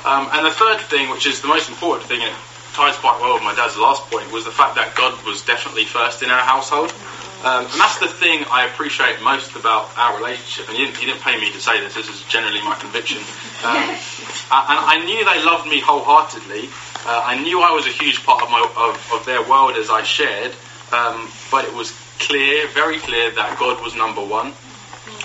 Um, 0.08 0.30
and 0.32 0.46
the 0.48 0.56
third 0.56 0.80
thing, 0.88 1.12
which 1.12 1.28
is 1.28 1.42
the 1.42 1.52
most 1.52 1.68
important 1.68 2.08
thing, 2.08 2.24
and 2.24 2.32
it 2.32 2.40
ties 2.74 2.96
quite 2.96 3.20
well 3.20 3.36
with 3.36 3.44
my 3.44 3.54
dad's 3.54 3.76
last 3.76 4.08
point, 4.08 4.32
was 4.32 4.46
the 4.46 4.56
fact 4.56 4.76
that 4.80 4.96
God 4.96 5.20
was 5.26 5.44
definitely 5.44 5.84
first 5.84 6.24
in 6.24 6.32
our 6.32 6.40
household. 6.40 6.96
Um, 7.44 7.66
and 7.66 7.80
that's 7.80 8.00
the 8.00 8.08
thing 8.08 8.44
I 8.52 8.66
appreciate 8.66 9.22
most 9.22 9.56
about 9.56 9.98
our 9.98 10.18
relationship. 10.18 10.70
And 10.70 10.78
you 10.78 10.86
didn't, 10.88 11.02
you 11.02 11.08
didn't 11.08 11.22
pay 11.22 11.40
me 11.40 11.52
to 11.52 11.60
say 11.60 11.80
this, 11.80 11.96
this 11.96 12.10
is 12.10 12.22
generally 12.24 12.62
my 12.62 12.76
conviction. 12.76 13.20
Um, 13.64 13.76
and 14.52 14.80
I 14.84 15.02
knew 15.06 15.24
they 15.24 15.44
loved 15.46 15.68
me 15.68 15.80
wholeheartedly. 15.80 16.68
Uh, 17.08 17.24
I 17.26 17.42
knew 17.42 17.62
I 17.62 17.72
was 17.72 17.88
a 17.88 17.96
huge 17.96 18.26
part 18.26 18.44
of, 18.44 18.50
my, 18.50 18.60
of, 18.60 19.12
of 19.14 19.26
their 19.26 19.42
world 19.48 19.78
as 19.78 19.90
I 19.90 20.04
shared. 20.04 20.52
Um, 20.92 21.32
but 21.50 21.64
it 21.64 21.74
was 21.74 21.96
clear, 22.20 22.68
very 22.68 23.00
clear, 23.00 23.32
that 23.32 23.58
God 23.58 23.82
was 23.82 23.96
number 23.96 24.22
one. 24.26 24.48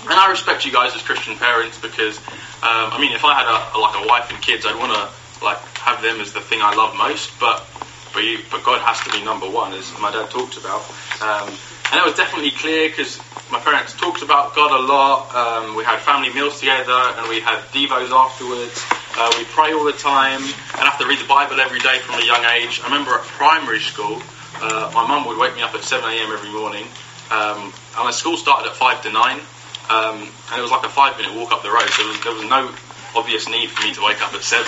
And 0.02 0.12
I 0.12 0.30
respect 0.30 0.64
you 0.64 0.72
guys 0.72 0.94
as 0.94 1.02
Christian 1.02 1.36
parents 1.36 1.80
because, 1.80 2.18
um, 2.62 2.94
I 2.94 2.98
mean, 3.00 3.12
if 3.12 3.24
I 3.24 3.34
had 3.34 3.48
a, 3.48 3.78
like 3.78 4.04
a 4.04 4.06
wife 4.06 4.30
and 4.30 4.40
kids, 4.40 4.66
I'd 4.66 4.78
want 4.78 4.92
to 4.92 5.44
like 5.44 5.58
have 5.78 6.00
them 6.00 6.20
as 6.20 6.32
the 6.32 6.40
thing 6.40 6.60
I 6.62 6.74
love 6.74 6.94
most. 6.94 7.38
But 7.40 7.66
but, 8.14 8.22
you, 8.22 8.38
but 8.50 8.62
God 8.62 8.80
has 8.80 9.00
to 9.02 9.10
be 9.10 9.22
number 9.24 9.50
one, 9.50 9.74
as 9.74 9.92
my 10.00 10.10
dad 10.12 10.30
talked 10.30 10.56
about. 10.56 10.86
Um, 11.20 11.50
and 11.94 12.02
it 12.02 12.06
was 12.10 12.16
definitely 12.16 12.50
clear 12.50 12.88
because 12.90 13.22
my 13.54 13.60
parents 13.60 13.94
talked 13.94 14.22
about 14.22 14.56
God 14.56 14.74
a 14.74 14.82
lot. 14.82 15.30
Um, 15.30 15.76
we 15.76 15.84
had 15.84 16.00
family 16.00 16.26
meals 16.34 16.58
together 16.58 16.90
and 16.90 17.28
we 17.28 17.38
had 17.38 17.62
devos 17.70 18.10
afterwards. 18.10 18.82
Uh, 19.14 19.30
we 19.38 19.44
pray 19.54 19.72
all 19.74 19.84
the 19.84 19.94
time 19.94 20.42
and 20.42 20.82
I 20.82 20.90
have 20.90 20.98
to 20.98 21.06
read 21.06 21.20
the 21.20 21.30
Bible 21.30 21.60
every 21.60 21.78
day 21.78 22.00
from 22.00 22.18
a 22.18 22.26
young 22.26 22.44
age. 22.46 22.80
I 22.82 22.90
remember 22.90 23.14
at 23.14 23.22
primary 23.38 23.78
school, 23.78 24.20
uh, 24.58 24.90
my 24.92 25.06
mum 25.06 25.24
would 25.28 25.38
wake 25.38 25.54
me 25.54 25.62
up 25.62 25.72
at 25.72 25.84
7 25.84 26.02
a.m. 26.02 26.32
every 26.34 26.50
morning. 26.50 26.82
Um, 27.30 27.70
and 27.94 28.02
my 28.02 28.10
school 28.10 28.36
started 28.36 28.70
at 28.70 28.74
5 28.74 29.02
to 29.02 29.12
9. 29.12 29.38
Um, 29.86 30.26
and 30.50 30.58
it 30.58 30.62
was 30.62 30.72
like 30.72 30.82
a 30.82 30.90
five 30.90 31.16
minute 31.16 31.38
walk 31.38 31.52
up 31.52 31.62
the 31.62 31.70
road, 31.70 31.86
so 31.94 32.02
there 32.02 32.10
was, 32.10 32.20
there 32.24 32.34
was 32.34 32.48
no 32.50 32.74
obvious 33.14 33.46
need 33.46 33.70
for 33.70 33.86
me 33.86 33.94
to 33.94 34.02
wake 34.02 34.18
up 34.18 34.34
at 34.34 34.42
7. 34.42 34.66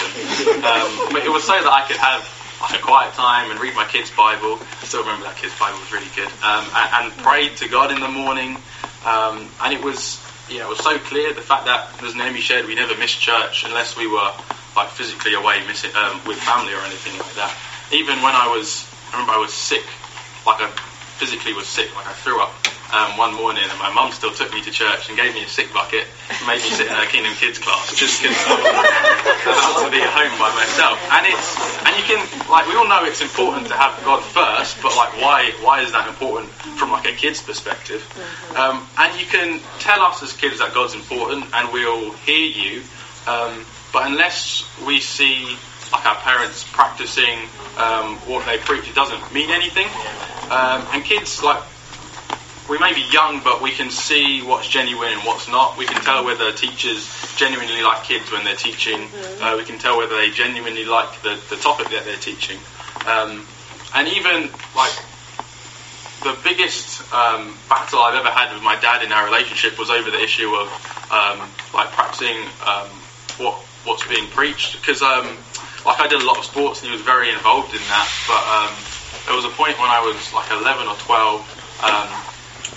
Um, 0.63 1.11
but 1.11 1.27
it 1.27 1.33
was 1.33 1.43
so 1.43 1.59
that 1.59 1.73
I 1.75 1.83
could 1.89 1.97
have 1.97 2.23
like 2.61 2.79
a 2.79 2.83
quiet 2.83 3.13
time 3.15 3.51
and 3.51 3.61
read 3.61 3.75
my 3.75 3.85
kids' 3.85 4.11
Bible. 4.11 4.59
I 4.61 4.85
still 4.85 5.01
remember 5.01 5.25
that 5.25 5.37
kids' 5.37 5.59
Bible 5.59 5.79
was 5.79 5.93
really 5.93 6.11
good. 6.17 6.31
Um, 6.43 6.65
and, 6.75 7.13
and 7.13 7.19
prayed 7.19 7.57
to 7.59 7.69
God 7.69 7.93
in 7.93 8.01
the 8.01 8.09
morning. 8.09 8.57
Um, 9.05 9.51
and 9.63 9.73
it 9.73 9.83
was, 9.83 10.21
yeah, 10.51 10.65
it 10.65 10.69
was 10.69 10.81
so 10.81 10.99
clear 10.99 11.33
the 11.33 11.43
fact 11.43 11.67
that, 11.67 11.91
as 12.03 12.15
Naomi 12.15 12.41
shared, 12.41 12.67
we 12.67 12.75
never 12.75 12.97
missed 12.97 13.21
church 13.21 13.65
unless 13.65 13.97
we 13.97 14.07
were 14.07 14.33
like 14.75 14.89
physically 14.89 15.35
away, 15.35 15.67
missing 15.67 15.95
um, 15.97 16.21
with 16.27 16.39
family 16.39 16.73
or 16.73 16.81
anything 16.81 17.17
like 17.19 17.35
that. 17.35 17.57
Even 17.93 18.21
when 18.23 18.35
I 18.35 18.49
was, 18.49 18.85
I 19.09 19.13
remember 19.13 19.33
I 19.33 19.39
was 19.39 19.53
sick, 19.53 19.85
like 20.47 20.61
I 20.61 20.71
physically 21.17 21.53
was 21.53 21.67
sick, 21.67 21.95
like 21.97 22.07
I 22.07 22.13
threw 22.13 22.41
up 22.41 22.53
um, 22.93 23.17
one 23.17 23.35
morning, 23.35 23.65
and 23.67 23.79
my 23.79 23.91
mum 23.91 24.13
still 24.13 24.33
took 24.33 24.53
me 24.53 24.63
to 24.63 24.71
church 24.71 25.09
and 25.09 25.17
gave 25.17 25.35
me 25.35 25.43
a 25.43 25.49
sick 25.49 25.73
bucket, 25.73 26.07
and 26.31 26.47
made 26.47 26.63
me 26.63 26.71
sit 26.71 26.87
in 26.87 26.95
her 26.95 27.07
Kingdom 27.07 27.35
Kids 27.35 27.59
class 27.59 27.95
just 27.97 28.23
because 28.23 28.37
I 28.39 29.73
was 29.75 29.85
to 29.85 29.91
be 29.91 30.01
at 30.01 30.13
home 30.13 30.33
by 30.39 30.53
myself. 30.55 31.01
And 31.11 31.27
it's 31.27 31.51
and 31.83 31.93
you 31.99 32.05
can 32.07 32.21
like 32.49 32.69
we 32.69 32.75
all 32.77 32.87
know 32.87 33.05
it's 33.05 33.21
important 33.21 33.67
to 33.69 33.75
have 33.75 33.99
God 34.05 34.23
first, 34.23 34.81
but 34.83 34.95
like 34.95 35.17
why 35.21 35.53
why 35.63 35.81
is 35.83 35.93
that 35.93 36.09
important 36.09 36.51
from 36.79 36.93
like 36.93 37.07
a 37.07 37.13
kid's 37.13 37.43
perspective? 37.43 38.05
Um, 38.55 38.87
and 38.99 39.19
you 39.19 39.27
can 39.27 39.61
tell 39.81 40.01
us 40.03 40.23
as 40.23 40.33
kids 40.33 40.61
that 40.61 40.75
God's 40.75 40.95
important, 40.95 41.47
and 41.53 41.73
we'll 41.73 42.13
hear 42.13 42.47
you. 42.47 42.83
Um, 43.27 43.67
but 43.93 44.07
unless 44.07 44.65
we 44.87 45.01
see 45.01 45.57
like 45.93 46.07
our 46.07 46.17
parents 46.17 46.65
practicing 46.71 47.39
um, 47.77 48.17
what 48.27 48.47
they 48.47 48.59
preach, 48.59 48.89
it 48.89 48.95
doesn't 48.95 49.33
mean 49.33 49.51
anything. 49.51 49.87
Um, 50.51 50.87
and 50.93 51.05
kids, 51.05 51.43
like, 51.43 51.63
we 52.69 52.79
may 52.79 52.93
be 52.95 53.05
young, 53.13 53.43
but 53.45 53.63
we 53.63 53.71
can 53.71 53.91
see 53.91 54.43
what's 54.43 54.69
genuine 54.69 55.13
and 55.13 55.23
what's 55.23 55.49
not. 55.49 55.77
We 55.79 55.87
can 55.87 56.03
tell 56.03 56.25
whether 56.25 56.53
teachers 56.53 57.07
genuinely 57.37 57.83
like 57.83 58.05
kids 58.05 58.31
when 58.33 58.45
they're 58.45 58.57
teaching. 58.57 59.09
Uh, 59.41 59.55
we 59.57 59.65
can 59.65 59.79
tell 59.79 59.97
whether 59.99 60.17
they 60.17 60.31
genuinely 60.31 60.85
like 60.85 61.23
the, 61.23 61.39
the 61.49 61.57
topic 61.57 61.91
that 61.91 62.05
they're 62.05 62.17
teaching. 62.17 62.59
Um, 63.07 63.47
and 63.95 64.09
even, 64.09 64.51
like, 64.75 64.95
the 66.25 66.37
biggest 66.43 67.03
um, 67.13 67.57
battle 67.69 68.01
I've 68.01 68.15
ever 68.15 68.31
had 68.31 68.53
with 68.53 68.63
my 68.63 68.75
dad 68.81 69.05
in 69.05 69.13
our 69.13 69.25
relationship 69.25 69.79
was 69.79 69.91
over 69.91 70.11
the 70.11 70.21
issue 70.21 70.55
of, 70.55 70.67
um, 71.13 71.49
like, 71.73 71.91
practicing 71.93 72.39
um, 72.67 72.89
what 73.39 73.55
what's 73.85 74.07
being 74.09 74.27
preached. 74.31 74.81
Because, 74.81 75.03
um, 75.03 75.37
like, 75.85 76.01
I 76.01 76.09
did 76.09 76.21
a 76.21 76.27
lot 76.27 76.39
of 76.39 76.45
sports 76.45 76.83
and 76.83 76.91
he 76.91 76.97
was 76.97 77.05
very 77.07 77.31
involved 77.31 77.73
in 77.75 77.83
that. 77.83 78.11
But 78.27 78.43
um, 78.43 78.75
there 79.27 79.35
was 79.35 79.45
a 79.45 79.51
point 79.51 79.79
when 79.79 79.91
I 79.91 80.01
was 80.01 80.33
like 80.33 80.51
11 80.51 80.87
or 80.87 80.95
12. 80.95 81.43
Um, 81.83 82.09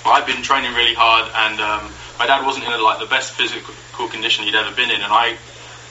I'd 0.05 0.25
been 0.25 0.41
training 0.41 0.73
really 0.73 0.97
hard, 0.97 1.29
and 1.29 1.61
um, 1.61 1.93
my 2.17 2.25
dad 2.25 2.45
wasn't 2.45 2.65
in 2.65 2.73
like 2.81 2.99
the 2.99 3.05
best 3.05 3.33
physical 3.33 3.73
condition 4.09 4.45
he'd 4.45 4.55
ever 4.55 4.73
been 4.75 4.89
in, 4.89 5.01
and 5.01 5.13
I 5.13 5.37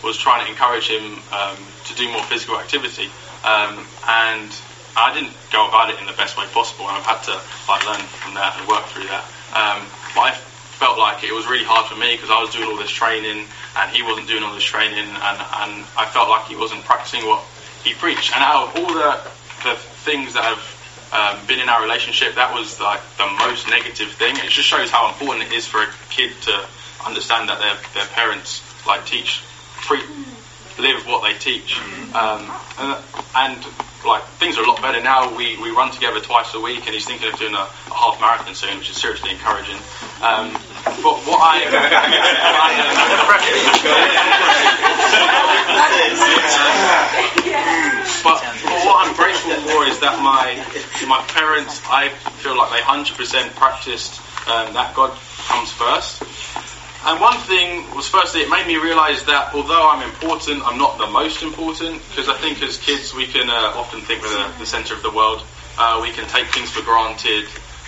was 0.03 0.19
trying 0.19 0.45
to 0.45 0.51
encourage 0.51 0.91
him 0.91 1.23
um, 1.33 1.57
to 1.87 1.95
do 1.95 2.11
more 2.11 2.23
physical 2.27 2.59
activity. 2.59 3.07
Um, 3.47 3.87
and 4.07 4.51
I 4.99 5.15
didn't 5.15 5.35
go 5.55 5.69
about 5.69 5.91
it 5.91 6.01
in 6.03 6.07
the 6.07 6.19
best 6.19 6.37
way 6.37 6.47
possible, 6.51 6.91
and 6.91 6.99
I've 6.99 7.07
had 7.07 7.23
to 7.31 7.39
like 7.71 7.87
learn 7.87 8.03
from 8.19 8.35
that 8.35 8.59
and 8.59 8.67
work 8.67 8.85
through 8.91 9.07
that. 9.07 9.25
Um, 9.55 9.87
but 10.15 10.21
I 10.21 10.33
felt 10.35 10.99
like 10.99 11.23
it 11.23 11.33
was 11.33 11.47
really 11.47 11.67
hard 11.67 11.87
for 11.87 11.95
me 11.95 12.15
because 12.15 12.31
I 12.31 12.43
was 12.43 12.51
doing 12.51 12.67
all 12.67 12.77
this 12.77 12.91
training 12.91 13.47
and 13.79 13.87
he 13.91 14.03
wasn't 14.03 14.27
doing 14.27 14.43
all 14.43 14.55
this 14.55 14.67
training, 14.67 15.07
and, 15.07 15.39
and 15.39 15.73
I 15.95 16.07
felt 16.11 16.29
like 16.29 16.47
he 16.51 16.57
wasn't 16.57 16.83
practicing 16.83 17.27
what 17.27 17.47
he 17.87 17.95
preached. 17.95 18.35
And 18.35 18.43
out 18.43 18.75
of 18.75 18.83
all 18.83 18.91
the 18.91 19.15
the 19.63 19.75
things 20.05 20.35
that 20.35 20.45
have 20.45 20.63
um, 21.13 21.47
been 21.47 21.61
in 21.61 21.69
our 21.69 21.83
relationship, 21.83 22.35
that 22.35 22.53
was 22.53 22.81
like 22.81 23.01
the 23.17 23.27
most 23.39 23.69
negative 23.69 24.13
thing. 24.13 24.37
It 24.37 24.51
just 24.51 24.69
shows 24.69 24.91
how 24.91 25.09
important 25.09 25.47
it 25.49 25.53
is 25.55 25.67
for 25.67 25.83
a 25.83 25.89
kid 26.11 26.33
to 26.43 26.69
understand 27.07 27.49
that 27.49 27.59
their 27.59 27.77
their 27.95 28.07
parents 28.13 28.63
like 28.87 29.07
teach, 29.07 29.43
pre- 29.83 30.05
live 30.79 31.07
what 31.07 31.23
they 31.23 31.39
teach, 31.39 31.79
um, 32.15 32.51
and, 32.79 33.03
and 33.35 33.67
like 34.07 34.23
things 34.39 34.59
are 34.59 34.65
a 34.65 34.69
lot 34.69 34.81
better 34.83 35.01
now. 35.03 35.35
We, 35.35 35.57
we 35.61 35.71
run 35.71 35.91
together 35.91 36.21
twice 36.21 36.55
a 36.55 36.61
week, 36.61 36.87
and 36.87 36.95
he's 36.95 37.07
thinking 37.07 37.29
of 37.33 37.39
doing 37.39 37.55
a, 37.55 37.67
a 37.67 37.95
half 37.95 38.21
marathon 38.21 38.55
soon, 38.55 38.79
which 38.79 38.91
is 38.91 38.97
seriously 38.97 39.31
encouraging. 39.31 39.77
Um, 40.23 40.53
but 41.03 41.19
what 41.27 41.41
I, 41.41 41.65
but, 48.23 48.39
but 48.39 48.39
what 48.41 48.49
I'm 48.49 48.59
grateful 48.63 48.79
for 48.81 48.88
that 50.01 50.23
my 50.23 50.57
my 51.07 51.23
parents, 51.29 51.83
I 51.87 52.09
feel 52.43 52.57
like 52.57 52.71
they 52.71 52.81
100% 52.81 53.55
practiced 53.55 54.21
um, 54.49 54.75
that 54.75 54.95
God 54.95 55.17
comes 55.47 55.71
first. 55.73 56.23
And 57.07 57.21
one 57.21 57.39
thing 57.39 57.95
was, 57.95 58.09
firstly, 58.09 58.43
it 58.43 58.51
made 58.51 58.67
me 58.67 58.77
realise 58.77 59.23
that 59.25 59.55
although 59.55 59.89
I'm 59.89 60.03
important, 60.03 60.63
I'm 60.67 60.79
not 60.79 60.99
the 60.99 61.07
most 61.07 61.43
important. 61.43 62.03
Because 62.09 62.29
I 62.29 62.37
think 62.37 62.61
as 62.63 62.77
kids, 62.77 63.15
we 63.15 63.27
can 63.27 63.49
uh, 63.49 63.73
often 63.79 64.01
think 64.01 64.23
we're 64.23 64.35
the, 64.35 64.59
the 64.59 64.67
centre 64.67 64.95
of 64.95 65.03
the 65.03 65.11
world. 65.11 65.43
Uh, 65.79 66.01
we 66.03 66.11
can 66.11 66.27
take 66.29 66.47
things 66.49 66.71
for 66.71 66.83
granted. 66.83 67.45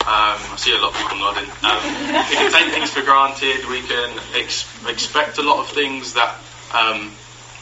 Um, 0.06 0.38
I 0.38 0.54
see 0.56 0.72
a 0.72 0.78
lot 0.78 0.94
of 0.94 0.96
people 0.96 1.18
nodding. 1.18 1.50
Um, 1.60 1.82
we 2.30 2.36
can 2.36 2.52
take 2.52 2.72
things 2.72 2.90
for 2.90 3.02
granted. 3.02 3.68
We 3.68 3.82
can 3.82 4.18
ex- 4.34 4.64
expect 4.86 5.38
a 5.38 5.42
lot 5.42 5.58
of 5.58 5.68
things 5.68 6.14
that 6.14 6.38
um, 6.72 7.12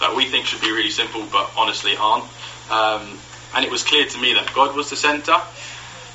that 0.01 0.15
we 0.15 0.27
think 0.27 0.47
should 0.47 0.61
be 0.61 0.71
really 0.71 0.91
simple, 0.91 1.27
but 1.33 1.51
honestly 1.57 1.97
aren't. 1.97 2.25
Um, 2.71 3.19
and 3.55 3.65
it 3.65 3.71
was 3.71 3.83
clear 3.83 4.07
to 4.07 4.19
me 4.19 4.35
that 4.35 4.53
God 4.55 4.75
was 4.77 4.91
the 4.91 4.97
centre. 4.97 5.41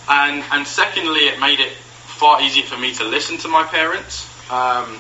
And 0.10 0.44
and 0.52 0.68
secondly, 0.68 1.22
it 1.22 1.40
made 1.40 1.60
it 1.60 1.72
far 1.72 2.42
easier 2.42 2.64
for 2.64 2.78
me 2.78 2.94
to 2.96 3.04
listen 3.04 3.38
to 3.40 3.48
my 3.48 3.64
parents. 3.64 4.28
Um, 4.52 5.00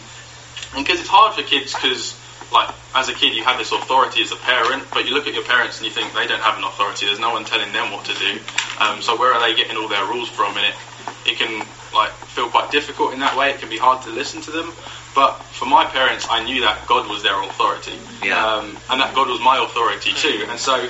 and 0.76 0.86
because 0.86 1.00
it's 1.00 1.10
hard 1.10 1.36
for 1.36 1.44
kids, 1.44 1.74
because 1.74 2.18
like 2.52 2.74
as 2.96 3.10
a 3.10 3.14
kid 3.14 3.34
you 3.36 3.44
have 3.44 3.58
this 3.58 3.72
authority 3.72 4.22
as 4.22 4.32
a 4.32 4.36
parent, 4.38 4.84
but 4.92 5.06
you 5.08 5.14
look 5.14 5.28
at 5.28 5.34
your 5.34 5.44
parents 5.44 5.78
and 5.78 5.86
you 5.88 5.92
think 5.92 6.14
they 6.14 6.28
don't 6.28 6.42
have 6.42 6.58
an 6.58 6.64
authority. 6.64 7.06
There's 7.06 7.20
no 7.20 7.32
one 7.32 7.44
telling 7.46 7.72
them 7.74 7.92
what 7.92 8.06
to 8.06 8.14
do. 8.14 8.40
Um, 8.80 9.02
so 9.02 9.18
where 9.18 9.34
are 9.34 9.42
they 9.42 9.56
getting 9.56 9.78
all 9.78 9.88
their 9.88 10.06
rules 10.06 10.30
from? 10.30 10.58
And 10.58 10.66
it 10.66 10.76
it 11.26 11.38
can 11.38 11.66
like 11.94 12.12
feel 12.34 12.50
quite 12.50 12.72
difficult 12.72 13.14
in 13.14 13.20
that 13.20 13.38
way. 13.38 13.52
It 13.52 13.60
can 13.60 13.70
be 13.70 13.78
hard 13.78 14.04
to 14.04 14.10
listen 14.10 14.42
to 14.42 14.52
them. 14.52 14.74
But 15.16 15.34
for 15.54 15.66
my 15.66 15.86
parents, 15.86 16.28
I 16.30 16.44
knew 16.44 16.62
that 16.62 16.88
God 16.88 17.08
was 17.08 17.22
their 17.22 17.40
authority, 17.44 17.94
Yeah. 18.24 18.44
um, 18.44 18.78
and 18.90 19.00
that 19.00 19.14
God 19.14 19.28
was 19.30 19.40
my 19.40 19.64
authority 19.64 20.12
too. 20.14 20.48
And 20.50 20.60
so 20.60 20.90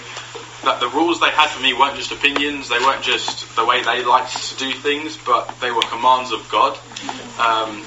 that 0.63 0.79
the 0.79 0.89
rules 0.89 1.19
they 1.19 1.29
had 1.29 1.49
for 1.49 1.61
me 1.61 1.73
weren't 1.73 1.95
just 1.95 2.11
opinions. 2.11 2.69
They 2.69 2.79
weren't 2.79 3.03
just 3.03 3.55
the 3.55 3.65
way 3.65 3.83
they 3.83 4.03
liked 4.03 4.49
to 4.49 4.57
do 4.57 4.73
things, 4.73 5.17
but 5.17 5.59
they 5.59 5.71
were 5.71 5.81
commands 5.81 6.31
of 6.31 6.47
God. 6.49 6.77
Um, 7.39 7.83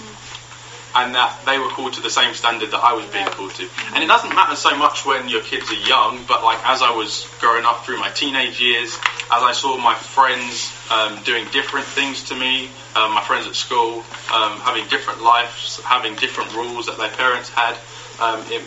and 0.96 1.14
that 1.14 1.38
they 1.44 1.58
were 1.58 1.68
called 1.68 1.92
to 1.92 2.00
the 2.00 2.10
same 2.10 2.32
standard 2.32 2.70
that 2.70 2.82
I 2.82 2.94
was 2.94 3.04
being 3.06 3.26
called 3.26 3.52
to. 3.56 3.68
And 3.92 4.02
it 4.02 4.06
doesn't 4.06 4.34
matter 4.34 4.56
so 4.56 4.74
much 4.76 5.04
when 5.04 5.28
your 5.28 5.42
kids 5.42 5.70
are 5.70 5.74
young, 5.74 6.24
but 6.26 6.42
like 6.42 6.58
as 6.66 6.80
I 6.80 6.90
was 6.90 7.28
growing 7.38 7.66
up 7.66 7.84
through 7.84 8.00
my 8.00 8.08
teenage 8.08 8.60
years, 8.60 8.96
as 9.30 9.42
I 9.42 9.52
saw 9.52 9.76
my 9.76 9.94
friends 9.94 10.72
um, 10.90 11.22
doing 11.24 11.46
different 11.52 11.86
things 11.86 12.24
to 12.30 12.34
me, 12.34 12.70
um, 12.94 13.12
my 13.12 13.22
friends 13.22 13.46
at 13.46 13.54
school 13.54 14.04
um, 14.32 14.58
having 14.60 14.88
different 14.88 15.22
lives, 15.22 15.80
having 15.84 16.14
different 16.16 16.54
rules 16.54 16.86
that 16.86 16.96
their 16.96 17.10
parents 17.10 17.50
had, 17.50 17.76
um, 18.18 18.40
it 18.50 18.62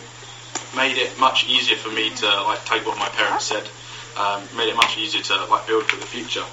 made 0.76 0.98
it 0.98 1.18
much 1.18 1.48
easier 1.48 1.76
for 1.76 1.90
me 1.90 2.10
to 2.10 2.26
like 2.44 2.64
take 2.64 2.86
what 2.86 2.96
my 2.96 3.08
parents 3.08 3.46
said. 3.46 3.68
Um, 4.20 4.44
made 4.54 4.68
it 4.68 4.76
much 4.76 4.98
easier 4.98 5.22
to 5.22 5.44
like 5.46 5.66
build 5.66 5.84
for 5.88 5.96
the 5.96 6.04
future. 6.04 6.44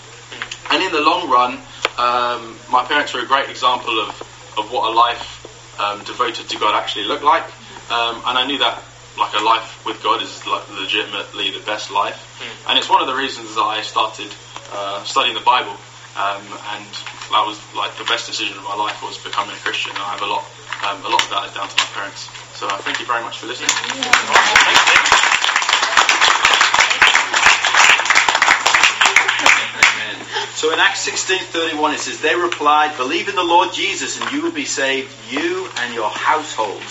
And 0.72 0.82
in 0.82 0.92
the 0.92 1.02
long 1.02 1.30
run, 1.30 1.60
um, 2.00 2.56
my 2.72 2.86
parents 2.88 3.14
were 3.14 3.20
a 3.20 3.26
great 3.26 3.50
example 3.50 4.00
of, 4.00 4.10
of 4.58 4.72
what 4.72 4.88
a 4.88 4.94
life 4.96 5.44
um, 5.80 6.00
devoted 6.06 6.48
to 6.48 6.58
God 6.58 6.76
actually 6.80 7.06
looked 7.12 7.24
like. 7.24 7.44
Um, 7.92 8.24
and 8.24 8.38
I 8.40 8.48
knew 8.48 8.58
that 8.60 8.82
like 9.18 9.34
a 9.34 9.44
life 9.44 9.84
with 9.86 10.02
God 10.02 10.22
is 10.22 10.46
like 10.48 10.64
legitimately 10.80 11.52
the 11.52 11.64
best 11.66 11.92
life. 11.92 12.16
And 12.70 12.78
it's 12.80 12.90
one 12.90 13.02
of 13.02 13.08
the 13.08 13.16
reasons 13.16 13.56
that 13.56 13.68
I 13.68 13.82
started 13.82 14.32
uh, 14.72 15.04
studying 15.04 15.36
the 15.36 15.44
Bible. 15.44 15.76
Um, 16.16 16.44
and 16.74 16.86
that 17.36 17.44
was 17.46 17.60
like 17.76 17.96
the 17.98 18.06
best 18.06 18.28
decision 18.28 18.58
of 18.58 18.64
my 18.64 18.76
life 18.76 19.04
was 19.04 19.18
becoming 19.18 19.56
a 19.56 19.60
Christian. 19.60 19.92
And 19.92 20.02
I 20.02 20.16
have 20.16 20.22
a 20.22 20.30
lot, 20.30 20.46
um, 20.88 21.04
a 21.04 21.10
lot 21.10 21.22
of 21.22 21.30
that 21.36 21.44
is 21.50 21.54
down 21.54 21.68
to 21.68 21.76
my 21.76 21.90
parents. 21.94 22.30
So 22.56 22.68
uh, 22.68 22.78
thank 22.80 23.00
you 23.00 23.06
very 23.06 23.22
much 23.22 23.40
for 23.40 23.48
listening. 23.48 23.70
So 30.58 30.72
in 30.72 30.80
Acts 30.80 31.02
16:31 31.02 31.94
it 31.94 32.00
says, 32.00 32.18
"They 32.18 32.34
replied, 32.34 32.98
Believe 32.98 33.30
in 33.30 33.36
the 33.36 33.44
Lord 33.44 33.74
Jesus, 33.74 34.20
and 34.20 34.32
you 34.32 34.42
will 34.42 34.50
be 34.50 34.66
saved, 34.66 35.08
you 35.30 35.70
and 35.78 35.94
your 35.94 36.10
household." 36.10 36.82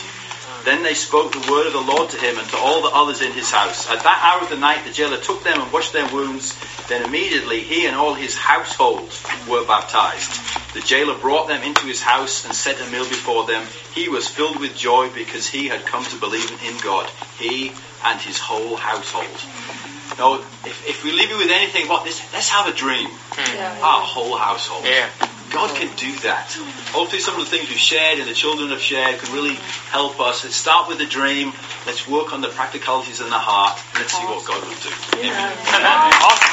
Then 0.62 0.84
they 0.84 0.94
spoke 0.94 1.32
the 1.32 1.50
word 1.50 1.66
of 1.66 1.72
the 1.72 1.80
Lord 1.80 2.10
to 2.10 2.16
him 2.16 2.38
and 2.38 2.48
to 2.50 2.58
all 2.58 2.80
the 2.80 2.90
others 2.90 3.20
in 3.20 3.32
his 3.32 3.50
house. 3.50 3.90
At 3.90 4.04
that 4.04 4.20
hour 4.22 4.42
of 4.42 4.50
the 4.50 4.56
night, 4.56 4.84
the 4.84 4.92
jailer 4.92 5.16
took 5.16 5.42
them 5.42 5.60
and 5.60 5.72
washed 5.72 5.92
their 5.92 6.06
wounds. 6.06 6.54
Then 6.86 7.02
immediately 7.02 7.60
he 7.60 7.86
and 7.86 7.96
all 7.96 8.14
his 8.14 8.36
household 8.36 9.10
were 9.48 9.64
baptized. 9.64 10.30
The 10.72 10.80
jailer 10.80 11.18
brought 11.18 11.48
them 11.48 11.64
into 11.64 11.86
his 11.86 12.00
house 12.00 12.44
and 12.44 12.54
set 12.54 12.80
a 12.80 12.86
meal 12.86 13.08
before 13.08 13.46
them. 13.46 13.66
He 13.92 14.08
was 14.08 14.28
filled 14.28 14.60
with 14.60 14.76
joy 14.76 15.10
because 15.10 15.48
he 15.48 15.66
had 15.66 15.86
come 15.86 16.04
to 16.04 16.16
believe 16.16 16.52
in 16.62 16.76
God, 16.78 17.10
he 17.36 17.72
and 18.04 18.20
his 18.20 18.38
whole 18.38 18.76
household. 18.76 19.40
Now, 20.18 20.40
if, 20.64 20.86
if 20.88 21.04
we 21.04 21.12
leave 21.12 21.30
you 21.30 21.38
with 21.38 21.50
anything 21.50 21.84
about 21.84 22.04
this, 22.04 22.20
let's 22.32 22.48
have 22.48 22.66
a 22.66 22.72
dream. 22.72 23.08
Hmm. 23.10 23.56
Yeah. 23.56 23.80
Our 23.82 24.00
whole 24.00 24.36
household. 24.36 24.84
Yeah. 24.84 25.10
God 25.52 25.70
can 25.76 25.94
do 25.96 26.10
that. 26.26 26.50
Hopefully, 26.90 27.20
some 27.20 27.38
of 27.38 27.44
the 27.44 27.50
things 27.50 27.68
we've 27.68 27.78
shared 27.78 28.18
and 28.18 28.28
the 28.28 28.34
children 28.34 28.70
have 28.70 28.80
shared 28.80 29.18
can 29.20 29.32
really 29.32 29.54
help 29.94 30.18
us. 30.20 30.42
Let's 30.42 30.56
start 30.56 30.88
with 30.88 30.98
the 30.98 31.06
dream. 31.06 31.52
Let's 31.86 32.08
work 32.08 32.32
on 32.32 32.40
the 32.40 32.48
practicalities 32.48 33.20
in 33.20 33.30
the 33.30 33.38
heart. 33.38 33.78
And 33.94 34.02
let's 34.02 34.12
see 34.12 34.26
what 34.26 34.44
God 34.44 34.58
will 34.66 34.74
do. 34.82 34.90
Amen. 35.22 35.54
Awesome. 36.18 36.50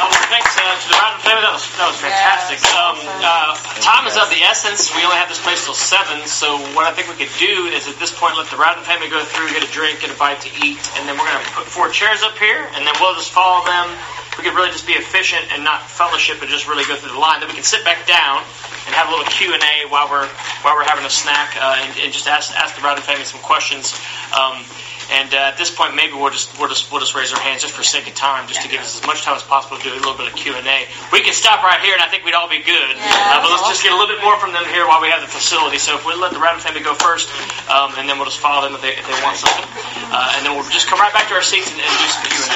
Oh, 0.00 0.08
well, 0.10 0.17
thanks 0.28 0.52
uh, 0.56 0.62
to 0.62 0.86
the 0.92 0.98
Rowden 1.00 1.20
family. 1.24 1.42
That 1.42 1.54
was 1.56 1.64
that 1.80 1.88
was 1.88 1.98
fantastic. 1.98 2.60
Yes, 2.60 2.72
um, 2.76 2.96
awesome. 2.96 3.24
uh, 3.24 3.84
time 3.84 4.04
is 4.06 4.16
of 4.20 4.28
the 4.28 4.44
essence. 4.44 4.92
We 4.92 5.02
only 5.04 5.16
have 5.16 5.28
this 5.28 5.40
place 5.40 5.64
till 5.64 5.76
seven. 5.76 6.20
So 6.28 6.60
what 6.76 6.84
I 6.84 6.92
think 6.92 7.08
we 7.08 7.16
could 7.16 7.32
do 7.40 7.68
is 7.72 7.88
at 7.88 7.96
this 7.96 8.12
point 8.12 8.36
let 8.36 8.46
the 8.52 8.60
Rowden 8.60 8.84
family 8.84 9.08
go 9.08 9.24
through, 9.24 9.50
get 9.50 9.64
a 9.64 9.70
drink, 9.72 10.04
get 10.04 10.12
a 10.12 10.18
bite 10.20 10.40
to 10.44 10.50
eat, 10.60 10.80
and 11.00 11.08
then 11.08 11.16
we're 11.16 11.28
going 11.28 11.40
to 11.40 11.52
put 11.56 11.66
four 11.66 11.88
chairs 11.88 12.22
up 12.22 12.36
here, 12.36 12.68
and 12.76 12.84
then 12.86 12.94
we'll 13.00 13.16
just 13.16 13.32
follow 13.32 13.64
them. 13.64 13.88
We 14.36 14.46
could 14.46 14.54
really 14.54 14.70
just 14.70 14.86
be 14.86 14.94
efficient 14.94 15.50
and 15.50 15.66
not 15.66 15.82
fellowship, 15.82 16.38
and 16.40 16.46
just 16.46 16.68
really 16.70 16.86
go 16.86 16.94
through 16.94 17.10
the 17.16 17.18
line. 17.18 17.40
Then 17.40 17.48
we 17.48 17.58
can 17.58 17.66
sit 17.66 17.82
back 17.82 18.06
down 18.06 18.44
and 18.86 18.94
have 18.94 19.08
a 19.08 19.10
little 19.10 19.26
Q 19.26 19.52
and 19.52 19.62
A 19.62 19.88
while 19.90 20.06
we're 20.06 20.28
while 20.62 20.76
we're 20.78 20.86
having 20.86 21.04
a 21.04 21.10
snack, 21.10 21.56
uh, 21.58 21.82
and, 21.82 21.90
and 21.98 22.12
just 22.12 22.28
ask 22.28 22.54
ask 22.54 22.76
the 22.76 22.82
Rowden 22.82 23.02
family 23.02 23.24
some 23.24 23.40
questions. 23.40 23.96
Um, 24.36 24.62
and 25.10 25.32
uh, 25.32 25.50
at 25.52 25.56
this 25.56 25.72
point, 25.72 25.96
maybe 25.96 26.12
we'll 26.12 26.30
just 26.30 26.52
we'll 26.60 26.68
just 26.68 26.92
we'll 26.92 27.00
just 27.00 27.14
raise 27.14 27.32
our 27.32 27.40
hands 27.40 27.62
just 27.62 27.72
for 27.72 27.82
sake 27.82 28.06
of 28.06 28.14
time, 28.14 28.46
just 28.46 28.60
to 28.62 28.68
give 28.68 28.80
us 28.80 29.00
as 29.00 29.06
much 29.06 29.22
time 29.24 29.36
as 29.36 29.42
possible 29.42 29.78
to 29.78 29.82
do 29.82 29.92
a 29.92 29.96
little 29.96 30.16
bit 30.16 30.28
of 30.28 30.36
Q 30.36 30.52
and 30.52 30.66
A. 30.66 30.84
We 31.12 31.24
can 31.24 31.32
stop 31.32 31.64
right 31.64 31.80
here, 31.80 31.94
and 31.96 32.02
I 32.02 32.08
think 32.08 32.24
we'd 32.28 32.36
all 32.36 32.48
be 32.48 32.60
good. 32.60 32.92
Uh, 33.00 33.40
but 33.40 33.48
let's 33.48 33.68
just 33.72 33.82
get 33.82 33.92
a 33.92 33.96
little 33.96 34.12
bit 34.14 34.20
more 34.22 34.36
from 34.36 34.52
them 34.52 34.64
here 34.68 34.84
while 34.86 35.00
we 35.00 35.08
have 35.08 35.24
the 35.24 35.32
facility. 35.32 35.78
So 35.78 35.96
if 35.96 36.04
we 36.04 36.12
let 36.14 36.32
the 36.32 36.40
Rabbit 36.40 36.60
family 36.60 36.84
go 36.84 36.92
first, 36.92 37.32
um, 37.72 37.96
and 37.96 38.04
then 38.08 38.20
we'll 38.20 38.28
just 38.28 38.40
follow 38.40 38.68
them 38.68 38.76
if 38.76 38.82
they, 38.84 38.92
if 38.92 39.06
they 39.08 39.16
want 39.24 39.40
something, 39.40 39.64
uh, 40.12 40.36
and 40.36 40.44
then 40.44 40.52
we'll 40.52 40.68
just 40.68 40.86
come 40.86 41.00
right 41.00 41.12
back 41.16 41.28
to 41.32 41.34
our 41.34 41.42
seats 41.42 41.72
and, 41.72 41.80
and 41.80 41.88
do 41.88 42.06
some 42.12 42.28
Q 42.28 42.44
and 42.44 42.52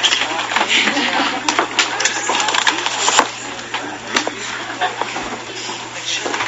A. 6.38 6.41